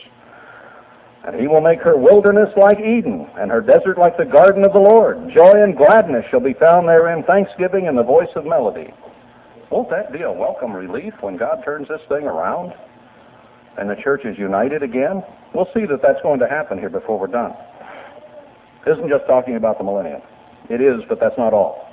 And 1.26 1.40
he 1.40 1.46
will 1.46 1.60
make 1.60 1.80
her 1.80 1.96
wilderness 1.96 2.50
like 2.56 2.78
Eden, 2.78 3.26
and 3.38 3.50
her 3.50 3.60
desert 3.60 3.98
like 3.98 4.16
the 4.16 4.24
garden 4.24 4.64
of 4.64 4.72
the 4.72 4.78
Lord. 4.78 5.30
Joy 5.34 5.62
and 5.62 5.76
gladness 5.76 6.24
shall 6.30 6.40
be 6.40 6.54
found 6.54 6.88
therein, 6.88 7.22
thanksgiving 7.24 7.88
and 7.88 7.96
the 7.96 8.02
voice 8.02 8.28
of 8.36 8.44
melody. 8.44 8.92
Won't 9.70 9.90
that 9.90 10.12
be 10.12 10.22
a 10.22 10.32
welcome 10.32 10.72
relief 10.72 11.14
when 11.20 11.36
God 11.36 11.62
turns 11.64 11.88
this 11.88 12.00
thing 12.08 12.24
around 12.24 12.72
and 13.78 13.90
the 13.90 13.96
church 13.96 14.24
is 14.24 14.38
united 14.38 14.82
again? 14.82 15.22
We'll 15.54 15.68
see 15.74 15.86
that 15.86 16.00
that's 16.02 16.20
going 16.22 16.40
to 16.40 16.48
happen 16.48 16.78
here 16.78 16.90
before 16.90 17.18
we're 17.18 17.26
done. 17.26 17.54
Isn't 18.86 19.08
just 19.08 19.26
talking 19.26 19.56
about 19.56 19.78
the 19.78 19.84
millennium. 19.84 20.20
It 20.68 20.80
is, 20.80 21.00
but 21.08 21.18
that's 21.20 21.36
not 21.38 21.52
all. 21.52 21.88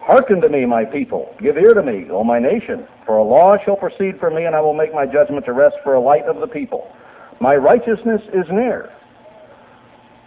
Hearken 0.00 0.40
to 0.40 0.48
me, 0.48 0.64
my 0.66 0.84
people. 0.84 1.34
Give 1.40 1.56
ear 1.56 1.74
to 1.74 1.82
me, 1.82 2.10
O 2.10 2.24
my 2.24 2.38
nation. 2.38 2.86
For 3.06 3.18
a 3.18 3.24
law 3.24 3.56
shall 3.64 3.76
proceed 3.76 4.18
from 4.18 4.34
me, 4.34 4.44
and 4.44 4.54
I 4.54 4.60
will 4.60 4.74
make 4.74 4.94
my 4.94 5.06
judgment 5.06 5.44
to 5.46 5.52
rest 5.52 5.76
for 5.84 5.94
a 5.94 6.00
light 6.00 6.24
of 6.24 6.40
the 6.40 6.46
people. 6.46 6.90
My 7.40 7.56
righteousness 7.56 8.20
is 8.32 8.46
near. 8.50 8.90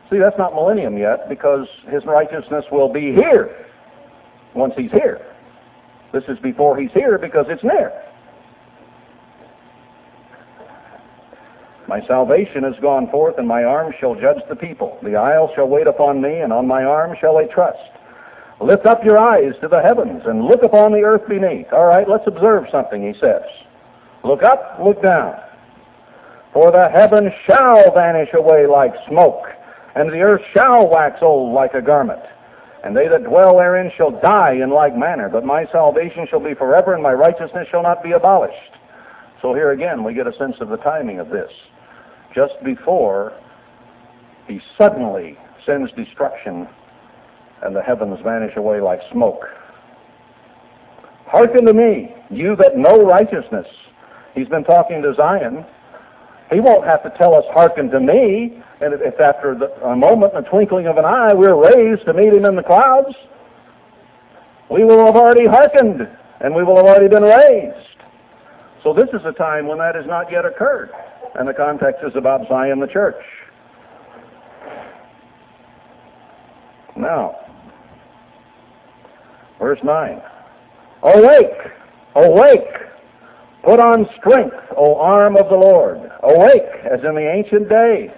See, 0.10 0.20
that's 0.20 0.38
not 0.38 0.54
millennium 0.54 0.98
yet, 0.98 1.28
because 1.28 1.68
his 1.90 2.06
righteousness 2.06 2.66
will 2.72 2.92
be 2.92 3.14
here 3.14 3.68
once 4.54 4.74
he's 4.78 4.92
here. 4.92 5.26
This 6.14 6.24
is 6.28 6.38
before 6.39 6.78
he's 6.78 6.91
here 6.93 7.18
because 7.18 7.47
it's 7.49 7.64
near. 7.64 7.91
My 11.88 12.05
salvation 12.07 12.64
is 12.64 12.76
gone 12.82 13.09
forth, 13.09 13.38
and 13.38 13.47
my 13.47 13.64
arm 13.64 13.93
shall 13.99 14.16
judge 14.16 14.41
the 14.47 14.55
people. 14.55 14.97
The 15.03 15.16
isles 15.16 15.49
shall 15.55 15.68
wait 15.68 15.88
upon 15.88 16.22
me, 16.22 16.39
and 16.39 16.53
on 16.53 16.68
my 16.68 16.84
arm 16.84 17.18
shall 17.20 17.38
they 17.38 17.47
trust. 17.47 17.78
Lift 18.61 18.86
up 18.86 19.03
your 19.03 19.18
eyes 19.18 19.53
to 19.61 19.68
the 19.68 19.82
heavens, 19.82 20.22
and 20.26 20.45
look 20.45 20.64
upon 20.64 20.93
the 20.93 21.01
earth 21.01 21.28
beneath. 21.28 21.74
All 21.74 21.86
right, 21.86 22.07
let's 22.07 22.28
observe 22.28 22.66
something, 22.72 23.01
he 23.01 23.20
says. 23.20 23.43
Look 24.24 24.43
up, 24.43 24.80
look 24.82 25.01
down. 25.01 25.36
For 26.53 26.72
the 26.72 26.88
heavens 26.89 27.34
shall 27.45 27.91
vanish 27.93 28.30
away 28.34 28.68
like 28.68 28.93
smoke, 29.09 29.45
and 29.95 30.09
the 30.09 30.22
earth 30.22 30.43
shall 30.53 30.88
wax 30.88 31.18
old 31.22 31.53
like 31.53 31.74
a 31.74 31.82
garment. 31.82 32.22
And 32.84 32.96
they 32.96 33.08
that 33.08 33.24
dwell 33.24 33.58
therein 33.58 33.92
shall 33.96 34.12
die 34.12 34.54
in 34.62 34.70
like 34.70 34.96
manner, 34.96 35.30
but 35.30 35.46
my 35.46 35.66
salvation 35.72 36.28
shall 36.30 36.42
be 36.42 36.54
forever, 36.54 36.94
and 36.94 37.02
my 37.02 37.14
righteousness 37.14 37.68
shall 37.72 37.82
not 37.82 38.04
be 38.04 38.12
abolished. 38.12 38.74
So 39.42 39.54
here 39.54 39.72
again, 39.72 40.04
we 40.04 40.14
get 40.14 40.28
a 40.28 40.36
sense 40.38 40.56
of 40.60 40.70
the 40.70 40.78
timing 40.78 41.20
of 41.20 41.30
this. 41.30 41.52
Just 42.36 42.54
before 42.64 43.34
he 44.48 44.60
suddenly 44.78 45.38
sends 45.66 45.92
destruction, 45.94 46.68
and 47.62 47.76
the 47.76 47.82
heavens 47.82 48.20
vanish 48.24 48.56
away 48.58 48.82
like 48.82 49.00
smoke. 49.12 49.46
Hearken 51.28 51.66
to 51.66 51.74
me, 51.74 52.14
you 52.30 52.56
that 52.58 52.78
know 52.78 53.06
righteousness. 53.06 53.68
He's 54.36 54.48
been 54.48 54.64
talking 54.64 55.02
to 55.02 55.14
Zion. 55.16 55.66
He 56.54 56.60
won't 56.60 56.86
have 56.86 57.04
to 57.04 57.10
tell 57.18 57.34
us, 57.34 57.43
hearken 57.51 57.89
to 57.89 57.99
me. 57.99 58.62
And 58.82 58.93
if 58.93 59.20
after 59.20 59.56
the, 59.56 59.72
a 59.86 59.95
moment, 59.95 60.34
the 60.34 60.41
twinkling 60.41 60.88
of 60.88 60.97
an 60.97 61.06
eye, 61.06 61.34
we're 61.34 61.56
raised 61.56 62.06
to 62.06 62.14
meet 62.14 62.34
him 62.34 62.45
in 62.45 62.56
the 62.56 62.64
clouds, 62.64 63.16
we 64.70 64.84
will 64.84 65.06
have 65.06 65.16
already 65.16 65.45
hearkened 65.45 66.08
and 66.41 66.54
we 66.54 66.64
will 66.64 66.76
have 66.78 66.86
already 66.86 67.08
been 67.08 67.24
raised. 67.24 67.88
So 68.84 68.93
this 68.93 69.08
is 69.14 69.26
a 69.26 69.32
time 69.32 69.68
when 69.68 69.78
that 69.78 69.95
has 69.95 70.06
not 70.06 70.32
yet 70.32 70.45
occurred. 70.45 70.91
And 71.36 71.47
the 71.47 71.54
context 71.54 72.04
is 72.06 72.14
about 72.16 72.47
Zion 72.49 72.80
the 72.80 72.88
church. 72.88 73.16
Now, 76.95 77.36
verse 79.60 79.80
9. 79.84 80.22
Awake! 81.04 81.72
Awake! 82.16 82.93
Put 83.64 83.80
on 83.80 84.07
strength, 84.20 84.55
O 84.76 84.95
arm 84.95 85.38
of 85.38 85.47
the 85.47 85.55
Lord. 85.55 85.97
Awake, 86.22 86.70
as 86.84 86.99
in 87.07 87.16
the 87.16 87.32
ancient 87.34 87.70
days 87.70 88.11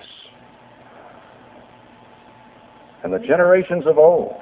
and 3.04 3.14
the 3.14 3.20
generations 3.20 3.86
of 3.86 4.00
old. 4.00 4.42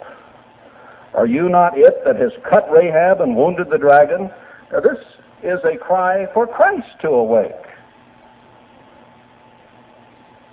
Are 1.13 1.27
you 1.27 1.49
not 1.49 1.77
it 1.77 1.95
that 2.05 2.15
has 2.15 2.31
cut 2.49 2.71
Rahab 2.71 3.19
and 3.19 3.35
wounded 3.35 3.69
the 3.69 3.77
dragon? 3.77 4.31
Now, 4.71 4.79
this 4.79 4.97
is 5.43 5.59
a 5.65 5.77
cry 5.77 6.27
for 6.33 6.47
Christ 6.47 6.87
to 7.01 7.09
awake. 7.09 7.51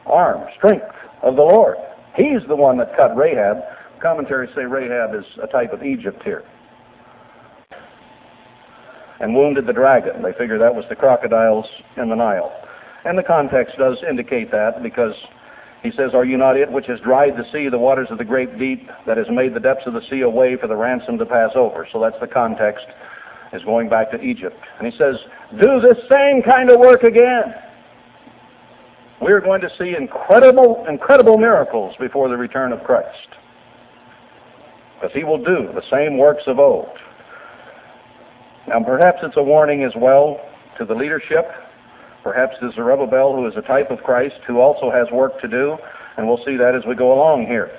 Arm, 0.07 0.44
strength 0.59 0.92
of 1.22 1.36
the 1.36 1.42
Lord. 1.42 1.76
He's 2.16 2.42
the 2.48 2.57
one 2.57 2.76
that 2.78 2.96
cut 2.96 3.16
Rahab. 3.16 3.59
Commentaries 4.03 4.51
say 4.57 4.62
Rahab 4.62 5.14
is 5.14 5.24
a 5.40 5.46
type 5.46 5.72
of 5.72 5.84
Egypt 5.84 6.20
here 6.24 6.42
and 9.21 9.35
wounded 9.35 9.66
the 9.66 9.73
dragon. 9.73 10.23
They 10.23 10.33
figure 10.33 10.59
that 10.59 10.75
was 10.75 10.85
the 10.89 10.97
crocodiles 10.97 11.66
in 11.97 12.09
the 12.09 12.16
Nile. 12.16 12.53
And 13.05 13.16
the 13.16 13.23
context 13.23 13.77
does 13.79 13.99
indicate 14.09 14.51
that 14.51 14.83
because 14.83 15.14
he 15.83 15.91
says, 15.91 16.12
Are 16.14 16.25
you 16.25 16.37
not 16.37 16.57
it 16.57 16.71
which 16.71 16.87
has 16.87 17.01
dried 17.01 17.37
the 17.37 17.45
sea, 17.53 17.68
the 17.68 17.79
waters 17.79 18.09
of 18.11 18.18
the 18.18 18.25
great 18.25 18.59
deep, 18.59 18.89
that 19.07 19.16
has 19.16 19.27
made 19.31 19.55
the 19.55 19.61
depths 19.61 19.87
of 19.87 19.95
the 19.95 20.03
sea 20.11 20.21
a 20.21 20.29
way 20.29 20.57
for 20.57 20.66
the 20.66 20.77
ransom 20.77 21.18
to 21.18 21.27
pass 21.27 21.51
over? 21.55 21.87
So 21.93 22.01
that's 22.01 22.21
the 22.21 22.27
context, 22.27 22.87
is 23.53 23.62
going 23.64 23.89
back 23.89 24.11
to 24.11 24.21
Egypt. 24.21 24.57
And 24.79 24.91
he 24.91 24.97
says, 24.99 25.16
Do 25.59 25.81
this 25.81 25.99
same 26.09 26.43
kind 26.43 26.71
of 26.71 26.79
work 26.79 27.03
again. 27.03 27.55
We're 29.21 29.41
going 29.41 29.61
to 29.61 29.71
see 29.79 29.95
incredible, 29.97 30.85
incredible 30.89 31.37
miracles 31.37 31.95
before 32.01 32.29
the 32.29 32.37
return 32.37 32.73
of 32.73 32.83
Christ. 32.85 33.29
Because 34.95 35.14
he 35.14 35.25
will 35.25 35.39
do 35.39 35.68
the 35.75 35.83
same 35.91 36.16
works 36.16 36.43
of 36.47 36.59
old. 36.59 36.89
Now, 38.69 38.83
perhaps 38.83 39.19
it's 39.23 39.37
a 39.37 39.43
warning 39.43 39.85
as 39.85 39.93
well 39.97 40.41
to 40.79 40.85
the 40.85 40.95
leadership. 40.95 41.51
Perhaps 42.23 42.57
there's 42.61 42.75
Zerubbabel, 42.75 43.35
who 43.35 43.47
is 43.47 43.55
a 43.57 43.63
type 43.63 43.91
of 43.91 44.03
Christ, 44.03 44.37
who 44.47 44.61
also 44.61 44.91
has 44.91 45.11
work 45.11 45.41
to 45.41 45.49
do, 45.49 45.77
and 46.17 46.29
we'll 46.29 46.45
see 46.45 46.57
that 46.57 46.75
as 46.75 46.83
we 46.87 46.95
go 46.95 47.13
along 47.13 47.47
here. 47.47 47.71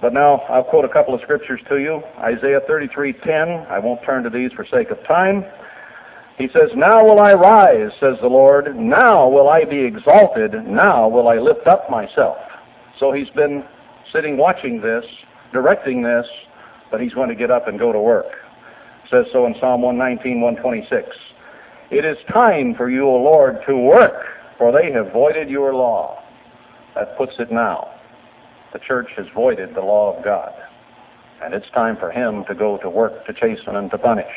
But 0.00 0.12
now 0.12 0.42
I'll 0.48 0.64
quote 0.64 0.84
a 0.84 0.88
couple 0.88 1.14
of 1.14 1.20
scriptures 1.22 1.60
to 1.68 1.78
you. 1.78 2.02
Isaiah 2.18 2.60
33:10. 2.68 3.66
I 3.68 3.78
won't 3.78 4.02
turn 4.04 4.22
to 4.24 4.30
these 4.30 4.52
for 4.52 4.64
sake 4.64 4.90
of 4.90 5.02
time. 5.04 5.44
He 6.38 6.48
says, 6.48 6.74
"Now 6.74 7.04
will 7.04 7.20
I 7.20 7.34
rise," 7.34 7.92
says 8.00 8.18
the 8.20 8.28
Lord. 8.28 8.76
"Now 8.76 9.28
will 9.28 9.48
I 9.48 9.64
be 9.64 9.84
exalted. 9.84 10.66
Now 10.66 11.08
will 11.08 11.28
I 11.28 11.36
lift 11.36 11.66
up 11.66 11.90
myself." 11.90 12.38
So 12.98 13.12
he's 13.12 13.30
been 13.30 13.64
sitting 14.12 14.36
watching 14.36 14.80
this, 14.80 15.04
directing 15.52 16.02
this, 16.02 16.28
but 16.90 17.00
he's 17.00 17.14
going 17.14 17.28
to 17.28 17.34
get 17.36 17.50
up 17.50 17.68
and 17.68 17.78
go 17.78 17.92
to 17.92 18.00
work 18.00 18.41
says 19.12 19.26
so 19.30 19.46
in 19.46 19.54
Psalm 19.60 19.82
119, 19.82 20.40
126. 20.40 21.16
It 21.90 22.04
is 22.06 22.16
time 22.32 22.74
for 22.74 22.90
you, 22.90 23.06
O 23.06 23.16
Lord, 23.16 23.58
to 23.68 23.76
work, 23.76 24.24
for 24.56 24.72
they 24.72 24.90
have 24.92 25.12
voided 25.12 25.50
your 25.50 25.74
law. 25.74 26.18
That 26.94 27.16
puts 27.18 27.34
it 27.38 27.52
now. 27.52 27.90
The 28.72 28.78
church 28.78 29.08
has 29.18 29.26
voided 29.34 29.74
the 29.74 29.82
law 29.82 30.16
of 30.16 30.24
God. 30.24 30.52
And 31.44 31.52
it's 31.52 31.68
time 31.74 31.96
for 31.98 32.10
him 32.10 32.44
to 32.48 32.54
go 32.54 32.78
to 32.78 32.88
work 32.88 33.26
to 33.26 33.34
chasten 33.34 33.76
and 33.76 33.90
to 33.90 33.98
punish. 33.98 34.32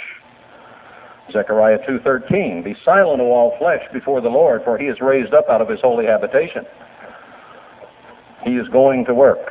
Zechariah 1.32 1.80
2.13, 1.90 2.64
Be 2.64 2.76
silent, 2.84 3.22
O 3.22 3.32
all 3.32 3.56
flesh, 3.58 3.82
before 3.94 4.20
the 4.20 4.30
Lord, 4.30 4.64
for 4.64 4.78
he 4.78 4.86
is 4.86 5.00
raised 5.00 5.34
up 5.34 5.48
out 5.50 5.62
of 5.62 5.70
his 5.70 5.80
holy 5.82 6.06
habitation. 6.06 6.66
He 8.44 8.52
is 8.52 8.68
going 8.70 9.06
to 9.06 9.14
work. 9.14 9.48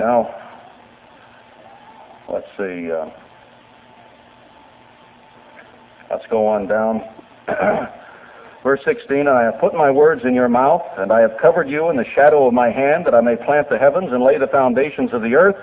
Now, 0.00 0.34
let's 2.32 2.46
see. 2.56 2.90
Uh, 2.90 3.10
let's 6.10 6.24
go 6.30 6.46
on 6.46 6.66
down. 6.66 7.02
Verse 8.62 8.80
16, 8.86 9.18
And 9.18 9.28
I 9.28 9.42
have 9.42 9.60
put 9.60 9.74
my 9.74 9.90
words 9.90 10.22
in 10.24 10.34
your 10.34 10.48
mouth, 10.48 10.80
and 10.96 11.12
I 11.12 11.20
have 11.20 11.32
covered 11.40 11.68
you 11.68 11.90
in 11.90 11.98
the 11.98 12.06
shadow 12.14 12.46
of 12.46 12.54
my 12.54 12.70
hand, 12.70 13.04
that 13.04 13.14
I 13.14 13.20
may 13.20 13.36
plant 13.36 13.68
the 13.68 13.76
heavens 13.76 14.08
and 14.10 14.24
lay 14.24 14.38
the 14.38 14.46
foundations 14.46 15.10
of 15.12 15.20
the 15.20 15.34
earth, 15.34 15.56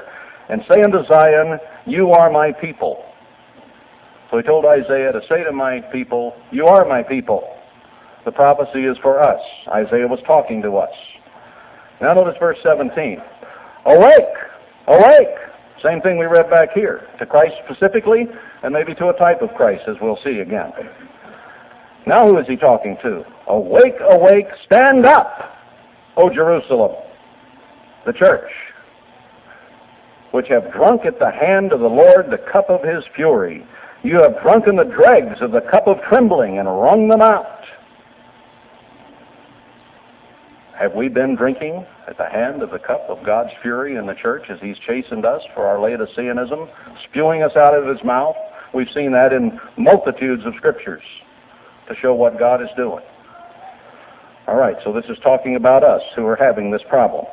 and 0.49 0.61
say 0.69 0.83
unto 0.83 1.03
Zion, 1.07 1.57
You 1.87 2.11
are 2.11 2.31
my 2.31 2.51
people. 2.51 3.03
So 4.29 4.37
he 4.37 4.43
told 4.43 4.65
Isaiah 4.65 5.13
to 5.13 5.21
say 5.27 5.43
to 5.45 5.51
my 5.51 5.79
people, 5.91 6.35
You 6.51 6.67
are 6.67 6.87
my 6.87 7.01
people. 7.01 7.57
The 8.23 8.31
prophecy 8.31 8.85
is 8.85 8.99
for 9.01 9.19
us. 9.19 9.41
Isaiah 9.73 10.07
was 10.07 10.19
talking 10.27 10.61
to 10.61 10.77
us. 10.77 10.93
Now 12.01 12.13
notice 12.13 12.35
verse 12.39 12.59
17. 12.61 13.19
Awake! 13.87 14.35
Awake! 14.87 15.37
Same 15.81 16.01
thing 16.01 16.17
we 16.17 16.25
read 16.25 16.49
back 16.49 16.69
here. 16.73 17.07
To 17.19 17.25
Christ 17.25 17.55
specifically, 17.65 18.27
and 18.63 18.73
maybe 18.73 18.93
to 18.95 19.09
a 19.09 19.17
type 19.17 19.41
of 19.41 19.53
Christ, 19.55 19.83
as 19.87 19.95
we'll 20.01 20.19
see 20.23 20.39
again. 20.39 20.73
Now 22.05 22.27
who 22.27 22.37
is 22.37 22.47
he 22.47 22.55
talking 22.55 22.97
to? 23.03 23.23
Awake, 23.47 23.95
awake, 24.01 24.47
stand 24.65 25.05
up, 25.05 25.57
O 26.15 26.29
Jerusalem, 26.29 26.95
the 28.05 28.13
church, 28.13 28.49
which 30.31 30.47
have 30.47 30.71
drunk 30.73 31.05
at 31.05 31.19
the 31.19 31.31
hand 31.31 31.71
of 31.71 31.79
the 31.79 31.87
Lord 31.87 32.31
the 32.31 32.37
cup 32.51 32.69
of 32.69 32.83
his 32.83 33.03
fury. 33.15 33.65
You 34.03 34.21
have 34.21 34.41
drunken 34.41 34.75
the 34.75 34.83
dregs 34.83 35.41
of 35.41 35.51
the 35.51 35.61
cup 35.61 35.87
of 35.87 35.97
trembling 36.07 36.59
and 36.59 36.67
wrung 36.67 37.07
them 37.07 37.21
out. 37.21 37.61
Have 40.79 40.93
we 40.93 41.09
been 41.09 41.35
drinking 41.35 41.83
at 42.07 42.17
the 42.17 42.29
hand 42.29 42.61
of 42.61 42.69
the 42.69 42.77
cup 42.77 43.09
of 43.09 43.25
God's 43.25 43.49
fury 43.63 43.95
in 43.95 44.05
the 44.05 44.13
church 44.13 44.43
as 44.49 44.59
He's 44.61 44.77
chastened 44.85 45.25
us 45.25 45.41
for 45.55 45.65
our 45.65 45.77
Laodiceanism, 45.77 46.69
spewing 47.09 47.41
us 47.41 47.55
out 47.55 47.73
of 47.73 47.87
His 47.87 48.03
mouth? 48.05 48.35
We've 48.75 48.91
seen 48.93 49.11
that 49.13 49.33
in 49.33 49.59
multitudes 49.75 50.45
of 50.45 50.53
scriptures 50.55 51.01
to 51.89 51.95
show 51.95 52.13
what 52.13 52.37
God 52.37 52.61
is 52.61 52.69
doing. 52.77 53.03
All 54.47 54.55
right, 54.55 54.75
so 54.83 54.93
this 54.93 55.05
is 55.09 55.17
talking 55.23 55.55
about 55.55 55.83
us 55.83 56.03
who 56.15 56.27
are 56.27 56.35
having 56.35 56.69
this 56.69 56.83
problem. 56.87 57.25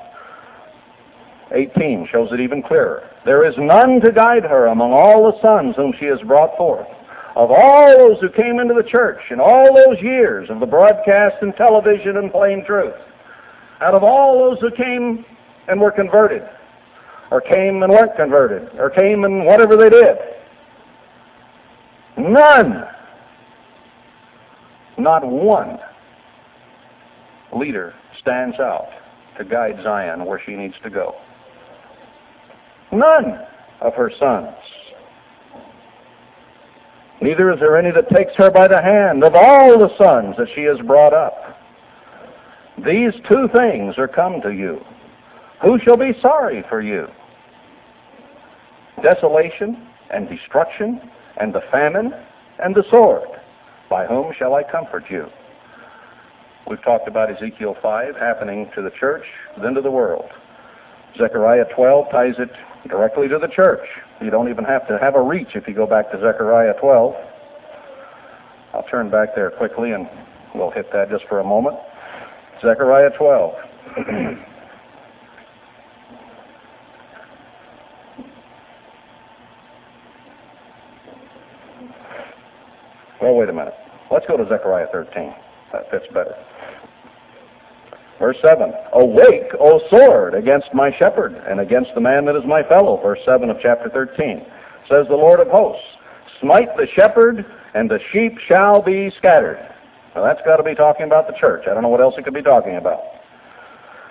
18 1.52 2.08
shows 2.10 2.30
it 2.32 2.40
even 2.40 2.62
clearer. 2.62 3.10
There 3.26 3.46
is 3.46 3.54
none 3.58 4.00
to 4.00 4.10
guide 4.10 4.44
her 4.44 4.68
among 4.68 4.92
all 4.92 5.30
the 5.30 5.38
sons 5.42 5.76
whom 5.76 5.92
she 6.00 6.06
has 6.06 6.20
brought 6.22 6.56
forth. 6.56 6.88
Of 7.36 7.50
all 7.50 7.94
those 7.98 8.20
who 8.22 8.30
came 8.30 8.58
into 8.58 8.72
the 8.72 8.88
church 8.88 9.20
in 9.30 9.38
all 9.38 9.74
those 9.74 10.00
years 10.00 10.48
of 10.48 10.60
the 10.60 10.66
broadcast 10.66 11.36
and 11.42 11.54
television 11.56 12.16
and 12.16 12.32
plain 12.32 12.64
truth, 12.64 12.94
out 13.84 13.94
of 13.94 14.02
all 14.02 14.38
those 14.38 14.60
who 14.60 14.70
came 14.70 15.24
and 15.68 15.80
were 15.80 15.90
converted, 15.92 16.42
or 17.30 17.40
came 17.40 17.82
and 17.82 17.92
weren't 17.92 18.16
converted, 18.16 18.68
or 18.78 18.90
came 18.90 19.24
and 19.24 19.44
whatever 19.44 19.76
they 19.76 19.90
did, 19.90 20.16
none 22.16 22.84
not 24.96 25.26
one 25.26 25.78
leader 27.56 27.94
stands 28.20 28.58
out 28.58 28.88
to 29.38 29.44
guide 29.44 29.80
Zion 29.82 30.24
where 30.24 30.40
she 30.44 30.54
needs 30.54 30.74
to 30.82 30.90
go. 30.90 31.16
None 32.92 33.40
of 33.80 33.94
her 33.94 34.10
sons. 34.18 34.54
Neither 37.20 37.52
is 37.52 37.60
there 37.60 37.76
any 37.76 37.90
that 37.90 38.08
takes 38.10 38.32
her 38.36 38.50
by 38.50 38.68
the 38.68 38.80
hand 38.80 39.24
of 39.24 39.34
all 39.34 39.78
the 39.78 39.88
sons 39.96 40.36
that 40.38 40.48
she 40.54 40.62
has 40.62 40.78
brought 40.86 41.12
up. 41.12 41.58
These 42.78 43.14
two 43.28 43.48
things 43.52 43.98
are 43.98 44.08
come 44.08 44.40
to 44.42 44.50
you. 44.50 44.84
Who 45.62 45.78
shall 45.78 45.96
be 45.96 46.12
sorry 46.20 46.64
for 46.68 46.80
you? 46.80 47.06
Desolation 49.02 49.86
and 50.10 50.28
destruction 50.28 51.00
and 51.36 51.54
the 51.54 51.62
famine 51.70 52.12
and 52.62 52.74
the 52.74 52.84
sword. 52.90 53.28
By 53.88 54.06
whom 54.06 54.32
shall 54.36 54.54
I 54.54 54.64
comfort 54.64 55.04
you? 55.08 55.26
We've 56.68 56.82
talked 56.82 57.08
about 57.08 57.30
Ezekiel 57.30 57.76
5 57.80 58.16
happening 58.16 58.70
to 58.74 58.82
the 58.82 58.90
church, 58.90 59.24
then 59.62 59.74
to 59.74 59.80
the 59.80 59.90
world. 59.90 60.30
Zechariah 61.16 61.66
12 61.74 62.10
ties 62.10 62.34
it 62.38 62.50
directly 62.88 63.28
to 63.28 63.38
the 63.38 63.48
church. 63.48 63.86
You 64.20 64.30
don't 64.30 64.48
even 64.48 64.64
have 64.64 64.88
to 64.88 64.98
have 64.98 65.14
a 65.14 65.20
reach 65.20 65.54
if 65.54 65.68
you 65.68 65.74
go 65.74 65.86
back 65.86 66.10
to 66.10 66.20
Zechariah 66.20 66.74
12. 66.80 67.14
I'll 68.72 68.82
turn 68.84 69.10
back 69.10 69.34
there 69.36 69.50
quickly 69.50 69.92
and 69.92 70.08
we'll 70.54 70.70
hit 70.70 70.90
that 70.92 71.10
just 71.10 71.24
for 71.28 71.40
a 71.40 71.44
moment. 71.44 71.76
Zechariah 72.62 73.10
12. 73.16 73.54
well, 83.20 83.34
wait 83.34 83.48
a 83.48 83.52
minute. 83.52 83.74
Let's 84.10 84.26
go 84.26 84.36
to 84.36 84.44
Zechariah 84.48 84.86
13. 84.92 85.34
That 85.72 85.90
fits 85.90 86.06
better. 86.12 86.34
Verse 88.18 88.36
7 88.42 88.72
Awake, 88.92 89.52
O 89.60 89.80
sword, 89.90 90.34
against 90.34 90.72
my 90.72 90.90
shepherd, 90.98 91.34
and 91.48 91.60
against 91.60 91.90
the 91.94 92.00
man 92.00 92.24
that 92.26 92.36
is 92.36 92.44
my 92.46 92.62
fellow. 92.62 93.00
Verse 93.02 93.18
7 93.26 93.50
of 93.50 93.56
chapter 93.60 93.90
13 93.90 94.46
says 94.88 95.06
the 95.08 95.16
Lord 95.16 95.40
of 95.40 95.48
hosts 95.48 95.82
Smite 96.40 96.76
the 96.76 96.86
shepherd, 96.94 97.44
and 97.74 97.90
the 97.90 97.98
sheep 98.12 98.38
shall 98.46 98.82
be 98.82 99.10
scattered. 99.16 99.73
Now 100.14 100.22
that's 100.22 100.40
got 100.44 100.56
to 100.56 100.62
be 100.62 100.74
talking 100.74 101.06
about 101.06 101.26
the 101.26 101.34
church. 101.38 101.64
I 101.68 101.74
don't 101.74 101.82
know 101.82 101.88
what 101.88 102.00
else 102.00 102.14
it 102.16 102.24
could 102.24 102.34
be 102.34 102.42
talking 102.42 102.76
about. 102.76 103.02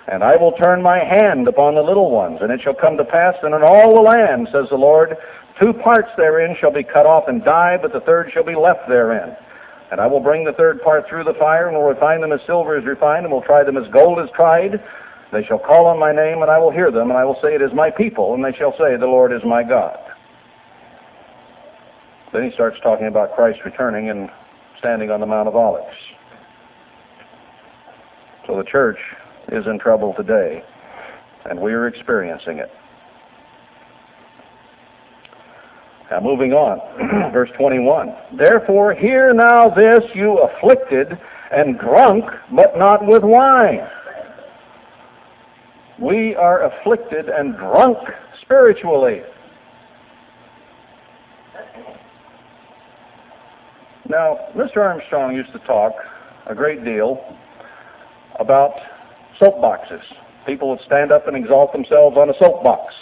And 0.06 0.22
I 0.22 0.36
will 0.36 0.52
turn 0.52 0.82
my 0.82 0.98
hand 0.98 1.48
upon 1.48 1.74
the 1.74 1.82
little 1.82 2.10
ones, 2.10 2.38
and 2.42 2.52
it 2.52 2.60
shall 2.62 2.74
come 2.74 2.98
to 2.98 3.04
pass 3.04 3.34
that 3.40 3.54
in 3.54 3.62
all 3.62 3.94
the 3.94 4.02
land, 4.02 4.48
says 4.52 4.68
the 4.68 4.76
Lord, 4.76 5.16
two 5.58 5.72
parts 5.72 6.10
therein 6.16 6.56
shall 6.60 6.72
be 6.72 6.84
cut 6.84 7.06
off 7.06 7.24
and 7.26 7.42
die, 7.42 7.78
but 7.80 7.92
the 7.92 8.00
third 8.00 8.30
shall 8.32 8.44
be 8.44 8.54
left 8.54 8.86
therein. 8.86 9.34
And 9.90 10.00
I 10.00 10.06
will 10.06 10.20
bring 10.20 10.44
the 10.44 10.52
third 10.52 10.82
part 10.82 11.08
through 11.08 11.24
the 11.24 11.38
fire, 11.40 11.68
and 11.68 11.76
will 11.76 11.88
refine 11.88 12.20
them 12.20 12.32
as 12.32 12.40
silver 12.46 12.76
is 12.76 12.84
refined, 12.84 13.24
and 13.24 13.32
will 13.32 13.42
try 13.42 13.64
them 13.64 13.78
as 13.78 13.90
gold 13.92 14.20
is 14.20 14.28
tried. 14.36 14.82
They 15.32 15.42
shall 15.44 15.58
call 15.58 15.86
on 15.86 15.98
my 15.98 16.12
name, 16.12 16.42
and 16.42 16.50
I 16.50 16.58
will 16.58 16.70
hear 16.70 16.90
them, 16.90 17.08
and 17.08 17.18
I 17.18 17.24
will 17.24 17.38
say, 17.40 17.54
It 17.54 17.62
is 17.62 17.72
my 17.72 17.90
people, 17.90 18.34
and 18.34 18.44
they 18.44 18.52
shall 18.52 18.72
say, 18.76 18.96
The 19.00 19.06
Lord 19.06 19.32
is 19.32 19.42
my 19.44 19.62
God. 19.62 19.98
Then 22.34 22.44
he 22.44 22.52
starts 22.52 22.76
talking 22.82 23.06
about 23.06 23.34
Christ 23.34 23.60
returning 23.64 24.10
and 24.10 24.28
standing 24.84 25.10
on 25.10 25.18
the 25.18 25.26
Mount 25.26 25.48
of 25.48 25.56
Olives. 25.56 25.96
So 28.46 28.54
the 28.58 28.64
church 28.64 28.98
is 29.48 29.66
in 29.66 29.78
trouble 29.78 30.12
today, 30.14 30.62
and 31.46 31.58
we 31.58 31.72
are 31.72 31.86
experiencing 31.86 32.58
it. 32.58 32.70
Now, 36.10 36.20
moving 36.20 36.52
on, 36.52 36.80
verse 37.32 37.48
21. 37.56 38.14
Therefore, 38.36 38.92
hear 38.92 39.32
now 39.32 39.70
this, 39.70 40.02
you 40.14 40.38
afflicted 40.38 41.18
and 41.50 41.78
drunk, 41.78 42.26
but 42.54 42.76
not 42.76 43.06
with 43.06 43.22
wine. 43.22 43.88
We 45.98 46.34
are 46.34 46.70
afflicted 46.70 47.30
and 47.30 47.56
drunk 47.56 47.96
spiritually. 48.42 49.22
Now, 54.08 54.38
Mr. 54.54 54.78
Armstrong 54.78 55.34
used 55.34 55.52
to 55.52 55.58
talk 55.60 55.92
a 56.46 56.54
great 56.54 56.84
deal 56.84 57.24
about 58.38 58.74
soapboxes. 59.40 60.02
People 60.46 60.68
would 60.70 60.80
stand 60.84 61.10
up 61.10 61.26
and 61.26 61.36
exalt 61.36 61.72
themselves 61.72 62.16
on 62.18 62.28
a 62.28 62.34
soapbox. 62.38 62.92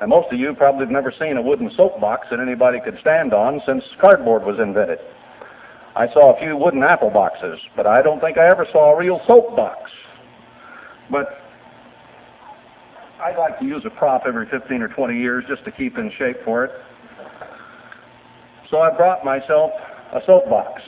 And 0.00 0.10
most 0.10 0.30
of 0.30 0.38
you 0.38 0.54
probably 0.54 0.80
have 0.80 0.90
never 0.90 1.12
seen 1.18 1.38
a 1.38 1.42
wooden 1.42 1.70
soapbox 1.74 2.28
that 2.30 2.40
anybody 2.40 2.78
could 2.84 2.98
stand 3.00 3.32
on 3.32 3.62
since 3.66 3.82
cardboard 4.00 4.44
was 4.44 4.58
invented. 4.60 4.98
I 5.96 6.12
saw 6.12 6.36
a 6.36 6.38
few 6.38 6.56
wooden 6.56 6.82
apple 6.82 7.10
boxes, 7.10 7.58
but 7.74 7.86
I 7.86 8.02
don't 8.02 8.20
think 8.20 8.36
I 8.36 8.48
ever 8.48 8.66
saw 8.70 8.92
a 8.92 8.96
real 8.98 9.20
soapbox. 9.26 9.90
But 11.10 11.40
I'd 13.20 13.38
like 13.38 13.58
to 13.60 13.64
use 13.64 13.82
a 13.86 13.90
prop 13.90 14.24
every 14.26 14.46
15 14.48 14.82
or 14.82 14.88
20 14.88 15.18
years 15.18 15.44
just 15.48 15.64
to 15.64 15.72
keep 15.72 15.96
in 15.96 16.12
shape 16.18 16.36
for 16.44 16.64
it. 16.64 16.70
So 18.70 18.80
I 18.80 18.94
brought 18.94 19.24
myself 19.24 19.72
a 20.14 20.20
soapbox. 20.26 20.82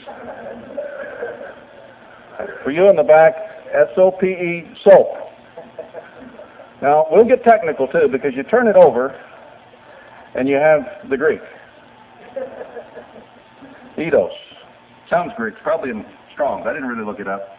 For 2.63 2.71
you 2.71 2.89
in 2.89 2.95
the 2.95 3.03
back, 3.03 3.35
S-O-P-E, 3.73 4.67
soap. 4.83 5.17
Now, 6.81 7.05
we'll 7.11 7.25
get 7.25 7.43
technical 7.43 7.87
too 7.87 8.07
because 8.11 8.33
you 8.35 8.43
turn 8.43 8.67
it 8.67 8.75
over 8.75 9.15
and 10.35 10.47
you 10.49 10.55
have 10.55 10.81
the 11.09 11.17
Greek. 11.17 11.41
Eidos. 13.97 14.31
Sounds 15.09 15.31
Greek. 15.37 15.55
Probably 15.61 15.91
in 15.91 16.05
Strong's. 16.33 16.65
I 16.65 16.73
didn't 16.73 16.87
really 16.87 17.05
look 17.05 17.19
it 17.19 17.27
up. 17.27 17.57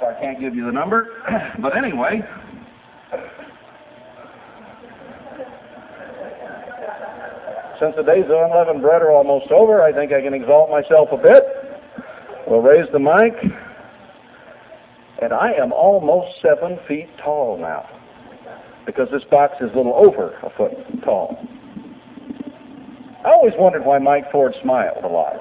So 0.00 0.06
I 0.06 0.14
can't 0.20 0.40
give 0.40 0.54
you 0.54 0.66
the 0.66 0.72
number. 0.72 1.08
But 1.60 1.76
anyway, 1.76 2.22
since 7.82 7.96
the 7.96 8.02
days 8.04 8.24
of 8.30 8.38
unleavened 8.38 8.80
bread 8.80 9.02
are 9.02 9.10
almost 9.10 9.50
over, 9.50 9.82
I 9.82 9.92
think 9.92 10.12
I 10.12 10.22
can 10.22 10.34
exalt 10.34 10.70
myself 10.70 11.08
a 11.10 11.16
bit. 11.16 11.42
We'll 12.46 12.60
raise 12.60 12.86
the 12.92 13.00
mic. 13.00 13.34
And 15.20 15.32
I 15.32 15.50
am 15.52 15.72
almost 15.72 16.30
seven 16.40 16.78
feet 16.86 17.08
tall 17.22 17.58
now 17.58 17.88
because 18.86 19.08
this 19.10 19.24
box 19.30 19.54
is 19.60 19.70
a 19.74 19.76
little 19.76 19.94
over 19.94 20.34
a 20.44 20.50
foot 20.56 20.72
tall. 21.04 21.36
I 23.24 23.30
always 23.30 23.54
wondered 23.58 23.84
why 23.84 23.98
Mike 23.98 24.30
Ford 24.30 24.54
smiled 24.62 25.02
a 25.02 25.08
lot. 25.08 25.34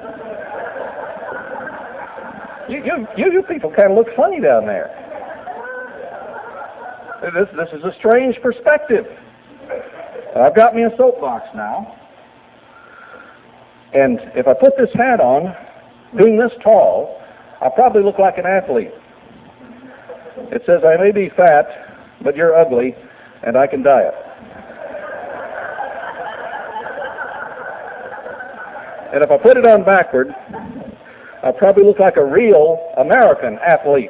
You, 2.69 2.83
you, 2.83 3.07
you, 3.17 3.33
you 3.33 3.43
people 3.43 3.71
kind 3.71 3.91
of 3.91 3.97
look 3.97 4.07
funny 4.15 4.41
down 4.41 4.65
there. 4.65 4.89
This, 7.21 7.47
this 7.55 7.69
is 7.79 7.83
a 7.83 7.93
strange 7.99 8.35
perspective. 8.41 9.05
I've 10.35 10.55
got 10.55 10.73
me 10.73 10.83
a 10.83 10.89
soapbox 10.97 11.45
now. 11.53 11.97
And 13.93 14.19
if 14.35 14.47
I 14.47 14.53
put 14.53 14.77
this 14.77 14.89
hat 14.93 15.19
on, 15.19 15.55
being 16.17 16.37
this 16.37 16.51
tall, 16.63 17.21
I'll 17.61 17.71
probably 17.71 18.03
look 18.03 18.19
like 18.19 18.37
an 18.37 18.45
athlete. 18.45 18.91
It 20.51 20.63
says, 20.65 20.81
I 20.85 21.01
may 21.01 21.11
be 21.11 21.29
fat, 21.35 21.65
but 22.23 22.35
you're 22.35 22.57
ugly, 22.57 22.95
and 23.45 23.57
I 23.57 23.67
can 23.67 23.83
diet. 23.83 24.13
And 29.13 29.23
if 29.23 29.29
I 29.29 29.37
put 29.37 29.57
it 29.57 29.65
on 29.65 29.83
backward, 29.83 30.33
I'll 31.43 31.53
probably 31.53 31.83
look 31.83 31.99
like 31.99 32.15
a 32.15 32.25
real 32.25 32.93
American 32.97 33.59
athlete. 33.59 34.09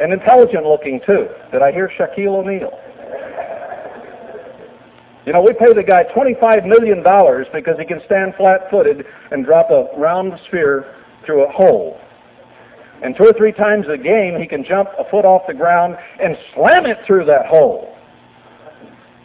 And 0.00 0.12
intelligent 0.12 0.64
looking, 0.64 1.00
too. 1.04 1.26
Did 1.50 1.62
I 1.62 1.72
hear 1.72 1.90
Shaquille 1.98 2.44
O'Neal? 2.44 2.70
You 5.26 5.32
know, 5.32 5.40
we 5.40 5.54
pay 5.54 5.72
the 5.72 5.82
guy 5.82 6.04
$25 6.14 6.66
million 6.66 6.98
because 7.52 7.78
he 7.78 7.86
can 7.86 8.00
stand 8.04 8.34
flat-footed 8.36 9.06
and 9.30 9.44
drop 9.44 9.70
a 9.70 9.88
round 9.96 10.38
sphere 10.46 10.84
through 11.24 11.44
a 11.44 11.50
hole. 11.50 11.98
And 13.02 13.16
two 13.16 13.24
or 13.24 13.32
three 13.32 13.52
times 13.52 13.86
a 13.88 13.96
game, 13.96 14.38
he 14.38 14.46
can 14.46 14.64
jump 14.64 14.90
a 14.98 15.08
foot 15.10 15.24
off 15.24 15.42
the 15.46 15.54
ground 15.54 15.96
and 16.22 16.36
slam 16.54 16.86
it 16.86 16.98
through 17.06 17.24
that 17.26 17.46
hole. 17.46 17.96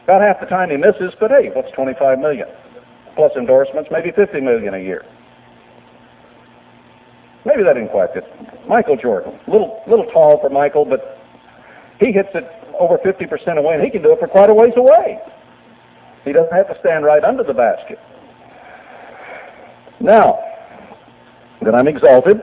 About 0.06 0.22
half 0.22 0.40
the 0.40 0.48
time 0.48 0.70
he 0.70 0.78
misses, 0.78 1.14
but 1.20 1.32
hey, 1.32 1.52
what's 1.54 1.72
25 1.72 2.20
million? 2.20 2.48
Plus 3.16 3.32
endorsements, 3.38 3.90
maybe 3.92 4.12
50 4.12 4.42
million 4.42 4.74
a 4.74 4.80
year. 4.80 5.06
Maybe 7.46 7.64
that 7.64 7.74
didn't 7.74 7.90
quite 7.90 8.14
fit. 8.14 8.24
Michael 8.68 8.98
Jordan, 8.98 9.40
little 9.48 9.82
little 9.88 10.06
tall 10.12 10.40
for 10.42 10.50
Michael, 10.50 10.84
but 10.84 11.18
he 12.00 12.12
hits 12.12 12.30
it 12.34 12.46
over 12.80 12.98
50% 12.98 13.58
away, 13.58 13.76
and 13.76 13.84
he 13.84 13.90
can 13.90 14.02
do 14.02 14.14
it 14.14 14.20
for 14.20 14.28
quite 14.28 14.50
a 14.50 14.54
ways 14.54 14.74
away. 14.76 15.20
He 16.26 16.34
doesn't 16.34 16.54
have 16.54 16.68
to 16.68 16.78
stand 16.80 17.06
right 17.06 17.24
under 17.24 17.44
the 17.44 17.54
basket. 17.54 18.00
Now, 20.02 20.40
that 21.62 21.76
I'm 21.76 21.88
exalted 21.88 22.42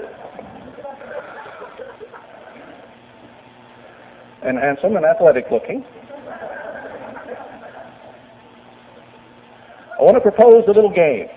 and 4.42 4.58
handsome 4.58 4.96
and 4.96 5.04
athletic 5.04 5.46
looking, 5.50 5.84
I 9.98 10.02
want 10.02 10.16
to 10.16 10.20
propose 10.20 10.64
a 10.68 10.72
little 10.72 10.92
game. 10.92 11.28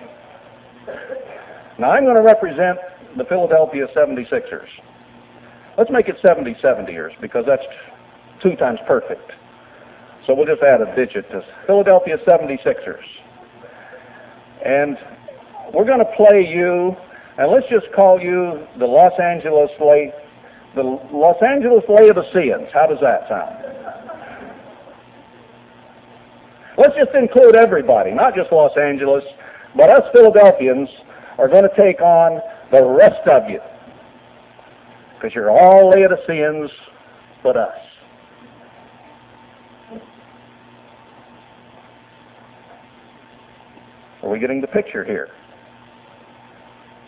Now, 1.78 1.92
I'm 1.92 2.04
going 2.04 2.16
to 2.16 2.22
represent 2.22 2.78
the 3.16 3.24
Philadelphia 3.24 3.86
76ers. 3.96 4.68
Let's 5.78 5.90
make 5.90 6.08
it 6.08 6.16
70-70ers 6.22 7.18
because 7.22 7.44
that's 7.46 7.64
two 8.42 8.54
times 8.56 8.78
perfect. 8.86 9.32
So 10.30 10.34
we'll 10.34 10.46
just 10.46 10.62
add 10.62 10.80
a 10.80 10.94
digit 10.94 11.28
to 11.32 11.44
Philadelphia 11.66 12.16
76ers. 12.24 13.02
And 14.64 14.96
we're 15.74 15.84
going 15.84 15.98
to 15.98 16.12
play 16.16 16.46
you, 16.48 16.94
and 17.36 17.50
let's 17.50 17.66
just 17.68 17.92
call 17.96 18.20
you 18.20 18.64
the 18.78 18.86
Los 18.86 19.10
Angeles 19.20 19.72
Lay, 19.80 20.12
the 20.76 20.84
Los 20.84 21.42
Angeles 21.42 21.82
Laodiceans. 21.88 22.68
How 22.72 22.86
does 22.86 23.00
that 23.02 23.28
sound? 23.28 23.56
Let's 26.78 26.94
just 26.94 27.10
include 27.16 27.56
everybody, 27.56 28.12
not 28.12 28.36
just 28.36 28.52
Los 28.52 28.76
Angeles, 28.78 29.24
but 29.76 29.90
us 29.90 30.04
Philadelphians 30.12 30.88
are 31.38 31.48
going 31.48 31.64
to 31.64 31.74
take 31.76 32.00
on 32.00 32.40
the 32.70 32.84
rest 32.84 33.26
of 33.26 33.50
you. 33.50 33.58
Because 35.16 35.34
you're 35.34 35.50
all 35.50 35.90
Laodiceans 35.90 36.70
but 37.42 37.56
us. 37.56 37.89
Are 44.22 44.28
we 44.28 44.38
getting 44.38 44.60
the 44.60 44.66
picture 44.66 45.04
here? 45.04 45.28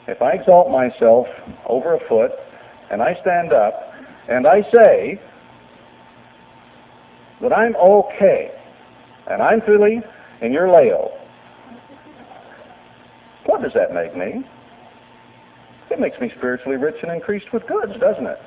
If 0.09 0.21
I 0.23 0.33
exalt 0.33 0.71
myself 0.71 1.27
over 1.69 1.95
a 1.95 2.09
foot 2.09 2.33
and 2.91 3.03
I 3.03 3.15
stand 3.21 3.53
up 3.53 3.93
and 4.29 4.47
I 4.47 4.63
say 4.73 5.21
that 7.41 7.53
I'm 7.53 7.77
okay 7.77 8.51
and 9.29 9.43
I'm 9.43 9.61
Philly 9.61 10.01
and 10.41 10.53
you're 10.53 10.69
Leo, 10.69 11.11
what 13.47 13.63
does 13.63 13.73
that 13.75 13.93
make 13.93 14.17
me? 14.17 14.45
It 15.91 16.01
makes 16.01 16.19
me 16.21 16.33
spiritually 16.37 16.77
rich 16.77 16.97
and 17.03 17.13
increased 17.13 17.53
with 17.53 17.63
goods, 17.67 17.93
doesn't 18.01 18.27
it? 18.27 18.39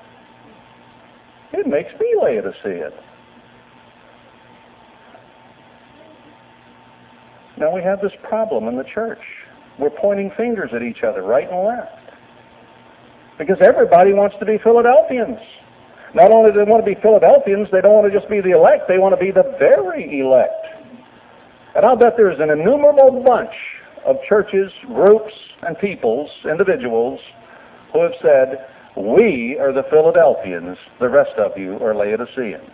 It 1.54 1.68
makes 1.68 1.92
me 2.00 2.16
Laodicean. 2.20 2.92
Now 7.58 7.74
we 7.74 7.82
have 7.82 8.02
this 8.02 8.12
problem 8.24 8.68
in 8.68 8.78
the 8.78 8.84
church. 8.84 9.22
We're 9.80 9.90
pointing 9.90 10.32
fingers 10.36 10.72
at 10.74 10.82
each 10.82 11.04
other 11.04 11.22
right 11.22 11.50
and 11.50 11.66
left. 11.66 12.12
Because 13.38 13.58
everybody 13.62 14.14
wants 14.14 14.36
to 14.40 14.46
be 14.46 14.58
Philadelphians. 14.64 15.40
Not 16.14 16.32
only 16.32 16.52
do 16.52 16.64
they 16.64 16.72
want 16.72 16.86
to 16.86 16.96
be 16.96 17.00
Philadelphians, 17.02 17.68
they 17.72 17.82
don't 17.82 17.92
want 17.92 18.12
to 18.12 18.18
just 18.18 18.30
be 18.30 18.40
the 18.40 18.56
elect, 18.56 18.88
they 18.88 18.98
want 18.98 19.14
to 19.18 19.20
be 19.20 19.32
the 19.32 19.56
very 19.60 20.20
elect. 20.20 20.66
And 21.76 21.86
I'll 21.86 21.98
bet 21.98 22.14
there's 22.16 22.40
an 22.40 22.50
innumerable 22.50 23.22
bunch 23.22 23.52
of 24.06 24.16
churches, 24.28 24.72
groups, 24.88 25.34
and 25.64 25.78
peoples, 25.78 26.30
individuals, 26.50 27.20
who 27.92 28.04
have 28.04 28.14
said, 28.22 28.66
we 28.96 29.58
are 29.60 29.74
the 29.74 29.84
Philadelphians, 29.90 30.78
the 31.02 31.10
rest 31.10 31.36
of 31.38 31.58
you 31.58 31.78
are 31.84 31.94
Laodiceans. 31.94 32.72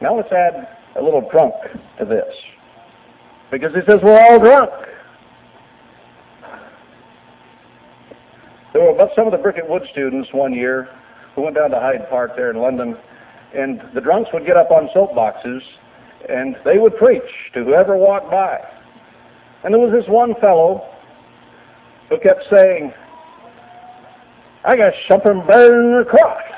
Now 0.00 0.16
let's 0.16 0.32
add 0.32 0.68
a 0.96 1.02
little 1.02 1.28
drunk 1.30 1.54
to 1.98 2.04
this. 2.04 2.34
Because 3.50 3.72
he 3.74 3.80
says 3.86 4.00
we're 4.02 4.20
all 4.20 4.38
drunk. 4.38 4.70
There 8.72 8.82
were 8.82 8.90
about 8.90 9.10
some 9.16 9.26
of 9.26 9.32
the 9.32 9.38
Bricket 9.38 9.68
Wood 9.68 9.82
students 9.90 10.28
one 10.32 10.52
year 10.52 10.88
who 11.34 11.42
went 11.42 11.56
down 11.56 11.70
to 11.70 11.80
Hyde 11.80 12.08
Park 12.10 12.32
there 12.36 12.50
in 12.50 12.58
London, 12.58 12.96
and 13.56 13.80
the 13.94 14.00
drunks 14.00 14.30
would 14.32 14.46
get 14.46 14.56
up 14.56 14.70
on 14.70 14.88
soapboxes 14.94 15.60
and 16.28 16.56
they 16.64 16.78
would 16.78 16.96
preach 16.96 17.22
to 17.54 17.64
whoever 17.64 17.96
walked 17.96 18.30
by. 18.30 18.58
And 19.64 19.72
there 19.72 19.80
was 19.80 19.92
this 19.92 20.08
one 20.08 20.34
fellow 20.40 20.88
who 22.10 22.18
kept 22.20 22.44
saying, 22.50 22.92
I 24.64 24.76
got 24.76 24.92
something 25.08 25.42
better 25.46 25.82
than 25.82 25.98
the 25.98 26.04
cross. 26.08 26.42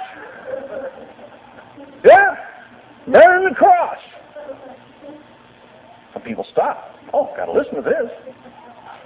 Yeah, 2.03 2.35
than 3.07 3.45
the 3.49 3.55
cross. 3.57 3.99
Some 6.13 6.23
people 6.23 6.47
stop. 6.53 6.97
Oh, 7.13 7.33
got 7.37 7.47
to 7.47 7.53
listen 7.53 7.77
to 7.77 7.83
this. 7.83 8.11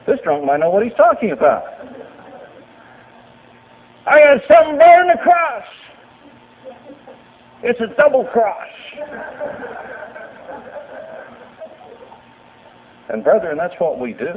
This 0.07 0.19
drunk 0.23 0.45
might 0.45 0.61
know 0.61 0.71
what 0.71 0.83
he's 0.83 0.95
talking 0.97 1.31
about. 1.31 1.65
I 4.07 4.21
got 4.21 4.41
something 4.49 4.79
than 4.79 5.09
the 5.09 5.19
cross. 5.23 5.65
It's 7.63 7.81
a 7.81 7.95
double 7.97 8.25
cross. 8.25 8.69
And 13.09 13.25
brethren, 13.25 13.57
that's 13.57 13.75
what 13.79 13.99
we 13.99 14.13
do. 14.13 14.35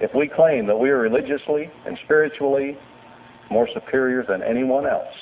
If 0.00 0.14
we 0.14 0.28
claim 0.28 0.66
that 0.66 0.76
we 0.76 0.90
are 0.90 0.98
religiously 0.98 1.70
and 1.86 1.98
spiritually 2.04 2.76
more 3.50 3.68
superior 3.72 4.24
than 4.28 4.42
anyone 4.42 4.86
else, 4.86 5.14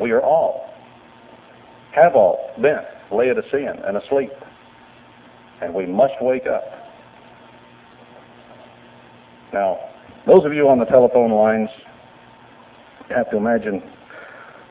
we 0.00 0.10
are 0.10 0.22
all, 0.22 0.70
have 1.94 2.14
all 2.14 2.50
been 2.60 2.80
Laodicean 3.10 3.78
and 3.84 3.96
asleep. 3.96 4.30
And 5.62 5.72
we 5.72 5.86
must 5.86 6.14
wake 6.20 6.46
up. 6.46 6.64
Now, 9.52 9.78
those 10.26 10.44
of 10.44 10.52
you 10.52 10.68
on 10.68 10.78
the 10.78 10.84
telephone 10.84 11.32
lines 11.32 11.70
have 13.08 13.30
to 13.30 13.36
imagine 13.36 13.82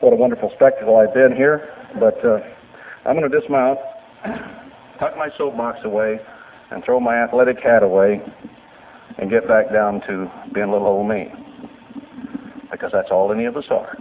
what 0.00 0.12
a 0.12 0.16
wonderful 0.16 0.52
spectacle 0.54 0.96
I've 0.96 1.14
been 1.14 1.34
here, 1.34 1.68
but 1.98 2.24
uh, 2.24 2.38
I'm 3.04 3.16
going 3.16 3.28
to 3.28 3.40
dismount 3.40 3.78
tuck 4.98 5.16
my 5.16 5.28
soapbox 5.36 5.78
away 5.84 6.18
and 6.70 6.84
throw 6.84 7.00
my 7.00 7.16
athletic 7.16 7.58
hat 7.62 7.82
away 7.82 8.20
and 9.18 9.30
get 9.30 9.48
back 9.48 9.72
down 9.72 10.00
to 10.02 10.30
being 10.52 10.68
a 10.68 10.72
little 10.72 10.88
old 10.88 11.08
me. 11.08 11.32
Because 12.70 12.90
that's 12.92 13.10
all 13.10 13.32
any 13.32 13.46
of 13.46 13.56
us 13.56 13.64
are. 13.70 13.96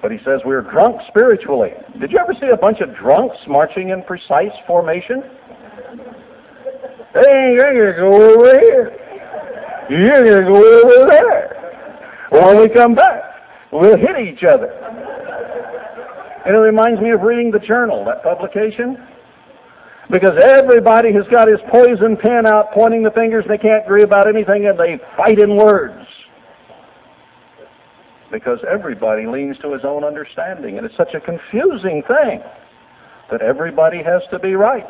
But 0.00 0.12
he 0.12 0.18
says 0.24 0.40
we're 0.44 0.62
drunk 0.62 1.00
spiritually. 1.08 1.70
Did 2.00 2.12
you 2.12 2.18
ever 2.18 2.32
see 2.40 2.48
a 2.52 2.56
bunch 2.56 2.80
of 2.80 2.94
drunks 2.94 3.36
marching 3.48 3.88
in 3.90 4.02
precise 4.02 4.52
formation? 4.66 5.22
They 7.14 7.20
ain't 7.20 7.58
going 7.58 7.86
to 7.86 7.94
go 7.96 8.34
over 8.34 8.60
here. 8.60 8.96
You're 9.90 10.24
going 10.24 10.44
to 10.44 10.48
go 10.48 10.56
over 10.56 11.06
there. 11.10 12.28
When 12.30 12.60
we 12.60 12.68
come 12.68 12.94
back, 12.94 13.22
we'll 13.72 13.96
hit 13.96 14.18
each 14.20 14.44
other. 14.44 14.70
And 16.46 16.54
it 16.54 16.58
reminds 16.58 17.00
me 17.00 17.10
of 17.10 17.22
reading 17.22 17.50
the 17.50 17.58
journal, 17.58 18.04
that 18.04 18.22
publication. 18.22 18.96
Because 20.10 20.38
everybody 20.42 21.12
has 21.12 21.24
got 21.30 21.48
his 21.48 21.58
poison 21.70 22.16
pen 22.16 22.46
out 22.46 22.72
pointing 22.72 23.02
the 23.02 23.10
fingers. 23.10 23.44
They 23.48 23.58
can't 23.58 23.84
agree 23.84 24.02
about 24.02 24.28
anything 24.28 24.66
and 24.66 24.78
they 24.78 25.00
fight 25.16 25.38
in 25.38 25.56
words. 25.56 26.06
Because 28.30 28.58
everybody 28.70 29.26
leans 29.26 29.56
to 29.58 29.72
his 29.72 29.84
own 29.84 30.04
understanding. 30.04 30.76
And 30.76 30.86
it's 30.86 30.96
such 30.96 31.14
a 31.14 31.20
confusing 31.20 32.02
thing 32.06 32.42
that 33.30 33.42
everybody 33.42 34.02
has 34.02 34.22
to 34.30 34.38
be 34.38 34.54
right. 34.54 34.86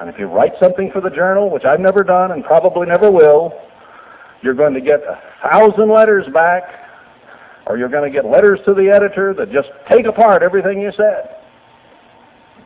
And 0.00 0.08
if 0.08 0.18
you 0.18 0.26
write 0.26 0.52
something 0.58 0.90
for 0.92 1.00
the 1.00 1.10
journal, 1.10 1.50
which 1.50 1.64
I've 1.64 1.80
never 1.80 2.02
done 2.02 2.32
and 2.32 2.42
probably 2.44 2.86
never 2.86 3.10
will, 3.10 3.52
you're 4.42 4.54
going 4.54 4.74
to 4.74 4.80
get 4.80 5.00
a 5.00 5.20
thousand 5.42 5.90
letters 5.90 6.26
back, 6.32 6.62
or 7.66 7.76
you're 7.76 7.88
going 7.88 8.10
to 8.10 8.14
get 8.14 8.28
letters 8.28 8.58
to 8.64 8.74
the 8.74 8.88
editor 8.88 9.34
that 9.34 9.52
just 9.52 9.68
take 9.88 10.06
apart 10.06 10.42
everything 10.42 10.80
you 10.80 10.90
said. 10.96 11.36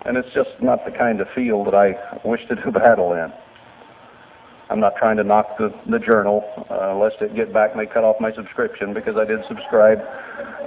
And 0.07 0.17
it's 0.17 0.33
just 0.35 0.51
not 0.61 0.85
the 0.85 0.93
kind 0.93 1.21
of 1.21 1.27
field 1.35 1.67
that 1.67 1.75
I 1.75 2.21
wish 2.25 2.47
to 2.49 2.55
do 2.55 2.71
battle 2.71 3.13
in. 3.15 3.33
I'm 4.71 4.81
not 4.81 4.97
trying 4.97 5.17
to 5.19 5.25
knock 5.25 5.59
the, 5.59 5.73
the 5.91 5.99
journal, 5.99 6.43
uh, 6.71 6.97
lest 6.97 7.17
it 7.21 7.37
get 7.37 7.53
back 7.53 7.77
may 7.77 7.87
cut 7.87 8.03
off 8.03 8.17
my 8.19 8.33
subscription 8.33 8.95
because 8.95 9.17
I 9.17 9.25
did 9.25 9.41
subscribe 9.47 9.99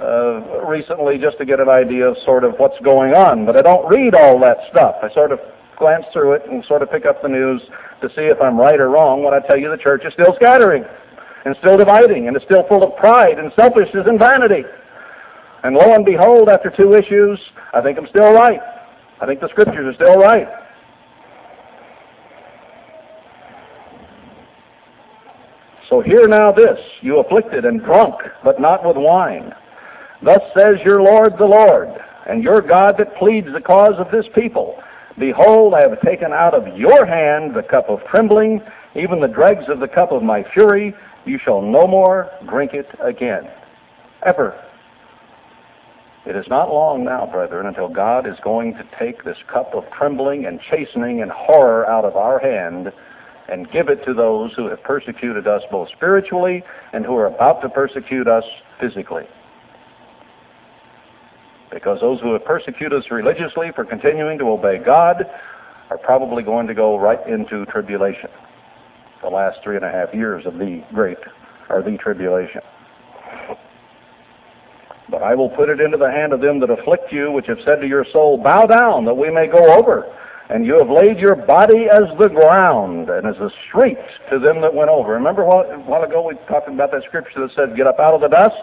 uh, 0.00 0.64
recently 0.66 1.18
just 1.18 1.38
to 1.38 1.44
get 1.44 1.58
an 1.58 1.68
idea 1.68 2.06
of 2.06 2.16
sort 2.24 2.44
of 2.44 2.54
what's 2.58 2.78
going 2.84 3.12
on. 3.12 3.44
But 3.44 3.56
I 3.56 3.62
don't 3.62 3.88
read 3.88 4.14
all 4.14 4.38
that 4.40 4.58
stuff. 4.70 4.96
I 5.02 5.12
sort 5.12 5.32
of 5.32 5.40
glance 5.78 6.04
through 6.12 6.32
it 6.32 6.42
and 6.48 6.64
sort 6.66 6.82
of 6.82 6.90
pick 6.90 7.06
up 7.06 7.22
the 7.22 7.28
news 7.28 7.62
to 8.00 8.08
see 8.10 8.22
if 8.22 8.40
I'm 8.40 8.58
right 8.58 8.78
or 8.78 8.88
wrong 8.90 9.24
when 9.24 9.34
I 9.34 9.40
tell 9.40 9.58
you 9.58 9.70
the 9.70 9.76
church 9.76 10.02
is 10.04 10.12
still 10.12 10.34
scattering 10.36 10.84
and 11.44 11.56
still 11.58 11.76
dividing 11.76 12.28
and 12.28 12.36
is 12.36 12.42
still 12.44 12.66
full 12.68 12.82
of 12.82 12.96
pride 12.96 13.38
and 13.38 13.52
selfishness 13.56 14.06
and 14.06 14.18
vanity. 14.18 14.62
And 15.64 15.74
lo 15.74 15.94
and 15.94 16.04
behold, 16.04 16.48
after 16.48 16.70
two 16.70 16.94
issues, 16.94 17.38
I 17.74 17.80
think 17.80 17.98
I'm 17.98 18.06
still 18.08 18.32
right. 18.32 18.60
I 19.20 19.26
think 19.26 19.40
the 19.40 19.48
scriptures 19.48 19.86
are 19.86 19.94
still 19.94 20.18
right. 20.18 20.46
So 25.88 26.00
hear 26.02 26.28
now 26.28 26.52
this, 26.52 26.78
you 27.00 27.18
afflicted 27.18 27.64
and 27.64 27.82
drunk, 27.82 28.16
but 28.44 28.60
not 28.60 28.84
with 28.84 28.96
wine. 28.96 29.54
Thus 30.22 30.42
says 30.54 30.76
your 30.84 31.02
Lord 31.02 31.38
the 31.38 31.46
Lord, 31.46 31.88
and 32.28 32.42
your 32.42 32.60
God 32.60 32.96
that 32.98 33.16
pleads 33.16 33.48
the 33.52 33.60
cause 33.60 33.94
of 33.98 34.10
this 34.10 34.26
people. 34.34 34.82
Behold, 35.18 35.74
I 35.74 35.80
have 35.80 36.00
taken 36.02 36.32
out 36.32 36.54
of 36.54 36.76
your 36.76 37.06
hand 37.06 37.54
the 37.54 37.62
cup 37.62 37.88
of 37.88 38.00
trembling, 38.10 38.60
even 38.94 39.20
the 39.20 39.28
dregs 39.28 39.64
of 39.68 39.80
the 39.80 39.88
cup 39.88 40.12
of 40.12 40.22
my 40.22 40.44
fury. 40.52 40.94
You 41.24 41.38
shall 41.42 41.62
no 41.62 41.86
more 41.86 42.30
drink 42.48 42.74
it 42.74 42.86
again. 43.00 43.48
Ever. 44.26 44.62
It 46.26 46.36
is 46.36 46.46
not 46.48 46.68
long 46.68 47.04
now, 47.04 47.24
brethren, 47.24 47.66
until 47.66 47.88
God 47.88 48.26
is 48.26 48.36
going 48.44 48.74
to 48.74 48.86
take 48.98 49.24
this 49.24 49.38
cup 49.50 49.74
of 49.74 49.84
trembling 49.96 50.44
and 50.44 50.60
chastening 50.70 51.22
and 51.22 51.30
horror 51.30 51.88
out 51.88 52.04
of 52.04 52.16
our 52.16 52.38
hand 52.38 52.92
and 53.48 53.70
give 53.70 53.88
it 53.88 54.04
to 54.04 54.12
those 54.12 54.52
who 54.54 54.68
have 54.68 54.82
persecuted 54.82 55.46
us 55.46 55.62
both 55.70 55.88
spiritually 55.96 56.62
and 56.92 57.04
who 57.04 57.16
are 57.16 57.26
about 57.26 57.60
to 57.62 57.68
persecute 57.68 58.28
us 58.28 58.44
physically. 58.80 59.24
Because 61.72 62.00
those 62.00 62.20
who 62.20 62.32
have 62.32 62.44
persecuted 62.44 62.98
us 62.98 63.10
religiously 63.10 63.70
for 63.74 63.84
continuing 63.84 64.38
to 64.38 64.50
obey 64.50 64.78
God 64.78 65.24
are 65.90 65.98
probably 65.98 66.42
going 66.42 66.66
to 66.66 66.74
go 66.74 66.98
right 66.98 67.26
into 67.26 67.64
tribulation. 67.66 68.28
The 69.22 69.28
last 69.28 69.60
three 69.64 69.76
and 69.76 69.84
a 69.84 69.90
half 69.90 70.14
years 70.14 70.44
of 70.46 70.54
the 70.54 70.84
great, 70.92 71.18
or 71.70 71.82
the 71.82 71.96
tribulation. 71.98 72.60
But 75.10 75.22
I 75.22 75.34
will 75.34 75.48
put 75.48 75.70
it 75.70 75.80
into 75.80 75.96
the 75.96 76.10
hand 76.10 76.34
of 76.34 76.40
them 76.40 76.60
that 76.60 76.70
afflict 76.70 77.12
you, 77.12 77.32
which 77.32 77.46
have 77.46 77.58
said 77.64 77.80
to 77.80 77.88
your 77.88 78.04
soul, 78.12 78.36
Bow 78.36 78.66
down, 78.66 79.06
that 79.06 79.14
we 79.14 79.30
may 79.30 79.46
go 79.46 79.72
over 79.72 80.14
and 80.50 80.64
you 80.64 80.78
have 80.78 80.88
laid 80.88 81.18
your 81.18 81.36
body 81.36 81.86
as 81.92 82.04
the 82.18 82.28
ground 82.28 83.10
and 83.10 83.26
as 83.26 83.36
a 83.36 83.50
street 83.68 83.98
to 84.30 84.38
them 84.38 84.60
that 84.62 84.72
went 84.72 84.88
over. 84.88 85.12
Remember 85.12 85.42
a 85.42 85.78
while 85.80 86.02
ago 86.02 86.26
we 86.26 86.34
talked 86.48 86.68
about 86.68 86.90
that 86.92 87.02
scripture 87.06 87.40
that 87.40 87.54
said, 87.54 87.76
get 87.76 87.86
up 87.86 87.98
out 87.98 88.14
of 88.14 88.22
the 88.22 88.28
dust? 88.28 88.56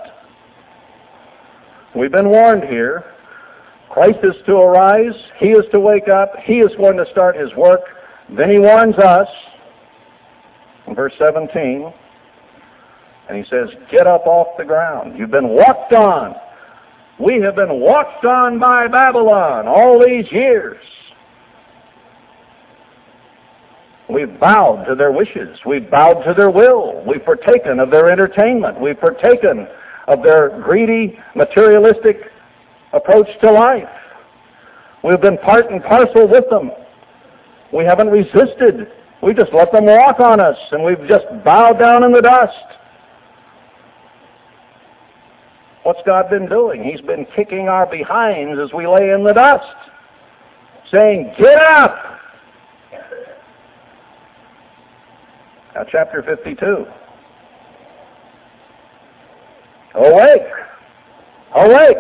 We've 1.96 2.12
been 2.12 2.30
warned 2.30 2.64
here. 2.64 3.06
Christ 3.92 4.20
is 4.24 4.36
to 4.48 4.54
arise. 4.54 5.14
He 5.40 5.50
is 5.50 5.64
to 5.72 5.80
wake 5.80 6.10
up. 6.10 6.34
He 6.44 6.60
is 6.60 6.76
going 6.76 6.98
to 6.98 7.06
start 7.12 7.38
his 7.38 7.54
work. 7.56 7.82
Then 8.36 8.50
he 8.50 8.58
warns 8.58 8.98
us 8.98 9.28
in 10.88 10.96
verse 10.96 11.14
17. 11.20 11.94
And 13.30 13.38
he 13.38 13.44
says, 13.50 13.70
get 13.92 14.08
up 14.08 14.26
off 14.26 14.58
the 14.58 14.66
ground. 14.66 15.18
You've 15.18 15.32
been 15.32 15.50
walked 15.50 15.94
on. 15.94 16.36
We 17.20 17.40
have 17.42 17.56
been 17.56 17.80
walked 17.80 18.26
on 18.26 18.60
by 18.60 18.88
Babylon 18.88 19.68
all 19.68 20.04
these 20.04 20.30
years. 20.32 20.78
We've 24.10 24.40
bowed 24.40 24.86
to 24.88 24.96
their 24.96 25.12
wishes. 25.12 25.58
We've 25.66 25.90
bowed 25.90 26.24
to 26.24 26.34
their 26.34 26.52
will. 26.52 27.04
We've 27.08 27.24
partaken 27.24 27.80
of 27.80 27.90
their 27.90 28.10
entertainment. 28.12 28.80
We've 28.80 29.00
partaken 29.00 29.68
of 30.08 30.22
their 30.22 30.62
greedy, 30.62 31.18
materialistic 31.36 32.18
approach 32.94 33.28
to 33.42 33.52
life. 33.52 33.90
We've 35.04 35.22
been 35.22 35.38
part 35.40 35.72
and 35.72 35.84
parcel 35.84 36.28
with 36.28 36.46
them. 36.50 36.72
We 37.74 37.84
haven't 37.84 38.10
resisted. 38.10 38.92
We 39.24 39.34
just 39.34 39.54
let 39.54 39.72
them 39.72 39.86
walk 39.86 40.20
on 40.20 40.40
us, 40.40 40.58
and 40.72 40.84
we've 40.84 41.08
just 41.08 41.26
bowed 41.44 41.80
down 41.80 42.04
in 42.04 42.12
the 42.12 42.22
dust. 42.22 42.54
What's 45.84 46.02
God 46.06 46.30
been 46.30 46.48
doing? 46.48 46.84
He's 46.84 47.02
been 47.02 47.26
kicking 47.36 47.68
our 47.68 47.86
behinds 47.86 48.60
as 48.60 48.74
we 48.74 48.88
lay 48.88 49.12
in 49.12 49.24
the 49.24 49.34
dust, 49.34 49.66
saying, 50.92 51.34
Get 51.38 51.62
up! 51.62 52.15
Now, 55.76 55.84
chapter 55.92 56.24
52. 56.24 56.86
Awake! 59.96 60.42
Awake! 61.54 61.98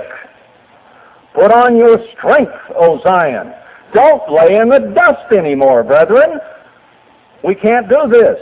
Put 1.33 1.51
on 1.51 1.75
your 1.75 1.97
strength, 2.17 2.53
O 2.77 3.01
Zion. 3.03 3.53
Don't 3.93 4.31
lay 4.31 4.55
in 4.55 4.69
the 4.69 4.93
dust 4.95 5.29
anymore, 5.37 5.83
brethren. 5.83 6.39
We 7.43 7.53
can't 7.53 7.89
do 7.89 8.07
this. 8.09 8.39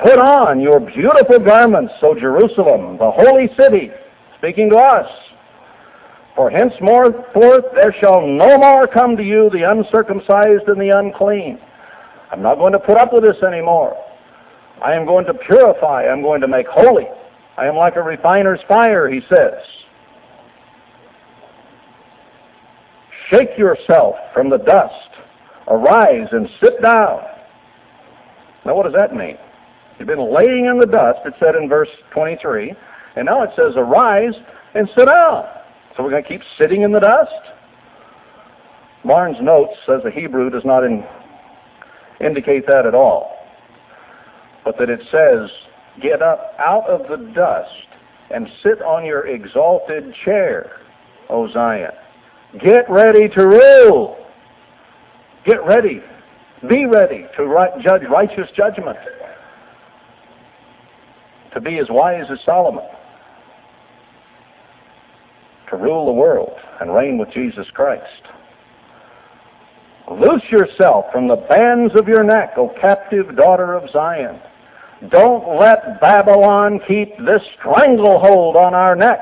Put 0.00 0.20
on 0.20 0.60
your 0.60 0.78
beautiful 0.78 1.40
garments, 1.40 1.94
O 2.00 2.14
Jerusalem, 2.14 2.98
the 2.98 3.10
holy 3.10 3.48
city, 3.56 3.90
speaking 4.38 4.70
to 4.70 4.76
us. 4.76 5.10
For 6.36 6.50
henceforth 6.50 7.64
there 7.74 7.94
shall 8.00 8.24
no 8.24 8.58
more 8.58 8.86
come 8.86 9.16
to 9.16 9.24
you 9.24 9.50
the 9.50 9.68
uncircumcised 9.68 10.68
and 10.68 10.80
the 10.80 10.96
unclean 10.96 11.58
I'm 12.34 12.42
not 12.42 12.56
going 12.56 12.72
to 12.72 12.80
put 12.80 12.96
up 12.96 13.12
with 13.12 13.22
this 13.22 13.40
anymore. 13.44 13.96
I 14.84 14.94
am 14.94 15.06
going 15.06 15.24
to 15.26 15.34
purify. 15.34 16.08
I'm 16.08 16.20
going 16.20 16.40
to 16.40 16.48
make 16.48 16.66
holy. 16.66 17.06
I 17.56 17.66
am 17.66 17.76
like 17.76 17.94
a 17.94 18.02
refiner's 18.02 18.58
fire, 18.66 19.08
he 19.08 19.20
says. 19.28 19.54
Shake 23.30 23.56
yourself 23.56 24.16
from 24.32 24.50
the 24.50 24.56
dust. 24.56 25.10
Arise 25.68 26.26
and 26.32 26.48
sit 26.60 26.82
down. 26.82 27.22
Now, 28.66 28.74
what 28.74 28.82
does 28.82 28.94
that 28.94 29.14
mean? 29.14 29.38
You've 30.00 30.08
been 30.08 30.34
laying 30.34 30.66
in 30.66 30.80
the 30.80 30.86
dust, 30.86 31.20
it 31.24 31.34
said 31.38 31.54
in 31.54 31.68
verse 31.68 31.88
23, 32.12 32.74
and 33.14 33.26
now 33.26 33.44
it 33.44 33.50
says, 33.54 33.74
arise 33.76 34.34
and 34.74 34.88
sit 34.96 35.04
down. 35.04 35.44
So 35.96 36.02
we're 36.02 36.10
going 36.10 36.24
to 36.24 36.28
keep 36.28 36.42
sitting 36.58 36.82
in 36.82 36.90
the 36.90 36.98
dust? 36.98 37.30
Barnes 39.04 39.36
notes 39.40 39.74
says 39.86 40.00
the 40.02 40.10
Hebrew 40.10 40.50
does 40.50 40.64
not 40.64 40.82
in, 40.82 41.04
indicate 42.24 42.66
that 42.66 42.86
at 42.86 42.94
all. 42.94 43.36
But 44.64 44.78
that 44.78 44.88
it 44.88 45.00
says, 45.10 45.50
get 46.02 46.22
up 46.22 46.54
out 46.58 46.88
of 46.88 47.08
the 47.08 47.32
dust 47.32 47.70
and 48.30 48.48
sit 48.62 48.80
on 48.82 49.04
your 49.04 49.26
exalted 49.26 50.14
chair, 50.24 50.80
O 51.28 51.50
Zion. 51.52 51.92
Get 52.62 52.88
ready 52.88 53.28
to 53.28 53.46
rule. 53.46 54.16
Get 55.44 55.64
ready. 55.66 56.00
Be 56.68 56.86
ready 56.86 57.26
to 57.36 57.44
right, 57.44 57.70
judge 57.82 58.02
righteous 58.10 58.48
judgment. 58.56 58.96
To 61.52 61.60
be 61.60 61.78
as 61.78 61.86
wise 61.90 62.24
as 62.30 62.38
Solomon. 62.44 62.84
To 65.70 65.76
rule 65.76 66.06
the 66.06 66.12
world 66.12 66.58
and 66.80 66.94
reign 66.94 67.18
with 67.18 67.30
Jesus 67.32 67.66
Christ. 67.74 68.22
Loose 70.10 70.42
yourself 70.50 71.06
from 71.10 71.28
the 71.28 71.36
bands 71.36 71.94
of 71.96 72.08
your 72.08 72.22
neck, 72.22 72.54
O 72.56 72.68
captive 72.80 73.36
daughter 73.36 73.74
of 73.74 73.88
Zion. 73.90 74.38
Don't 75.10 75.58
let 75.58 76.00
Babylon 76.00 76.80
keep 76.86 77.16
this 77.18 77.42
stranglehold 77.58 78.56
on 78.56 78.74
our 78.74 78.94
neck. 78.94 79.20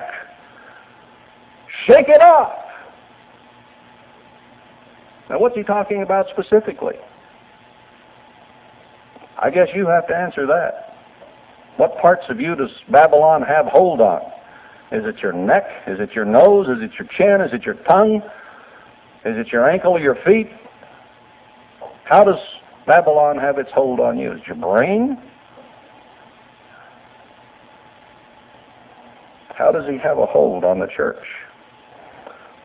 Shake 1.87 2.09
it 2.09 2.21
off. 2.21 2.59
Now, 5.31 5.39
what's 5.39 5.57
he 5.57 5.63
talking 5.63 6.03
about 6.03 6.27
specifically? 6.31 6.97
I 9.41 9.51
guess 9.51 9.69
you 9.75 9.87
have 9.87 10.07
to 10.09 10.17
answer 10.17 10.47
that. 10.47 10.97
What 11.79 11.97
parts 11.99 12.25
of 12.29 12.41
you 12.41 12.55
does 12.55 12.71
Babylon 12.91 13.43
have 13.43 13.67
hold 13.67 14.01
on? 14.01 14.21
Is 14.93 15.05
it 15.07 15.23
your 15.23 15.33
neck? 15.33 15.65
Is 15.87 16.01
it 16.01 16.13
your 16.13 16.27
nose? 16.27 16.69
Is 16.69 16.83
it 16.83 16.91
your 16.99 17.09
chin? 17.17 17.41
Is 17.41 17.53
it 17.55 17.65
your 17.65 17.77
tongue? 17.87 18.17
Is 19.25 19.39
it 19.39 19.49
your 19.53 19.69
ankle 19.69 19.93
or 19.93 20.01
your 20.01 20.17
feet? 20.25 20.51
How 22.13 22.25
does 22.25 22.41
Babylon 22.87 23.39
have 23.39 23.57
its 23.57 23.71
hold 23.73 23.99
on 23.99 24.19
you? 24.19 24.33
Is 24.33 24.41
your 24.47 24.57
brain? 24.57 25.17
How 29.57 29.73
does 29.73 29.89
he 29.89 29.97
have 29.97 30.19
a 30.19 30.27
hold 30.27 30.63
on 30.63 30.79
the 30.79 30.89
church? 30.95 31.25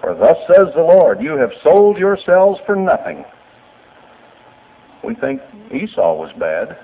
For 0.02 0.14
thus 0.16 0.36
says 0.48 0.68
the 0.76 0.82
Lord, 0.82 1.22
you 1.22 1.38
have 1.38 1.52
sold 1.64 1.98
yourselves 1.98 2.60
for 2.66 2.76
nothing. 2.76 3.24
We 5.02 5.16
think 5.16 5.39
Esau 5.74 6.16
was 6.16 6.34
bad. 6.38 6.78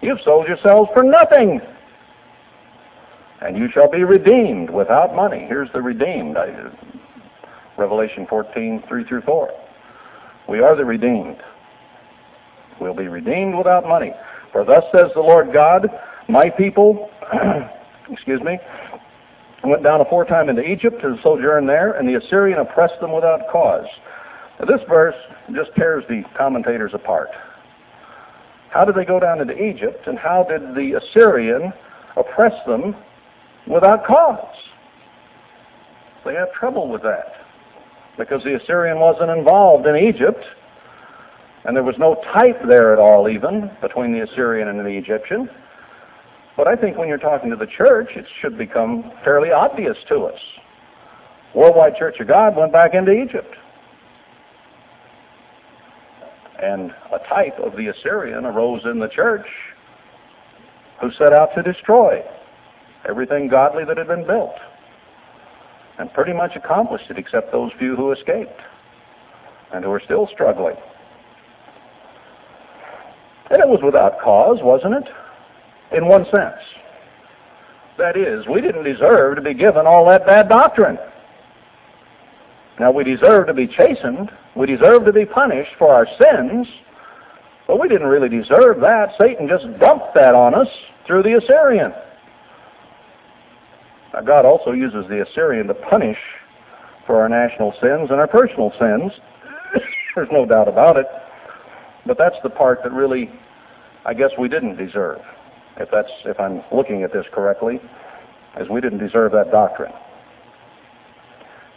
You've 0.00 0.22
sold 0.24 0.48
yourselves 0.48 0.88
for 0.94 1.02
nothing. 1.02 1.60
And 3.42 3.58
you 3.58 3.68
shall 3.74 3.90
be 3.90 4.02
redeemed 4.02 4.70
without 4.70 5.14
money. 5.14 5.44
Here's 5.46 5.70
the 5.74 5.82
redeemed. 5.82 6.38
Revelation 7.76 8.26
14, 8.30 8.82
3 8.88 9.04
through 9.04 9.20
4. 9.20 9.50
We 10.48 10.60
are 10.60 10.74
the 10.74 10.86
redeemed. 10.86 11.36
We'll 12.80 12.94
be 12.94 13.08
redeemed 13.08 13.56
without 13.56 13.86
money. 13.86 14.12
For 14.52 14.64
thus 14.64 14.84
says 14.92 15.10
the 15.14 15.20
Lord 15.20 15.52
God, 15.52 15.88
my 16.28 16.50
people, 16.50 17.10
excuse 18.10 18.40
me, 18.42 18.58
went 19.64 19.82
down 19.82 20.00
aforetime 20.00 20.48
into 20.48 20.62
Egypt 20.62 21.00
to 21.02 21.16
sojourn 21.22 21.66
there, 21.66 21.92
and 21.92 22.08
the 22.08 22.14
Assyrian 22.14 22.58
oppressed 22.58 23.00
them 23.00 23.12
without 23.12 23.40
cause. 23.50 23.86
Now, 24.58 24.66
this 24.66 24.80
verse 24.88 25.14
just 25.54 25.70
tears 25.76 26.04
the 26.08 26.22
commentators 26.36 26.92
apart. 26.94 27.28
How 28.70 28.84
did 28.84 28.94
they 28.94 29.04
go 29.04 29.20
down 29.20 29.40
into 29.40 29.54
Egypt, 29.54 30.06
and 30.06 30.18
how 30.18 30.44
did 30.48 30.74
the 30.74 31.00
Assyrian 31.00 31.72
oppress 32.16 32.52
them 32.66 32.94
without 33.66 34.06
cause? 34.06 34.54
They 36.24 36.34
have 36.34 36.52
trouble 36.52 36.88
with 36.88 37.02
that 37.02 37.34
because 38.18 38.42
the 38.42 38.56
Assyrian 38.56 38.98
wasn't 38.98 39.30
involved 39.30 39.86
in 39.86 39.96
Egypt, 39.96 40.44
and 41.66 41.76
there 41.76 41.82
was 41.82 41.96
no 41.98 42.14
type 42.32 42.60
there 42.66 42.92
at 42.92 42.98
all, 43.00 43.28
even 43.28 43.70
between 43.82 44.12
the 44.12 44.20
Assyrian 44.20 44.68
and 44.68 44.78
the 44.78 44.96
Egyptian. 44.96 45.50
But 46.56 46.68
I 46.68 46.76
think 46.76 46.96
when 46.96 47.08
you're 47.08 47.18
talking 47.18 47.50
to 47.50 47.56
the 47.56 47.66
church, 47.66 48.10
it 48.14 48.24
should 48.40 48.56
become 48.56 49.12
fairly 49.24 49.50
obvious 49.50 49.96
to 50.08 50.26
us. 50.26 50.40
Worldwide 51.54 51.96
Church 51.96 52.20
of 52.20 52.28
God 52.28 52.56
went 52.56 52.72
back 52.72 52.94
into 52.94 53.12
Egypt. 53.12 53.52
And 56.62 56.92
a 57.12 57.18
type 57.28 57.58
of 57.58 57.76
the 57.76 57.88
Assyrian 57.88 58.46
arose 58.46 58.82
in 58.84 59.00
the 59.00 59.08
church 59.08 59.46
who 61.00 61.10
set 61.18 61.32
out 61.32 61.50
to 61.56 61.62
destroy 61.62 62.22
everything 63.08 63.48
godly 63.48 63.84
that 63.84 63.98
had 63.98 64.06
been 64.06 64.26
built. 64.26 64.54
And 65.98 66.12
pretty 66.12 66.32
much 66.32 66.52
accomplished 66.54 67.10
it, 67.10 67.18
except 67.18 67.50
those 67.50 67.72
few 67.78 67.96
who 67.96 68.12
escaped 68.12 68.60
and 69.72 69.84
who 69.84 69.90
are 69.90 70.00
still 70.04 70.28
struggling. 70.32 70.76
And 73.50 73.62
it 73.62 73.68
was 73.68 73.80
without 73.82 74.20
cause, 74.20 74.58
wasn't 74.62 74.94
it? 74.94 75.08
in 75.92 76.06
one 76.06 76.24
sense. 76.26 76.60
That 77.98 78.16
is, 78.16 78.46
we 78.46 78.60
didn't 78.60 78.84
deserve 78.84 79.36
to 79.36 79.42
be 79.42 79.54
given 79.54 79.86
all 79.86 80.06
that 80.08 80.26
bad 80.26 80.48
doctrine. 80.48 80.98
Now, 82.78 82.90
we 82.90 83.04
deserve 83.04 83.46
to 83.46 83.54
be 83.54 83.66
chastened. 83.66 84.30
We 84.54 84.66
deserve 84.66 85.06
to 85.06 85.12
be 85.12 85.24
punished 85.24 85.70
for 85.78 85.94
our 85.94 86.06
sins. 86.18 86.66
But 87.66 87.80
we 87.80 87.88
didn't 87.88 88.08
really 88.08 88.28
deserve 88.28 88.80
that. 88.80 89.14
Satan 89.18 89.48
just 89.48 89.64
dumped 89.80 90.14
that 90.14 90.34
on 90.34 90.54
us 90.54 90.68
through 91.06 91.22
the 91.22 91.38
Assyrian. 91.38 91.92
Now, 94.12 94.20
God 94.20 94.44
also 94.44 94.72
uses 94.72 95.06
the 95.08 95.22
Assyrian 95.22 95.68
to 95.68 95.74
punish 95.74 96.18
for 97.06 97.20
our 97.22 97.30
national 97.30 97.72
sins 97.80 98.10
and 98.10 98.20
our 98.20 98.28
personal 98.28 98.72
sins. 98.78 99.12
There's 100.14 100.28
no 100.30 100.44
doubt 100.44 100.68
about 100.68 100.98
it. 100.98 101.06
But 102.06 102.18
that's 102.18 102.36
the 102.42 102.50
part 102.50 102.82
that 102.84 102.92
really, 102.92 103.30
I 104.04 104.14
guess, 104.14 104.30
we 104.38 104.48
didn't 104.48 104.76
deserve 104.76 105.20
if 105.78 105.90
that's 105.90 106.10
if 106.24 106.40
I'm 106.40 106.62
looking 106.72 107.02
at 107.02 107.12
this 107.12 107.26
correctly, 107.32 107.80
as 108.58 108.68
we 108.68 108.80
didn't 108.80 108.98
deserve 108.98 109.32
that 109.32 109.50
doctrine. 109.50 109.92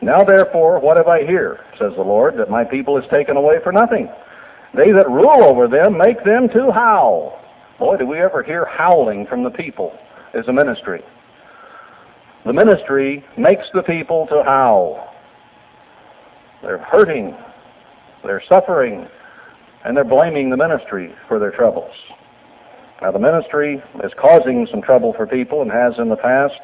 Now 0.01 0.23
therefore, 0.23 0.79
what 0.79 0.95
have 0.95 1.07
I 1.07 1.25
here, 1.25 1.59
says 1.77 1.91
the 1.97 2.03
Lord, 2.03 2.37
that 2.37 2.49
my 2.49 2.63
people 2.63 2.97
is 2.97 3.03
taken 3.11 3.35
away 3.35 3.55
for 3.61 3.73
nothing? 3.73 4.09
They 4.73 4.91
that 4.91 5.09
rule 5.09 5.43
over 5.43 5.67
them 5.67 5.97
make 5.97 6.23
them 6.23 6.47
to 6.49 6.71
howl. 6.71 7.41
Boy, 7.79 7.97
do 7.97 8.05
we 8.05 8.19
ever 8.19 8.43
hear 8.43 8.65
howling 8.65 9.25
from 9.25 9.43
the 9.43 9.49
people 9.49 9.97
as 10.33 10.47
a 10.47 10.53
ministry. 10.53 11.01
The 12.45 12.53
ministry 12.53 13.25
makes 13.37 13.65
the 13.73 13.83
people 13.83 14.27
to 14.27 14.43
howl. 14.43 15.13
They're 16.61 16.77
hurting, 16.77 17.35
they're 18.23 18.43
suffering, 18.47 19.07
and 19.85 19.95
they're 19.95 20.03
blaming 20.03 20.49
the 20.49 20.57
ministry 20.57 21.13
for 21.27 21.39
their 21.39 21.51
troubles. 21.51 21.93
Now, 23.01 23.11
the 23.11 23.19
ministry 23.19 23.81
is 24.03 24.11
causing 24.19 24.67
some 24.69 24.81
trouble 24.81 25.13
for 25.13 25.25
people 25.25 25.61
and 25.61 25.71
has 25.71 25.93
in 25.97 26.09
the 26.09 26.17
past, 26.17 26.59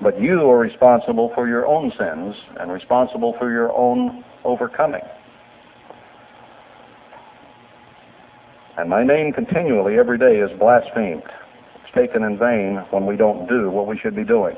but 0.00 0.20
you 0.20 0.48
are 0.48 0.58
responsible 0.58 1.32
for 1.34 1.48
your 1.48 1.66
own 1.66 1.92
sins 1.98 2.36
and 2.60 2.70
responsible 2.70 3.34
for 3.38 3.50
your 3.50 3.72
own 3.72 4.24
overcoming. 4.44 5.02
And 8.78 8.90
my 8.90 9.02
name 9.02 9.32
continually, 9.32 9.98
every 9.98 10.18
day, 10.18 10.38
is 10.38 10.56
blasphemed. 10.58 11.22
It's 11.82 11.94
taken 11.94 12.22
in 12.22 12.38
vain 12.38 12.84
when 12.90 13.06
we 13.06 13.16
don't 13.16 13.48
do 13.48 13.70
what 13.70 13.86
we 13.86 13.98
should 13.98 14.14
be 14.14 14.24
doing. 14.24 14.54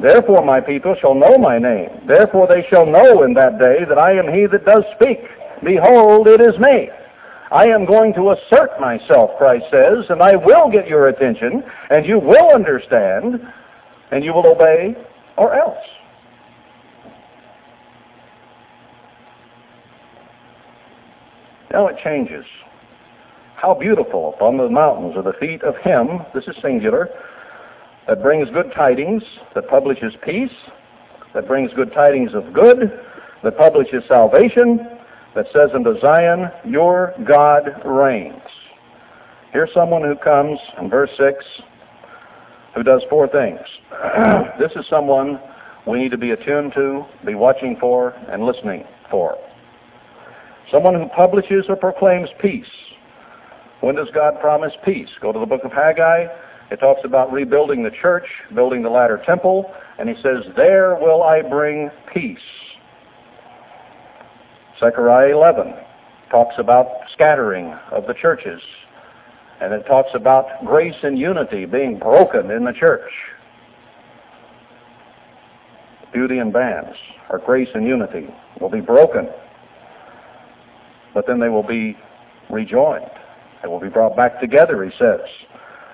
Therefore, 0.00 0.42
my 0.44 0.60
people 0.60 0.96
shall 1.00 1.14
know 1.14 1.36
my 1.36 1.58
name. 1.58 1.90
Therefore, 2.08 2.48
they 2.48 2.66
shall 2.68 2.86
know 2.86 3.22
in 3.22 3.34
that 3.34 3.58
day 3.58 3.84
that 3.86 3.98
I 3.98 4.12
am 4.12 4.32
he 4.32 4.46
that 4.46 4.64
does 4.64 4.84
speak. 4.96 5.18
Behold, 5.62 6.26
it 6.26 6.40
is 6.40 6.58
me. 6.58 6.88
I 7.52 7.66
am 7.66 7.84
going 7.84 8.14
to 8.14 8.30
assert 8.30 8.80
myself, 8.80 9.30
Christ 9.36 9.66
says, 9.70 10.06
and 10.08 10.22
I 10.22 10.36
will 10.36 10.70
get 10.70 10.88
your 10.88 11.08
attention, 11.08 11.62
and 11.90 12.06
you 12.06 12.18
will 12.18 12.50
understand, 12.54 13.40
and 14.10 14.24
you 14.24 14.32
will 14.32 14.46
obey, 14.46 14.96
or 15.36 15.54
else. 15.54 15.76
Now 21.70 21.88
it 21.88 21.96
changes. 22.02 22.46
How 23.56 23.74
beautiful 23.74 24.32
upon 24.34 24.56
the 24.56 24.70
mountains 24.70 25.14
are 25.16 25.22
the 25.22 25.38
feet 25.38 25.62
of 25.62 25.76
him, 25.76 26.20
this 26.34 26.44
is 26.44 26.56
singular, 26.62 27.10
that 28.08 28.22
brings 28.22 28.48
good 28.48 28.72
tidings, 28.74 29.22
that 29.54 29.68
publishes 29.68 30.14
peace, 30.24 30.50
that 31.34 31.46
brings 31.46 31.70
good 31.74 31.92
tidings 31.92 32.32
of 32.34 32.52
good, 32.54 32.98
that 33.44 33.58
publishes 33.58 34.02
salvation, 34.08 34.80
that 35.34 35.46
says 35.52 35.70
unto 35.74 35.98
Zion, 36.00 36.50
Your 36.64 37.14
God 37.26 37.82
reigns. 37.84 38.42
Here's 39.52 39.72
someone 39.74 40.02
who 40.02 40.16
comes 40.16 40.58
in 40.80 40.88
verse 40.88 41.10
6 41.16 41.44
who 42.74 42.82
does 42.82 43.02
four 43.10 43.28
things. 43.28 43.60
this 44.58 44.72
is 44.76 44.86
someone 44.88 45.38
we 45.86 45.98
need 45.98 46.10
to 46.10 46.18
be 46.18 46.30
attuned 46.30 46.72
to, 46.74 47.04
be 47.26 47.34
watching 47.34 47.76
for, 47.78 48.10
and 48.30 48.44
listening 48.44 48.84
for. 49.10 49.36
Someone 50.70 50.94
who 50.94 51.06
publishes 51.08 51.66
or 51.68 51.76
proclaims 51.76 52.30
peace. 52.40 52.64
When 53.80 53.96
does 53.96 54.08
God 54.14 54.40
promise 54.40 54.72
peace? 54.84 55.08
Go 55.20 55.32
to 55.32 55.38
the 55.38 55.46
book 55.46 55.64
of 55.64 55.72
Haggai. 55.72 56.26
It 56.70 56.76
talks 56.76 57.00
about 57.04 57.30
rebuilding 57.32 57.82
the 57.82 57.90
church, 57.90 58.24
building 58.54 58.82
the 58.82 58.88
latter 58.88 59.22
temple, 59.26 59.70
and 59.98 60.08
he 60.08 60.14
says, 60.22 60.44
There 60.56 60.94
will 60.94 61.22
I 61.22 61.42
bring 61.42 61.90
peace. 62.14 62.38
Zechariah 64.82 65.32
11 65.32 65.74
talks 66.28 66.56
about 66.58 66.88
scattering 67.12 67.72
of 67.92 68.08
the 68.08 68.14
churches, 68.14 68.60
and 69.60 69.72
it 69.72 69.86
talks 69.86 70.10
about 70.12 70.64
grace 70.64 70.96
and 71.04 71.16
unity 71.16 71.66
being 71.66 72.00
broken 72.00 72.50
in 72.50 72.64
the 72.64 72.72
church. 72.72 73.08
Beauty 76.12 76.38
and 76.38 76.52
bands, 76.52 76.96
or 77.30 77.38
grace 77.38 77.68
and 77.74 77.86
unity, 77.86 78.26
will 78.60 78.70
be 78.70 78.80
broken, 78.80 79.28
but 81.14 81.28
then 81.28 81.38
they 81.38 81.48
will 81.48 81.62
be 81.62 81.96
rejoined. 82.50 83.08
They 83.62 83.68
will 83.68 83.80
be 83.80 83.88
brought 83.88 84.16
back 84.16 84.40
together, 84.40 84.84
he 84.84 84.90
says. 84.98 85.20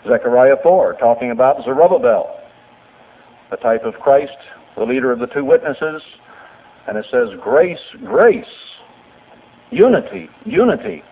Zechariah 0.09 0.57
4, 0.63 0.95
talking 0.95 1.31
about 1.31 1.63
Zerubbabel, 1.63 2.41
the 3.51 3.59
type 3.59 3.85
of 3.85 3.93
Christ, 4.01 4.39
the 4.79 4.85
leader 4.85 5.13
of 5.13 5.19
the 5.19 5.27
two 5.27 5.45
witnesses, 5.45 6.01
and 6.87 6.97
it 6.97 7.05
says, 7.11 7.29
grace, 7.43 7.79
grace 8.03 8.47
Unity, 9.71 10.29
unity. 10.45 11.03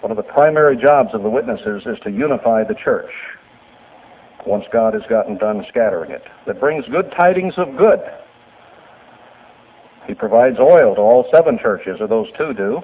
One 0.00 0.10
of 0.10 0.16
the 0.16 0.22
primary 0.22 0.76
jobs 0.76 1.10
of 1.12 1.22
the 1.22 1.30
witnesses 1.30 1.82
is 1.86 1.98
to 2.04 2.10
unify 2.10 2.64
the 2.64 2.74
church 2.74 3.10
once 4.46 4.64
God 4.72 4.94
has 4.94 5.02
gotten 5.10 5.36
done 5.36 5.64
scattering 5.68 6.10
it. 6.10 6.22
That 6.46 6.58
brings 6.58 6.86
good 6.86 7.12
tidings 7.16 7.54
of 7.58 7.76
good. 7.76 8.00
He 10.06 10.14
provides 10.14 10.58
oil 10.58 10.94
to 10.94 11.00
all 11.00 11.28
seven 11.30 11.58
churches, 11.60 11.98
or 12.00 12.06
those 12.06 12.28
two 12.38 12.54
do. 12.54 12.82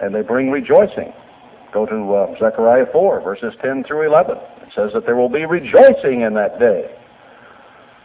and 0.00 0.14
they 0.14 0.22
bring 0.22 0.50
rejoicing. 0.50 1.12
Go 1.72 1.86
to 1.86 2.14
uh, 2.14 2.38
Zechariah 2.38 2.86
4, 2.92 3.20
verses 3.20 3.54
10 3.62 3.84
through 3.84 4.06
11. 4.06 4.36
It 4.36 4.72
says 4.74 4.90
that 4.94 5.04
there 5.04 5.16
will 5.16 5.28
be 5.28 5.44
rejoicing 5.44 6.22
in 6.22 6.34
that 6.34 6.58
day. 6.58 6.94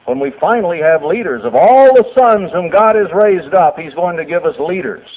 When 0.05 0.19
we 0.19 0.31
finally 0.39 0.79
have 0.79 1.03
leaders 1.03 1.43
of 1.45 1.55
all 1.55 1.93
the 1.93 2.03
sons 2.13 2.51
whom 2.51 2.69
God 2.69 2.95
has 2.95 3.07
raised 3.13 3.53
up, 3.53 3.77
He's 3.77 3.93
going 3.93 4.17
to 4.17 4.25
give 4.25 4.45
us 4.45 4.55
leaders 4.59 5.07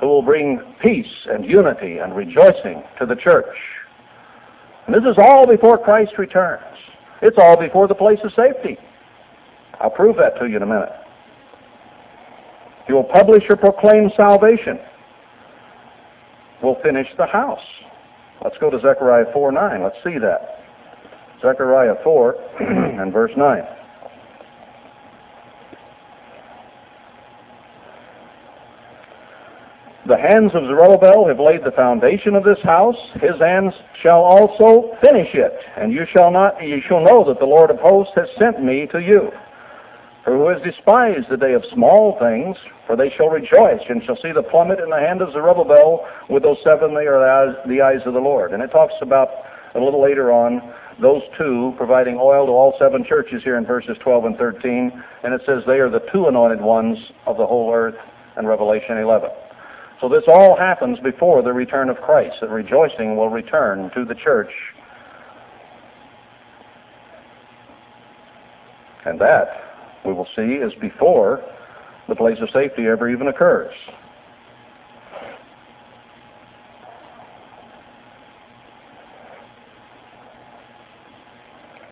who 0.00 0.06
will 0.06 0.22
bring 0.22 0.60
peace 0.80 1.12
and 1.26 1.44
unity 1.44 1.98
and 1.98 2.14
rejoicing 2.16 2.82
to 2.98 3.06
the 3.06 3.16
church. 3.16 3.56
And 4.86 4.94
this 4.94 5.02
is 5.10 5.18
all 5.18 5.46
before 5.46 5.76
Christ 5.76 6.12
returns. 6.18 6.64
It's 7.20 7.36
all 7.36 7.58
before 7.58 7.86
the 7.88 7.94
place 7.94 8.18
of 8.24 8.32
safety. 8.32 8.78
I'll 9.80 9.90
prove 9.90 10.16
that 10.16 10.38
to 10.40 10.46
you 10.48 10.56
in 10.56 10.62
a 10.62 10.66
minute. 10.66 10.92
He 12.86 12.92
will 12.92 13.04
publish 13.04 13.42
or 13.48 13.56
proclaim 13.56 14.10
salvation. 14.16 14.78
We'll 16.62 16.80
finish 16.82 17.06
the 17.16 17.26
house. 17.26 17.60
Let's 18.42 18.56
go 18.58 18.70
to 18.70 18.80
Zechariah 18.80 19.26
4 19.32 19.52
9. 19.52 19.82
Let's 19.82 19.96
see 20.02 20.18
that. 20.18 20.64
Zechariah 21.42 21.94
4 22.02 22.34
and 23.00 23.12
verse 23.12 23.32
9. 23.36 23.62
The 30.10 30.18
hands 30.18 30.50
of 30.58 30.64
Zerubbabel 30.66 31.28
have 31.28 31.38
laid 31.38 31.62
the 31.62 31.70
foundation 31.70 32.34
of 32.34 32.42
this 32.42 32.58
house. 32.64 32.98
His 33.22 33.38
hands 33.38 33.72
shall 34.02 34.18
also 34.18 34.90
finish 35.00 35.30
it. 35.34 35.54
And 35.78 35.92
you 35.92 36.02
shall 36.12 36.32
not, 36.32 36.60
you 36.60 36.82
shall 36.88 36.98
know 36.98 37.22
that 37.28 37.38
the 37.38 37.46
Lord 37.46 37.70
of 37.70 37.78
hosts 37.78 38.14
has 38.16 38.26
sent 38.36 38.60
me 38.60 38.88
to 38.90 38.98
you. 38.98 39.30
For 40.24 40.34
who 40.34 40.48
has 40.48 40.60
despised 40.66 41.30
the 41.30 41.36
day 41.36 41.52
of 41.52 41.62
small 41.72 42.18
things, 42.18 42.56
for 42.88 42.96
they 42.96 43.14
shall 43.16 43.28
rejoice 43.28 43.86
and 43.88 44.02
shall 44.02 44.16
see 44.16 44.32
the 44.32 44.42
plummet 44.42 44.80
in 44.80 44.90
the 44.90 44.98
hand 44.98 45.22
of 45.22 45.30
Zerubbabel 45.30 46.04
with 46.28 46.42
those 46.42 46.58
seven 46.64 46.92
they 46.92 47.06
are 47.06 47.54
the 47.68 47.80
eyes 47.80 48.02
of 48.04 48.12
the 48.12 48.18
Lord. 48.18 48.52
And 48.52 48.64
it 48.64 48.72
talks 48.72 48.94
about 49.00 49.28
a 49.76 49.78
little 49.78 50.02
later 50.02 50.32
on 50.32 50.74
those 51.00 51.22
two 51.38 51.72
providing 51.76 52.18
oil 52.18 52.46
to 52.46 52.52
all 52.52 52.74
seven 52.80 53.04
churches 53.08 53.44
here 53.44 53.58
in 53.58 53.64
verses 53.64 53.96
12 54.02 54.24
and 54.24 54.36
13. 54.36 54.90
And 55.22 55.32
it 55.32 55.42
says 55.46 55.62
they 55.68 55.78
are 55.78 55.88
the 55.88 56.02
two 56.12 56.26
anointed 56.26 56.60
ones 56.60 56.98
of 57.26 57.36
the 57.36 57.46
whole 57.46 57.72
earth 57.72 57.94
in 58.36 58.44
Revelation 58.44 58.98
11. 58.98 59.30
So 60.00 60.08
this 60.08 60.24
all 60.26 60.56
happens 60.56 60.98
before 61.00 61.42
the 61.42 61.52
return 61.52 61.90
of 61.90 61.98
Christ, 61.98 62.36
that 62.40 62.48
rejoicing 62.48 63.16
will 63.16 63.28
return 63.28 63.90
to 63.94 64.04
the 64.06 64.14
church. 64.14 64.50
And 69.04 69.20
that, 69.20 69.48
we 70.06 70.14
will 70.14 70.28
see, 70.34 70.42
is 70.42 70.72
before 70.80 71.42
the 72.08 72.14
place 72.14 72.38
of 72.40 72.48
safety 72.50 72.86
ever 72.86 73.10
even 73.10 73.28
occurs. 73.28 73.74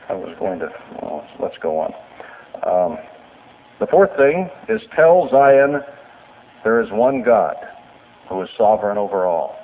I 0.09 0.14
was 0.14 0.34
going 0.38 0.61
to, 0.61 0.70
well, 1.02 1.26
let's 1.40 1.59
go 1.59 1.78
on. 1.78 1.92
Um, 2.66 2.98
the 3.80 3.86
fourth 3.86 4.16
thing 4.16 4.48
is 4.70 4.80
tell 4.96 5.28
Zion 5.30 5.82
there 6.64 6.80
is 6.80 6.90
one 6.90 7.22
God 7.22 7.54
who 8.29 8.43
is 8.43 8.49
sovereign 8.57 8.99
over 8.99 9.26
all. 9.26 9.57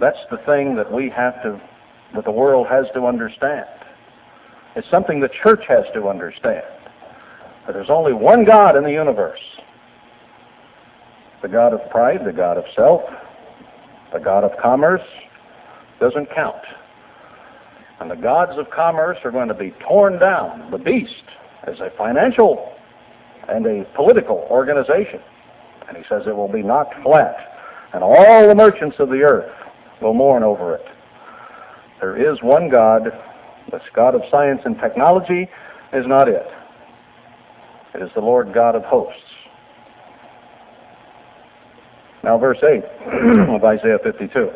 That's 0.00 0.18
the 0.30 0.38
thing 0.38 0.76
that 0.76 0.90
we 0.92 1.10
have 1.10 1.42
to, 1.42 1.60
that 2.14 2.24
the 2.24 2.30
world 2.30 2.66
has 2.68 2.86
to 2.94 3.06
understand. 3.06 3.66
It's 4.76 4.88
something 4.90 5.20
the 5.20 5.28
church 5.42 5.62
has 5.68 5.84
to 5.94 6.08
understand. 6.08 6.64
That 7.66 7.72
there's 7.72 7.90
only 7.90 8.12
one 8.12 8.44
God 8.44 8.76
in 8.76 8.84
the 8.84 8.92
universe. 8.92 9.40
The 11.42 11.48
God 11.48 11.72
of 11.72 11.80
pride, 11.90 12.20
the 12.24 12.32
God 12.32 12.56
of 12.56 12.64
self, 12.74 13.02
the 14.12 14.18
God 14.18 14.44
of 14.44 14.52
commerce 14.60 15.02
doesn't 16.00 16.28
count. 16.34 16.62
And 18.00 18.10
the 18.10 18.16
gods 18.16 18.52
of 18.56 18.70
commerce 18.70 19.18
are 19.24 19.32
going 19.32 19.48
to 19.48 19.54
be 19.54 19.74
torn 19.86 20.18
down. 20.20 20.70
The 20.70 20.78
beast 20.78 21.12
is 21.66 21.80
a 21.80 21.90
financial 21.98 22.72
and 23.48 23.66
a 23.66 23.84
political 23.96 24.46
organization. 24.50 25.20
And 25.88 25.96
he 25.96 26.04
says 26.08 26.22
it 26.26 26.36
will 26.36 26.52
be 26.52 26.62
knocked 26.62 26.94
flat 27.02 27.57
and 27.92 28.02
all 28.02 28.48
the 28.48 28.54
merchants 28.54 28.96
of 28.98 29.08
the 29.08 29.22
earth 29.22 29.50
will 30.02 30.14
mourn 30.14 30.42
over 30.42 30.74
it. 30.74 30.84
There 32.00 32.16
is 32.16 32.38
one 32.42 32.68
God. 32.70 33.04
This 33.70 33.82
God 33.94 34.14
of 34.14 34.22
science 34.30 34.60
and 34.64 34.78
technology 34.78 35.48
is 35.92 36.06
not 36.06 36.28
it. 36.28 36.46
It 37.94 38.02
is 38.02 38.10
the 38.14 38.20
Lord 38.20 38.52
God 38.54 38.74
of 38.74 38.82
hosts. 38.84 39.20
Now, 42.22 42.38
verse 42.38 42.58
8 42.62 42.84
of 43.54 43.64
Isaiah 43.64 43.98
52. 44.02 44.50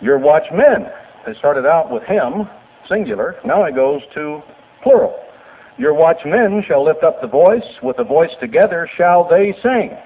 Your 0.00 0.18
watchmen. 0.18 0.86
They 1.26 1.34
started 1.34 1.66
out 1.66 1.90
with 1.90 2.02
him, 2.04 2.48
singular. 2.88 3.36
Now 3.44 3.64
it 3.64 3.74
goes 3.74 4.00
to 4.14 4.40
plural. 4.82 5.18
Your 5.76 5.94
watchmen 5.94 6.64
shall 6.66 6.84
lift 6.84 7.02
up 7.04 7.20
the 7.20 7.28
voice. 7.28 7.64
With 7.82 7.98
the 7.98 8.04
voice 8.04 8.30
together 8.40 8.88
shall 8.96 9.28
they 9.28 9.54
sing. 9.62 9.96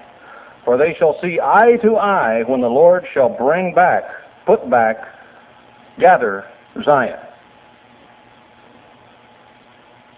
For 0.65 0.77
they 0.77 0.95
shall 0.97 1.17
see 1.21 1.39
eye 1.39 1.77
to 1.83 1.95
eye 1.95 2.43
when 2.47 2.59
the 2.59 2.67
Lord 2.67 3.05
shall 3.13 3.29
bring 3.29 3.73
back, 3.73 4.03
put 4.45 4.67
back, 4.69 4.97
gather 5.99 6.45
Zion. 6.83 7.19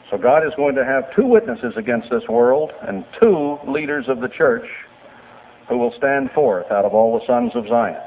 So 0.10 0.18
God 0.18 0.48
is 0.48 0.54
going 0.56 0.76
to 0.76 0.86
have 0.86 1.14
two 1.14 1.28
witnesses 1.28 1.74
against 1.76 2.10
this 2.10 2.24
world 2.30 2.72
and 2.88 3.04
two 3.20 3.60
leaders 3.68 4.06
of 4.08 4.22
the 4.22 4.30
church 4.30 4.66
who 5.68 5.78
will 5.78 5.93
stand 5.98 6.32
forth 6.32 6.72
out 6.72 6.86
of 6.86 6.93
all 6.93 7.20
the 7.20 7.26
sons 7.28 7.52
of 7.56 7.68
Zion. 7.68 8.00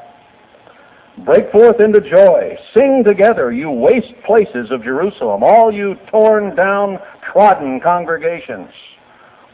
Break 1.26 1.52
forth 1.52 1.78
into 1.78 2.00
joy. 2.00 2.56
Sing 2.72 3.04
together, 3.04 3.52
you 3.52 3.70
waste 3.70 4.14
places 4.24 4.70
of 4.70 4.82
Jerusalem, 4.82 5.42
all 5.42 5.70
you 5.70 5.96
torn 6.10 6.56
down, 6.56 6.98
trodden 7.30 7.80
congregations. 7.80 8.70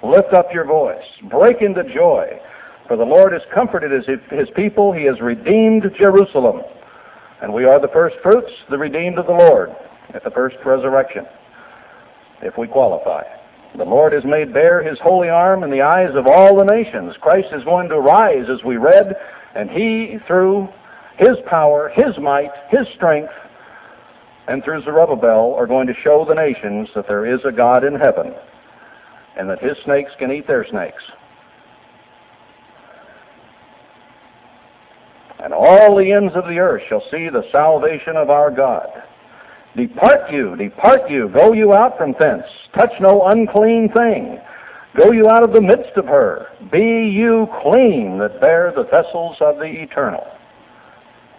Lift 0.05 0.33
up 0.33 0.53
your 0.55 0.67
voice. 0.67 1.03
Break 1.29 1.63
into 1.63 1.83
joy. 1.93 2.39
For 2.89 2.97
the 2.97 3.05
Lord 3.05 3.33
has 3.33 3.43
comforted 3.53 3.91
his, 3.91 4.07
his 4.31 4.49
people. 4.55 4.93
He 4.93 5.05
has 5.05 5.21
redeemed 5.21 5.85
Jerusalem. 5.99 6.63
And 7.43 7.53
we 7.53 7.65
are 7.65 7.81
the 7.81 7.89
first 7.89 8.17
fruits, 8.23 8.51
the 8.71 8.79
redeemed 8.79 9.19
of 9.19 9.27
the 9.27 9.33
Lord, 9.33 9.71
at 10.15 10.25
the 10.25 10.31
first 10.31 10.57
resurrection, 10.65 11.27
if 12.43 12.57
we 12.57 12.67
qualify. 12.67 13.25
The 13.77 13.85
Lord 13.85 14.15
has 14.15 14.25
made 14.25 14.55
bare 14.55 14.83
his 14.83 14.99
holy 15.01 15.29
arm 15.29 15.63
in 15.63 15.71
the 15.71 15.83
eyes 15.83 16.15
of 16.15 16.27
all 16.27 16.57
the 16.57 16.65
nations. 16.65 17.15
Christ 17.21 17.49
is 17.53 17.63
going 17.65 17.91
to 17.91 18.01
rise, 18.01 18.47
as 18.49 18.65
we 18.65 18.79
read, 18.79 19.15
and 19.55 19.69
he, 19.69 20.19
through 20.27 20.69
his 21.19 21.37
power, 21.47 21.91
his 21.95 22.17
might, 22.19 22.53
his 22.71 22.87
strength, 22.95 23.33
and 24.49 24.65
through 24.65 24.83
Zerubbabel, 24.85 25.55
are 25.59 25.67
going 25.67 25.87
to 25.89 25.95
show 26.03 26.25
the 26.27 26.35
nations 26.35 26.89
that 26.95 27.07
there 27.07 27.27
is 27.27 27.41
a 27.45 27.53
God 27.53 27.85
in 27.85 27.95
heaven, 27.95 28.33
and 29.37 29.51
that 29.51 29.63
his 29.63 29.77
snakes 29.85 30.13
can 30.19 30.33
eat 30.33 30.47
their 30.47 30.67
snakes. 30.67 31.03
And 35.47 35.55
all 35.55 35.95
the 35.95 36.11
ends 36.11 36.33
of 36.35 36.43
the 36.49 36.59
earth 36.59 36.83
shall 36.89 37.05
see 37.09 37.29
the 37.29 37.45
salvation 37.53 38.17
of 38.17 38.31
our 38.31 38.51
God. 38.51 38.89
Depart 39.77 40.29
you, 40.33 40.57
depart 40.57 41.09
you, 41.09 41.29
go 41.29 41.53
you 41.53 41.73
out 41.73 41.97
from 41.97 42.17
thence, 42.19 42.43
touch 42.75 42.91
no 43.01 43.25
unclean 43.27 43.89
thing. 43.93 44.41
Go 44.97 45.13
you 45.13 45.29
out 45.29 45.45
of 45.45 45.53
the 45.53 45.61
midst 45.61 45.97
of 45.97 46.07
her. 46.07 46.49
Be 46.73 47.09
you 47.09 47.47
clean 47.63 48.19
that 48.19 48.41
bear 48.41 48.73
the 48.75 48.89
vessels 48.91 49.37
of 49.41 49.59
the 49.59 49.67
eternal. 49.67 50.27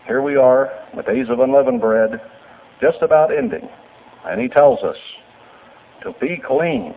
Here 0.06 0.22
we 0.22 0.38
are, 0.38 0.70
the 0.96 1.04
days 1.04 1.28
of 1.30 1.42
unleavened 1.42 1.82
bread, 1.82 2.22
just 2.80 3.02
about 3.02 3.38
ending. 3.38 3.68
And 4.26 4.40
he 4.40 4.48
tells 4.48 4.82
us 4.84 4.96
to 6.04 6.14
be 6.22 6.42
clean, 6.48 6.96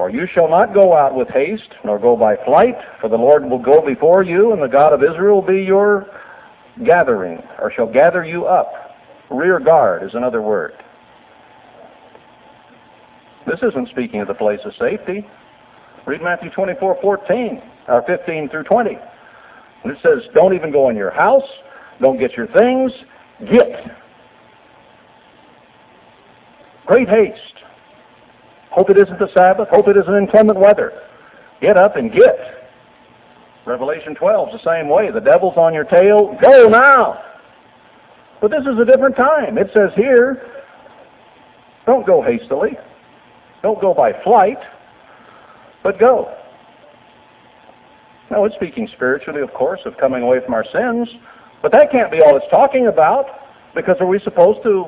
for 0.00 0.08
you 0.08 0.26
shall 0.32 0.48
not 0.48 0.72
go 0.72 0.96
out 0.96 1.14
with 1.14 1.28
haste, 1.28 1.74
nor 1.84 1.98
go 1.98 2.16
by 2.16 2.34
flight, 2.46 2.74
for 3.02 3.10
the 3.10 3.18
Lord 3.18 3.44
will 3.44 3.58
go 3.58 3.84
before 3.84 4.22
you, 4.22 4.54
and 4.54 4.62
the 4.62 4.66
God 4.66 4.94
of 4.94 5.02
Israel 5.02 5.42
will 5.42 5.46
be 5.46 5.62
your 5.62 6.06
gathering, 6.86 7.42
or 7.58 7.70
shall 7.70 7.86
gather 7.86 8.24
you 8.24 8.46
up. 8.46 8.96
Rear 9.28 9.60
guard 9.60 10.02
is 10.02 10.14
another 10.14 10.40
word. 10.40 10.72
This 13.46 13.58
isn't 13.62 13.90
speaking 13.90 14.22
of 14.22 14.28
the 14.28 14.32
place 14.32 14.60
of 14.64 14.72
safety. 14.80 15.28
Read 16.06 16.22
Matthew 16.22 16.48
24, 16.48 16.96
14, 17.02 17.62
or 17.88 18.02
15 18.06 18.48
through 18.48 18.64
20. 18.64 18.98
And 19.84 19.92
it 19.92 19.98
says, 20.02 20.22
don't 20.32 20.54
even 20.54 20.72
go 20.72 20.88
in 20.88 20.96
your 20.96 21.10
house, 21.10 21.44
don't 22.00 22.18
get 22.18 22.38
your 22.38 22.46
things, 22.46 22.90
get. 23.52 23.98
Great 26.86 27.10
haste. 27.10 27.60
Hope 28.70 28.90
it 28.90 28.98
isn't 28.98 29.18
the 29.18 29.28
Sabbath. 29.34 29.68
Hope 29.68 29.88
it 29.88 29.96
isn't 29.96 30.14
inclement 30.14 30.58
weather. 30.58 30.92
Get 31.60 31.76
up 31.76 31.96
and 31.96 32.12
get. 32.12 32.60
Revelation 33.66 34.14
12 34.14 34.48
is 34.48 34.60
the 34.62 34.70
same 34.70 34.88
way. 34.88 35.10
The 35.10 35.20
devil's 35.20 35.56
on 35.56 35.74
your 35.74 35.84
tail. 35.84 36.36
Go 36.40 36.68
now. 36.68 37.22
But 38.40 38.50
this 38.50 38.62
is 38.62 38.78
a 38.80 38.84
different 38.84 39.16
time. 39.16 39.58
It 39.58 39.70
says 39.74 39.90
here, 39.94 40.42
don't 41.84 42.06
go 42.06 42.22
hastily. 42.22 42.78
Don't 43.62 43.80
go 43.80 43.92
by 43.92 44.12
flight, 44.24 44.58
but 45.82 45.98
go. 45.98 46.34
No, 48.30 48.44
it's 48.44 48.54
speaking 48.54 48.88
spiritually, 48.94 49.42
of 49.42 49.52
course, 49.52 49.80
of 49.84 49.96
coming 49.98 50.22
away 50.22 50.38
from 50.44 50.54
our 50.54 50.64
sins. 50.72 51.08
But 51.60 51.72
that 51.72 51.90
can't 51.90 52.10
be 52.10 52.22
all 52.22 52.36
it's 52.36 52.46
talking 52.50 52.86
about, 52.86 53.26
because 53.74 53.96
are 54.00 54.06
we 54.06 54.18
supposed 54.20 54.62
to 54.62 54.86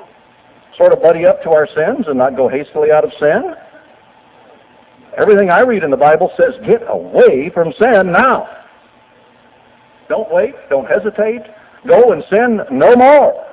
sort 0.79 0.93
of 0.93 1.03
buddy 1.03 1.27
up 1.27 1.43
to 1.43 1.51
our 1.51 1.67
sins 1.67 2.07
and 2.07 2.17
not 2.17 2.37
go 2.37 2.49
hastily 2.49 2.91
out 2.91 3.05
of 3.05 3.11
sin? 3.21 3.55
Everything 5.18 5.51
I 5.51 5.60
read 5.60 5.84
in 5.84 5.90
the 5.90 5.97
Bible 5.97 6.30
says 6.36 6.55
get 6.66 6.82
away 6.89 7.51
from 7.52 7.72
sin 7.78 8.12
now. 8.12 8.48
Don't 10.09 10.32
wait. 10.32 10.55
Don't 10.70 10.86
hesitate. 10.86 11.43
Go 11.86 12.12
and 12.12 12.22
sin 12.30 12.60
no 12.70 12.97
more. 12.97 13.47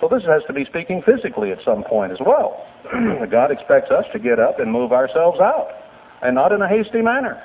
So 0.00 0.08
this 0.08 0.24
has 0.24 0.42
to 0.46 0.52
be 0.52 0.64
speaking 0.66 1.02
physically 1.06 1.52
at 1.52 1.58
some 1.64 1.82
point 1.82 2.12
as 2.12 2.18
well. 2.24 2.66
God 3.30 3.50
expects 3.50 3.90
us 3.90 4.04
to 4.12 4.18
get 4.18 4.38
up 4.38 4.60
and 4.60 4.70
move 4.70 4.92
ourselves 4.92 5.40
out, 5.40 5.68
and 6.22 6.34
not 6.34 6.52
in 6.52 6.60
a 6.60 6.68
hasty 6.68 7.00
manner. 7.00 7.42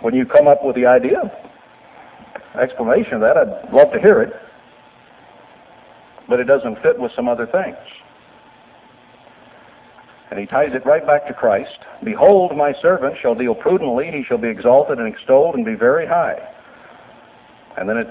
When 0.00 0.14
you 0.14 0.24
come 0.24 0.46
up 0.46 0.64
with 0.64 0.76
the 0.76 0.86
idea, 0.86 1.20
explanation 2.60 3.14
of 3.14 3.20
that, 3.20 3.36
I'd 3.36 3.72
love 3.72 3.92
to 3.92 4.00
hear 4.00 4.22
it, 4.22 4.32
but 6.28 6.40
it 6.40 6.44
doesn't 6.44 6.82
fit 6.82 6.98
with 6.98 7.12
some 7.14 7.28
other 7.28 7.46
things. 7.46 7.76
And 10.32 10.40
he 10.40 10.46
ties 10.46 10.70
it 10.72 10.86
right 10.86 11.06
back 11.06 11.26
to 11.26 11.34
Christ. 11.34 11.78
Behold, 12.02 12.56
my 12.56 12.72
servant 12.80 13.16
shall 13.20 13.34
deal 13.34 13.54
prudently, 13.54 14.10
he 14.10 14.24
shall 14.26 14.38
be 14.38 14.48
exalted 14.48 14.98
and 14.98 15.06
extolled 15.06 15.56
and 15.56 15.62
be 15.62 15.74
very 15.74 16.06
high. 16.06 16.38
And 17.76 17.86
then 17.86 17.98
it 17.98 18.06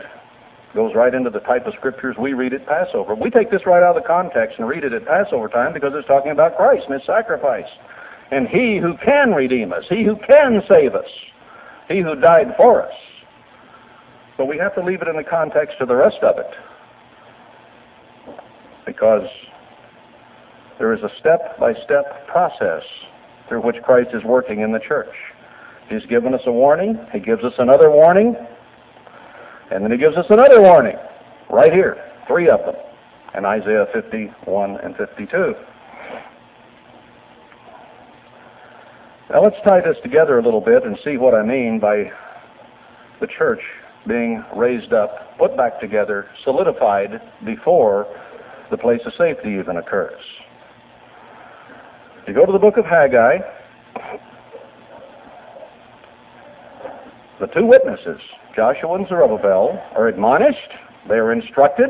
goes 0.76 0.94
right 0.94 1.16
into 1.16 1.32
the 1.32 1.40
type 1.40 1.66
of 1.66 1.74
scriptures 1.74 2.18
we 2.20 2.34
read 2.34 2.54
at 2.54 2.68
Passover. 2.68 3.16
We 3.16 3.32
take 3.32 3.50
this 3.50 3.66
right 3.66 3.82
out 3.82 3.98
of 3.98 4.04
the 4.04 4.08
context 4.08 4.60
and 4.60 4.68
read 4.68 4.84
it 4.84 4.94
at 4.94 5.04
Passover 5.04 5.48
time 5.48 5.74
because 5.74 5.94
it's 5.96 6.08
talking 6.08 6.32
about 6.32 6.58
Christ 6.58 6.86
and 6.88 6.94
his 6.94 7.08
sacrifice. 7.08 7.66
And 8.30 8.48
he 8.48 8.78
who 8.78 8.98
can 9.04 9.32
redeem 9.32 9.74
us, 9.74 9.86
he 9.90 10.04
who 10.04 10.16
can 10.16 10.62
save 10.70 10.94
us, 10.94 11.10
he 11.88 12.02
who 12.02 12.14
died 12.14 12.54
for 12.56 12.84
us. 12.84 12.94
But 14.38 14.46
we 14.46 14.60
have 14.60 14.76
to 14.76 14.84
leave 14.84 15.02
it 15.02 15.08
in 15.08 15.16
the 15.16 15.24
context 15.24 15.78
of 15.80 15.88
the 15.88 15.96
rest 15.96 16.20
of 16.22 16.38
it. 16.38 16.54
Because 18.86 19.28
there 20.82 20.94
is 20.94 21.04
a 21.04 21.12
step 21.20 21.60
by 21.60 21.76
step 21.84 22.28
process 22.28 22.82
through 23.48 23.62
which 23.62 23.76
Christ 23.84 24.10
is 24.16 24.24
working 24.24 24.62
in 24.62 24.72
the 24.72 24.80
church. 24.80 25.14
He's 25.88 26.04
given 26.08 26.34
us 26.34 26.42
a 26.48 26.52
warning, 26.52 26.98
He 27.14 27.20
gives 27.20 27.44
us 27.44 27.54
another 27.60 27.92
warning, 27.92 28.36
and 29.70 29.84
then 29.84 29.92
He 29.92 29.98
gives 30.00 30.18
us 30.18 30.26
another 30.32 30.60
warning 30.60 30.96
right 31.52 31.72
here, 31.72 32.04
three 32.28 32.50
of 32.50 32.62
them, 32.62 32.74
in 33.38 33.46
Isaiah 33.46 33.86
51 33.94 34.78
and 34.78 34.96
52. 34.98 35.54
Now 39.30 39.44
let's 39.44 39.58
tie 39.64 39.82
this 39.82 39.98
together 40.02 40.40
a 40.40 40.44
little 40.44 40.62
bit 40.62 40.84
and 40.84 40.98
see 41.04 41.18
what 41.18 41.36
I 41.36 41.44
mean 41.44 41.80
by 41.80 42.12
the 43.20 43.28
church 43.28 43.62
being 44.08 44.44
raised 44.56 44.94
up, 44.94 45.38
put 45.38 45.56
back 45.56 45.80
together, 45.80 46.28
solidified 46.44 47.22
before 47.46 48.08
the 48.72 48.78
place 48.78 49.02
of 49.06 49.14
safety 49.14 49.60
even 49.60 49.78
occurs. 49.78 50.20
You 52.28 52.34
go 52.36 52.46
to 52.46 52.52
the 52.52 52.60
book 52.60 52.78
of 52.78 52.86
Haggai, 52.86 53.40
the 57.40 57.48
two 57.48 57.66
witnesses, 57.66 58.22
Joshua 58.56 58.94
and 58.94 59.08
Zerubbabel, 59.08 59.82
are 59.96 60.08
admonished, 60.08 60.70
they 61.10 61.16
are 61.16 61.34
instructed, 61.34 61.90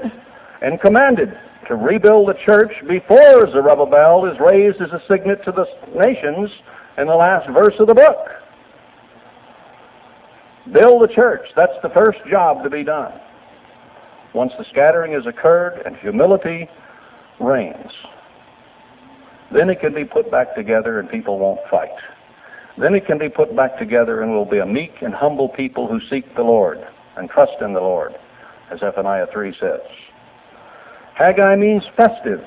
and 0.61 0.79
commanded 0.79 1.37
to 1.67 1.75
rebuild 1.75 2.29
the 2.29 2.35
church 2.45 2.71
before 2.87 3.51
Zerubbabel 3.51 4.25
is 4.31 4.39
raised 4.39 4.81
as 4.81 4.91
a 4.91 5.01
signet 5.07 5.43
to 5.43 5.51
the 5.51 5.65
nations 5.93 6.49
in 6.97 7.07
the 7.07 7.15
last 7.15 7.49
verse 7.51 7.75
of 7.79 7.87
the 7.87 7.93
book. 7.93 8.29
Build 10.71 11.01
the 11.01 11.13
church. 11.13 11.41
That's 11.55 11.73
the 11.83 11.89
first 11.89 12.19
job 12.29 12.63
to 12.63 12.69
be 12.69 12.83
done. 12.83 13.11
Once 14.33 14.53
the 14.57 14.65
scattering 14.71 15.11
has 15.11 15.25
occurred 15.25 15.81
and 15.85 15.97
humility 15.97 16.69
reigns. 17.41 17.91
Then 19.53 19.69
it 19.69 19.81
can 19.81 19.93
be 19.93 20.05
put 20.05 20.31
back 20.31 20.55
together 20.55 20.99
and 20.99 21.09
people 21.09 21.37
won't 21.37 21.59
fight. 21.69 21.89
Then 22.77 22.95
it 22.95 23.05
can 23.05 23.17
be 23.17 23.29
put 23.29 23.55
back 23.55 23.77
together 23.77 24.21
and 24.21 24.31
we'll 24.31 24.45
be 24.45 24.59
a 24.59 24.65
meek 24.65 25.01
and 25.01 25.13
humble 25.13 25.49
people 25.49 25.87
who 25.87 25.99
seek 26.09 26.35
the 26.35 26.43
Lord 26.43 26.79
and 27.17 27.29
trust 27.29 27.61
in 27.61 27.73
the 27.73 27.81
Lord, 27.81 28.13
as 28.71 28.79
Zephaniah 28.79 29.27
3 29.31 29.53
says. 29.59 29.81
Haggai 31.15 31.55
means 31.57 31.83
festive. 31.97 32.41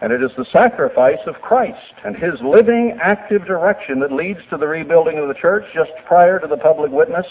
And 0.00 0.12
it 0.12 0.22
is 0.22 0.30
the 0.36 0.44
sacrifice 0.52 1.18
of 1.26 1.36
Christ 1.36 1.94
and 2.04 2.14
his 2.14 2.34
living, 2.44 2.96
active 3.02 3.44
direction 3.46 3.98
that 4.00 4.12
leads 4.12 4.38
to 4.50 4.56
the 4.56 4.66
rebuilding 4.66 5.18
of 5.18 5.26
the 5.28 5.34
church 5.34 5.64
just 5.74 5.90
prior 6.06 6.38
to 6.38 6.46
the 6.46 6.58
public 6.58 6.92
witness 6.92 7.26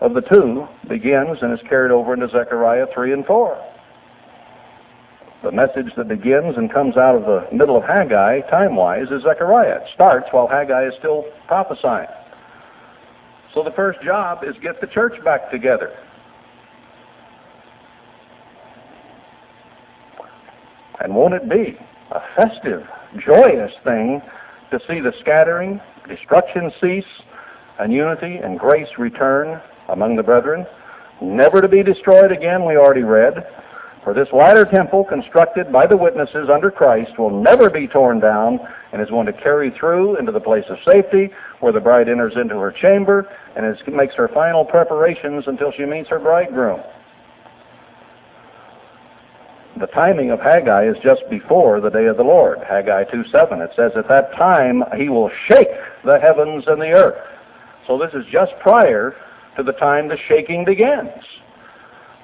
of 0.00 0.14
the 0.14 0.20
two 0.20 0.68
begins 0.88 1.38
and 1.40 1.52
is 1.52 1.66
carried 1.68 1.90
over 1.90 2.14
into 2.14 2.28
Zechariah 2.28 2.86
3 2.94 3.14
and 3.14 3.26
4 3.26 3.75
the 5.46 5.52
message 5.52 5.92
that 5.96 6.08
begins 6.08 6.56
and 6.56 6.72
comes 6.72 6.96
out 6.96 7.14
of 7.14 7.22
the 7.22 7.46
middle 7.56 7.76
of 7.76 7.84
Haggai, 7.84 8.40
time-wise, 8.50 9.06
is 9.12 9.22
Zechariah. 9.22 9.76
It 9.76 9.88
starts 9.94 10.26
while 10.32 10.48
Haggai 10.48 10.88
is 10.88 10.94
still 10.98 11.24
prophesying. 11.46 12.08
So 13.54 13.62
the 13.62 13.70
first 13.70 14.02
job 14.02 14.42
is 14.42 14.56
get 14.60 14.80
the 14.80 14.88
church 14.88 15.12
back 15.24 15.52
together. 15.52 15.96
And 20.98 21.14
won't 21.14 21.34
it 21.34 21.48
be 21.48 21.78
a 22.10 22.20
festive, 22.34 22.82
joyous 23.24 23.72
thing 23.84 24.20
to 24.72 24.80
see 24.88 24.98
the 24.98 25.12
scattering, 25.20 25.80
destruction 26.08 26.72
cease, 26.80 27.04
and 27.78 27.92
unity 27.92 28.38
and 28.42 28.58
grace 28.58 28.88
return 28.98 29.62
among 29.90 30.16
the 30.16 30.24
brethren? 30.24 30.66
Never 31.22 31.60
to 31.60 31.68
be 31.68 31.84
destroyed 31.84 32.32
again, 32.32 32.66
we 32.66 32.76
already 32.76 33.04
read. 33.04 33.46
For 34.06 34.14
this 34.14 34.28
latter 34.32 34.64
temple, 34.64 35.02
constructed 35.02 35.72
by 35.72 35.88
the 35.88 35.96
witnesses 35.96 36.48
under 36.48 36.70
Christ, 36.70 37.18
will 37.18 37.42
never 37.42 37.68
be 37.68 37.88
torn 37.88 38.20
down 38.20 38.60
and 38.92 39.02
is 39.02 39.10
going 39.10 39.26
to 39.26 39.32
carry 39.32 39.72
through 39.72 40.16
into 40.20 40.30
the 40.30 40.38
place 40.38 40.62
of 40.68 40.78
safety 40.86 41.30
where 41.58 41.72
the 41.72 41.80
bride 41.80 42.08
enters 42.08 42.34
into 42.36 42.54
her 42.54 42.70
chamber 42.70 43.28
and 43.56 43.66
is, 43.66 43.82
makes 43.88 44.14
her 44.14 44.28
final 44.28 44.64
preparations 44.64 45.48
until 45.48 45.72
she 45.72 45.84
meets 45.84 46.08
her 46.08 46.20
bridegroom. 46.20 46.80
The 49.80 49.88
timing 49.88 50.30
of 50.30 50.38
Haggai 50.38 50.88
is 50.88 50.96
just 51.02 51.28
before 51.28 51.80
the 51.80 51.90
day 51.90 52.06
of 52.06 52.16
the 52.16 52.22
Lord. 52.22 52.58
Haggai 52.58 53.06
2.7, 53.06 53.60
it 53.60 53.72
says, 53.74 53.90
At 53.96 54.06
that 54.06 54.30
time 54.36 54.84
he 54.96 55.08
will 55.08 55.32
shake 55.48 55.66
the 56.04 56.20
heavens 56.20 56.62
and 56.68 56.80
the 56.80 56.92
earth. 56.92 57.18
So 57.88 57.98
this 57.98 58.14
is 58.14 58.24
just 58.30 58.52
prior 58.60 59.16
to 59.56 59.64
the 59.64 59.72
time 59.72 60.06
the 60.06 60.16
shaking 60.28 60.64
begins. 60.64 61.10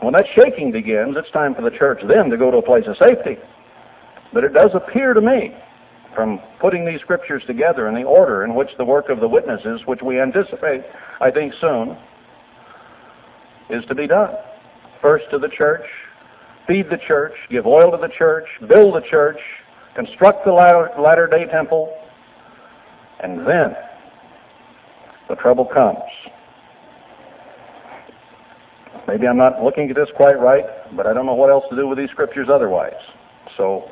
When 0.03 0.15
that 0.15 0.27
shaking 0.35 0.73
begins, 0.73 1.17
it's 1.17 1.31
time 1.31 1.55
for 1.55 1.63
the 1.63 1.71
church 1.71 2.01
then 2.09 2.29
to 2.31 2.37
go 2.37 2.51
to 2.51 2.57
a 2.57 2.63
place 2.63 2.85
of 2.89 2.97
safety. 2.97 3.37
But 4.33 4.45
it 4.45 4.53
does 4.53 4.71
appear 4.75 5.15
to 5.15 5.21
me, 5.21 5.55
from 6.15 6.41
putting 6.61 6.85
these 6.85 7.01
scriptures 7.01 7.43
together 7.47 7.89
in 7.89 7.95
the 7.95 8.03
order 8.03 8.45
in 8.45 8.55
which 8.55 8.69
the 8.77 8.85
work 8.85 9.09
of 9.09 9.21
the 9.21 9.29
witnesses, 9.29 9.81
which 9.87 10.03
we 10.03 10.21
anticipate, 10.21 10.83
I 11.21 11.31
think 11.31 11.55
soon, 11.61 11.97
is 13.71 13.85
to 13.87 13.95
be 13.95 14.07
done. 14.07 14.35
First 15.01 15.27
to 15.31 15.39
the 15.39 15.49
church, 15.49 15.87
feed 16.67 16.91
the 16.91 16.99
church, 17.07 17.33
give 17.49 17.67
oil 17.67 17.91
to 17.93 17.97
the 17.97 18.13
church, 18.13 18.47
build 18.69 18.95
the 18.95 19.01
church, 19.09 19.39
construct 19.95 20.45
the 20.45 20.53
latter 20.53 21.27
day 21.29 21.47
temple, 21.47 21.97
and 23.21 23.47
then 23.47 23.77
the 25.29 25.37
trouble 25.37 25.65
comes. 25.65 26.03
Maybe 29.09 29.27
I'm 29.27 29.37
not 29.37 29.63
looking 29.63 29.91
at 29.91 29.97
this 29.97 30.09
quite 30.17 30.39
right, 30.39 30.65
but 30.97 31.07
I 31.07 31.13
don't 31.13 31.27
know 31.27 31.35
what 31.35 31.51
else 31.51 31.65
to 31.71 31.77
do 31.77 31.89
with 31.89 31.99
these 31.99 32.11
scriptures 32.11 32.49
otherwise. 32.51 33.01
So 33.57 33.91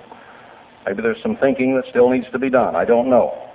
maybe 0.86 1.02
there's 1.02 1.20
some 1.22 1.36
thinking 1.36 1.74
that 1.76 1.84
still 1.90 2.08
needs 2.08 2.26
to 2.32 2.38
be 2.38 2.48
done. 2.48 2.76
I 2.76 2.84
don't 2.84 3.10
know. 3.10 3.50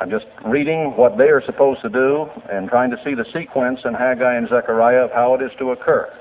I'm 0.00 0.10
just 0.10 0.26
reading 0.44 0.96
what 0.96 1.18
they 1.18 1.28
are 1.28 1.42
supposed 1.44 1.82
to 1.82 1.88
do 1.88 2.26
and 2.50 2.68
trying 2.68 2.90
to 2.90 2.96
see 3.04 3.14
the 3.14 3.24
sequence 3.32 3.80
in 3.84 3.94
Haggai 3.94 4.36
and 4.36 4.48
Zechariah 4.48 5.04
of 5.04 5.10
how 5.12 5.34
it 5.34 5.42
is 5.42 5.50
to 5.58 5.72
occur. 5.72 6.12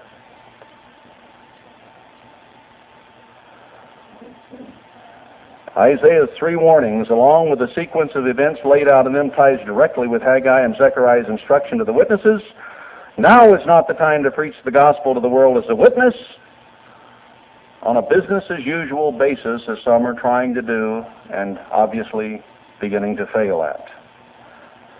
Isaiah's 5.77 6.29
three 6.37 6.57
warnings, 6.57 7.07
along 7.09 7.49
with 7.49 7.59
the 7.59 7.73
sequence 7.73 8.11
of 8.13 8.27
events 8.27 8.59
laid 8.65 8.89
out 8.89 9.07
in 9.07 9.13
them, 9.13 9.31
ties 9.31 9.57
directly 9.65 10.07
with 10.07 10.21
Haggai 10.21 10.61
and 10.61 10.75
Zechariah's 10.75 11.29
instruction 11.29 11.77
to 11.77 11.85
the 11.85 11.93
witnesses 11.93 12.41
now 13.21 13.53
is 13.53 13.65
not 13.65 13.87
the 13.87 13.93
time 13.93 14.23
to 14.23 14.31
preach 14.31 14.55
the 14.65 14.71
gospel 14.71 15.13
to 15.13 15.19
the 15.19 15.29
world 15.29 15.63
as 15.63 15.69
a 15.69 15.75
witness 15.75 16.15
on 17.83 17.97
a 17.97 18.01
business 18.01 18.43
as 18.49 18.65
usual 18.65 19.11
basis, 19.11 19.61
as 19.67 19.77
some 19.83 20.05
are 20.05 20.13
trying 20.13 20.53
to 20.53 20.61
do 20.61 21.03
and 21.33 21.59
obviously 21.71 22.43
beginning 22.79 23.15
to 23.17 23.25
fail 23.33 23.63
at. 23.63 23.85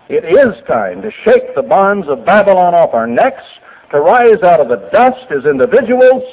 It 0.10 0.26
is 0.26 0.62
time 0.68 1.02
to 1.04 1.12
shake 1.24 1.56
the 1.56 1.62
bonds 1.62 2.08
of 2.10 2.26
Babylon 2.26 2.74
off 2.74 2.94
our 2.94 3.08
necks, 3.08 3.44
to 3.92 4.00
rise 4.00 4.42
out 4.44 4.60
of 4.60 4.68
the 4.68 4.90
dust 4.92 5.32
as 5.32 5.46
individuals, 5.46 6.24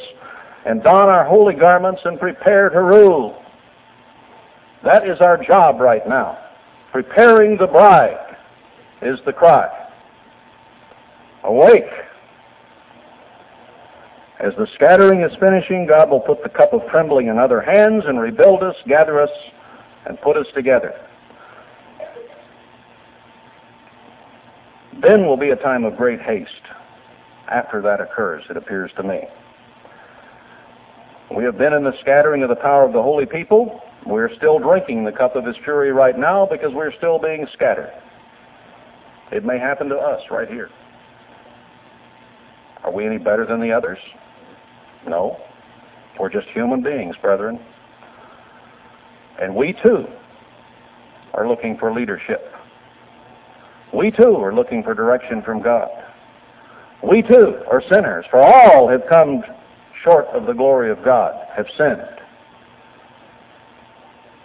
and 0.64 0.82
don 0.82 1.08
our 1.08 1.24
holy 1.24 1.54
garments 1.54 2.00
and 2.04 2.18
prepare 2.18 2.70
to 2.70 2.82
rule. 2.82 3.42
That 4.84 5.06
is 5.08 5.20
our 5.20 5.42
job 5.44 5.80
right 5.80 6.06
now. 6.08 6.38
Preparing 6.92 7.56
the 7.56 7.66
bride 7.66 8.36
is 9.02 9.18
the 9.26 9.32
cry. 9.32 9.68
Awake! 11.48 11.90
As 14.38 14.52
the 14.58 14.66
scattering 14.74 15.22
is 15.22 15.32
finishing, 15.40 15.86
God 15.86 16.10
will 16.10 16.20
put 16.20 16.42
the 16.42 16.50
cup 16.50 16.74
of 16.74 16.82
trembling 16.90 17.28
in 17.28 17.38
other 17.38 17.60
hands 17.60 18.04
and 18.06 18.20
rebuild 18.20 18.62
us, 18.62 18.76
gather 18.86 19.20
us, 19.20 19.30
and 20.06 20.20
put 20.20 20.36
us 20.36 20.46
together. 20.54 20.94
Then 25.00 25.26
will 25.26 25.38
be 25.38 25.48
a 25.48 25.56
time 25.56 25.84
of 25.84 25.96
great 25.96 26.20
haste 26.20 26.52
after 27.50 27.80
that 27.80 28.00
occurs, 28.00 28.44
it 28.50 28.56
appears 28.56 28.90
to 28.96 29.02
me. 29.02 29.20
We 31.34 31.44
have 31.44 31.56
been 31.56 31.72
in 31.72 31.82
the 31.82 31.92
scattering 32.00 32.42
of 32.42 32.50
the 32.50 32.56
power 32.56 32.84
of 32.84 32.92
the 32.92 33.02
holy 33.02 33.26
people. 33.26 33.80
We're 34.06 34.34
still 34.36 34.58
drinking 34.58 35.04
the 35.04 35.12
cup 35.12 35.34
of 35.34 35.46
his 35.46 35.56
fury 35.64 35.92
right 35.92 36.18
now 36.18 36.46
because 36.50 36.72
we're 36.74 36.94
still 36.96 37.18
being 37.18 37.46
scattered. 37.54 37.92
It 39.32 39.44
may 39.44 39.58
happen 39.58 39.88
to 39.88 39.96
us 39.96 40.22
right 40.30 40.48
here. 40.48 40.70
Are 42.84 42.92
we 42.92 43.06
any 43.06 43.18
better 43.18 43.44
than 43.46 43.60
the 43.60 43.72
others? 43.72 43.98
No. 45.06 45.38
We're 46.18 46.30
just 46.30 46.48
human 46.48 46.82
beings, 46.82 47.16
brethren. 47.20 47.60
And 49.40 49.54
we 49.54 49.72
too 49.72 50.06
are 51.34 51.48
looking 51.48 51.76
for 51.78 51.92
leadership. 51.92 52.52
We 53.94 54.10
too 54.10 54.36
are 54.36 54.54
looking 54.54 54.82
for 54.82 54.94
direction 54.94 55.42
from 55.42 55.62
God. 55.62 55.88
We 57.02 57.22
too 57.22 57.60
are 57.70 57.82
sinners, 57.88 58.24
for 58.30 58.42
all 58.42 58.88
have 58.88 59.02
come 59.08 59.42
short 60.02 60.26
of 60.26 60.46
the 60.46 60.52
glory 60.52 60.90
of 60.90 61.04
God, 61.04 61.34
have 61.56 61.66
sinned. 61.76 62.02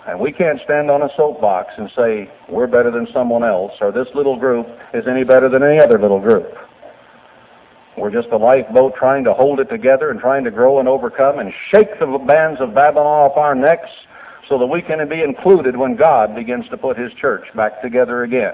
And 0.07 0.19
we 0.19 0.31
can't 0.31 0.59
stand 0.63 0.91
on 0.91 1.01
a 1.01 1.09
soapbox 1.15 1.73
and 1.77 1.89
say 1.95 2.29
we're 2.49 2.67
better 2.67 2.91
than 2.91 3.07
someone 3.13 3.43
else 3.43 3.71
or 3.79 3.91
this 3.91 4.07
little 4.13 4.37
group 4.37 4.67
is 4.93 5.05
any 5.07 5.23
better 5.23 5.49
than 5.49 5.63
any 5.63 5.79
other 5.79 5.97
little 5.97 6.19
group. 6.19 6.53
We're 7.97 8.11
just 8.11 8.29
a 8.29 8.37
lifeboat 8.37 8.95
trying 8.95 9.23
to 9.25 9.33
hold 9.33 9.59
it 9.59 9.69
together 9.69 10.09
and 10.09 10.19
trying 10.19 10.43
to 10.45 10.51
grow 10.51 10.79
and 10.79 10.87
overcome 10.87 11.39
and 11.39 11.53
shake 11.69 11.99
the 11.99 12.05
bands 12.27 12.59
of 12.59 12.73
Babylon 12.73 13.31
off 13.31 13.37
our 13.37 13.53
necks 13.53 13.89
so 14.49 14.57
that 14.57 14.65
we 14.65 14.81
can 14.81 15.07
be 15.07 15.21
included 15.21 15.77
when 15.77 15.95
God 15.95 16.35
begins 16.35 16.67
to 16.69 16.77
put 16.77 16.97
his 16.97 17.13
church 17.13 17.45
back 17.55 17.81
together 17.81 18.23
again. 18.23 18.53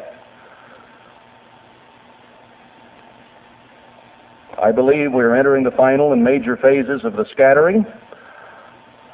I 4.61 4.73
believe 4.73 5.13
we're 5.13 5.35
entering 5.35 5.63
the 5.63 5.71
final 5.71 6.11
and 6.11 6.21
major 6.21 6.57
phases 6.57 7.05
of 7.05 7.13
the 7.13 7.25
scattering. 7.31 7.85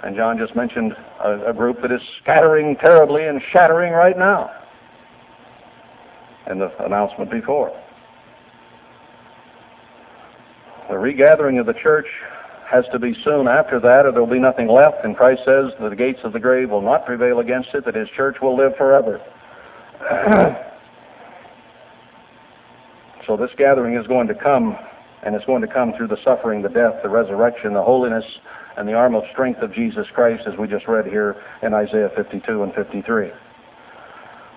And 0.03 0.15
John 0.15 0.37
just 0.39 0.55
mentioned 0.55 0.93
a, 1.23 1.49
a 1.51 1.53
group 1.53 1.81
that 1.81 1.91
is 1.91 2.01
scattering 2.21 2.75
terribly 2.77 3.25
and 3.27 3.39
shattering 3.51 3.93
right 3.93 4.17
now 4.17 4.49
in 6.49 6.59
the 6.59 6.71
announcement 6.83 7.29
before. 7.29 7.71
The 10.89 10.97
regathering 10.97 11.59
of 11.59 11.65
the 11.65 11.73
church 11.73 12.07
has 12.69 12.85
to 12.91 12.99
be 12.99 13.15
soon 13.23 13.47
after 13.47 13.79
that, 13.79 14.05
or 14.05 14.11
there 14.11 14.21
will 14.21 14.31
be 14.31 14.39
nothing 14.39 14.67
left. 14.67 15.03
And 15.03 15.15
Christ 15.15 15.41
says 15.45 15.71
that 15.79 15.89
the 15.89 15.95
gates 15.95 16.19
of 16.23 16.33
the 16.33 16.39
grave 16.39 16.69
will 16.69 16.81
not 16.81 17.05
prevail 17.05 17.39
against 17.39 17.69
it, 17.73 17.85
that 17.85 17.95
his 17.95 18.09
church 18.15 18.37
will 18.41 18.57
live 18.57 18.75
forever. 18.77 19.21
so 23.27 23.37
this 23.37 23.51
gathering 23.57 23.95
is 23.95 24.05
going 24.07 24.27
to 24.27 24.35
come, 24.35 24.77
and 25.23 25.35
it's 25.35 25.45
going 25.45 25.61
to 25.61 25.67
come 25.67 25.93
through 25.95 26.07
the 26.07 26.21
suffering, 26.23 26.61
the 26.61 26.69
death, 26.69 26.95
the 27.01 27.09
resurrection, 27.09 27.73
the 27.73 27.83
holiness, 27.83 28.25
and 28.77 28.87
the 28.87 28.93
arm 28.93 29.15
of 29.15 29.23
strength 29.31 29.61
of 29.61 29.73
Jesus 29.73 30.07
Christ, 30.13 30.43
as 30.47 30.57
we 30.57 30.67
just 30.67 30.87
read 30.87 31.05
here 31.05 31.35
in 31.63 31.73
Isaiah 31.73 32.09
52 32.15 32.63
and 32.63 32.73
53. 32.73 33.31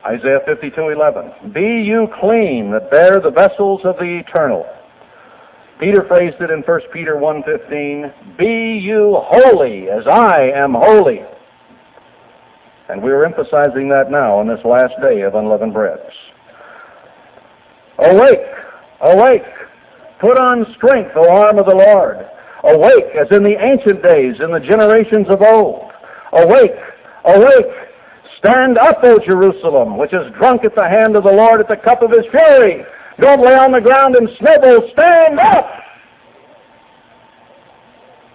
Isaiah 0.07 0.41
52:11. 0.47 1.53
Be 1.53 1.83
you 1.83 2.09
clean 2.21 2.71
that 2.71 2.91
bear 2.91 3.21
the 3.21 3.31
vessels 3.31 3.85
of 3.85 3.97
the 3.99 4.19
eternal. 4.19 4.67
Peter 5.79 6.03
phrased 6.05 6.41
it 6.41 6.51
in 6.51 6.63
1 6.63 6.81
Peter 6.93 7.17
1:15, 7.17 8.13
"Be 8.37 8.79
you 8.79 9.15
holy 9.15 9.89
as 9.89 10.07
I 10.09 10.51
am 10.55 10.75
holy." 10.75 11.25
And 12.89 13.03
we 13.03 13.13
are 13.13 13.25
emphasizing 13.25 13.89
that 13.91 14.11
now 14.11 14.37
on 14.37 14.49
this 14.49 14.65
last 14.65 14.95
day 15.01 15.21
of 15.21 15.35
unleavened 15.35 15.75
breads. 15.75 16.11
Awake, 17.99 18.47
awake, 19.01 19.45
put 20.19 20.37
on 20.37 20.67
strength, 20.75 21.17
O 21.17 21.29
arm 21.29 21.59
of 21.59 21.67
the 21.67 21.75
Lord. 21.75 22.27
Awake, 22.65 23.15
as 23.15 23.31
in 23.31 23.45
the 23.45 23.57
ancient 23.63 24.03
days, 24.03 24.41
in 24.41 24.51
the 24.51 24.61
generations 24.61 25.29
of 25.29 25.43
old. 25.43 25.93
Awake, 26.33 26.77
awake, 27.25 27.73
stand 28.37 28.79
up, 28.79 29.05
O 29.05 29.19
Jerusalem, 29.19 29.97
which 29.97 30.13
is 30.13 30.31
drunk 30.33 30.65
at 30.65 30.75
the 30.75 30.89
hand 30.89 31.15
of 31.15 31.23
the 31.23 31.33
Lord 31.33 31.61
at 31.61 31.69
the 31.69 31.77
cup 31.77 32.03
of 32.03 32.11
his 32.11 32.27
fury. 32.27 32.85
Don't 33.21 33.41
lay 33.45 33.55
on 33.55 33.73
the 33.73 33.81
ground 33.81 34.15
and 34.15 34.29
snivel. 34.39 34.89
Stand 34.93 35.41
up! 35.41 35.67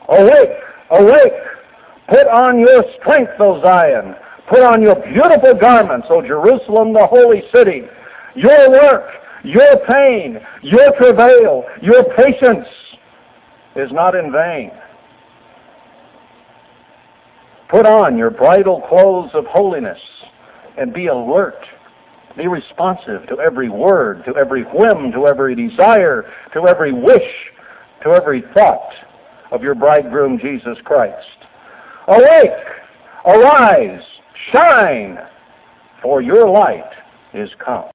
Awake, 0.10 0.58
awake. 0.92 1.34
Put 2.10 2.28
on 2.28 2.60
your 2.60 2.84
strength, 3.00 3.32
O 3.40 3.62
Zion. 3.62 4.16
Put 4.50 4.60
on 4.60 4.82
your 4.82 4.96
beautiful 4.96 5.54
garments, 5.60 6.08
O 6.10 6.22
Jerusalem, 6.22 6.94
the 6.94 7.08
holy 7.08 7.44
city. 7.54 7.84
Your 8.36 8.70
work, 8.72 9.06
your 9.44 9.78
pain, 9.88 10.40
your 10.62 10.92
travail, 10.98 11.64
your 11.82 12.04
patience 12.16 12.68
is 13.76 13.92
not 13.92 14.16
in 14.16 14.32
vain. 14.32 14.72
Put 17.70 17.86
on 17.86 18.18
your 18.18 18.30
bridal 18.30 18.82
clothes 18.88 19.32
of 19.34 19.46
holiness 19.46 20.00
and 20.78 20.94
be 20.94 21.08
alert. 21.08 21.56
Be 22.38 22.48
responsive 22.48 23.28
to 23.28 23.40
every 23.40 23.70
word, 23.70 24.24
to 24.26 24.36
every 24.36 24.64
whim, 24.64 25.12
to 25.12 25.28
every 25.28 25.56
desire, 25.56 26.26
to 26.54 26.68
every 26.68 26.92
wish, 26.92 27.32
to 28.04 28.10
every 28.10 28.44
thought 28.54 28.94
of 29.52 29.62
your 29.62 29.76
bridegroom 29.76 30.40
Jesus 30.40 30.78
Christ. 30.84 31.28
Awake! 32.08 32.52
Arise! 33.26 34.02
Shine! 34.52 35.20
For 36.02 36.22
your 36.22 36.50
light 36.50 36.92
is 37.34 37.50
come. 37.64 37.93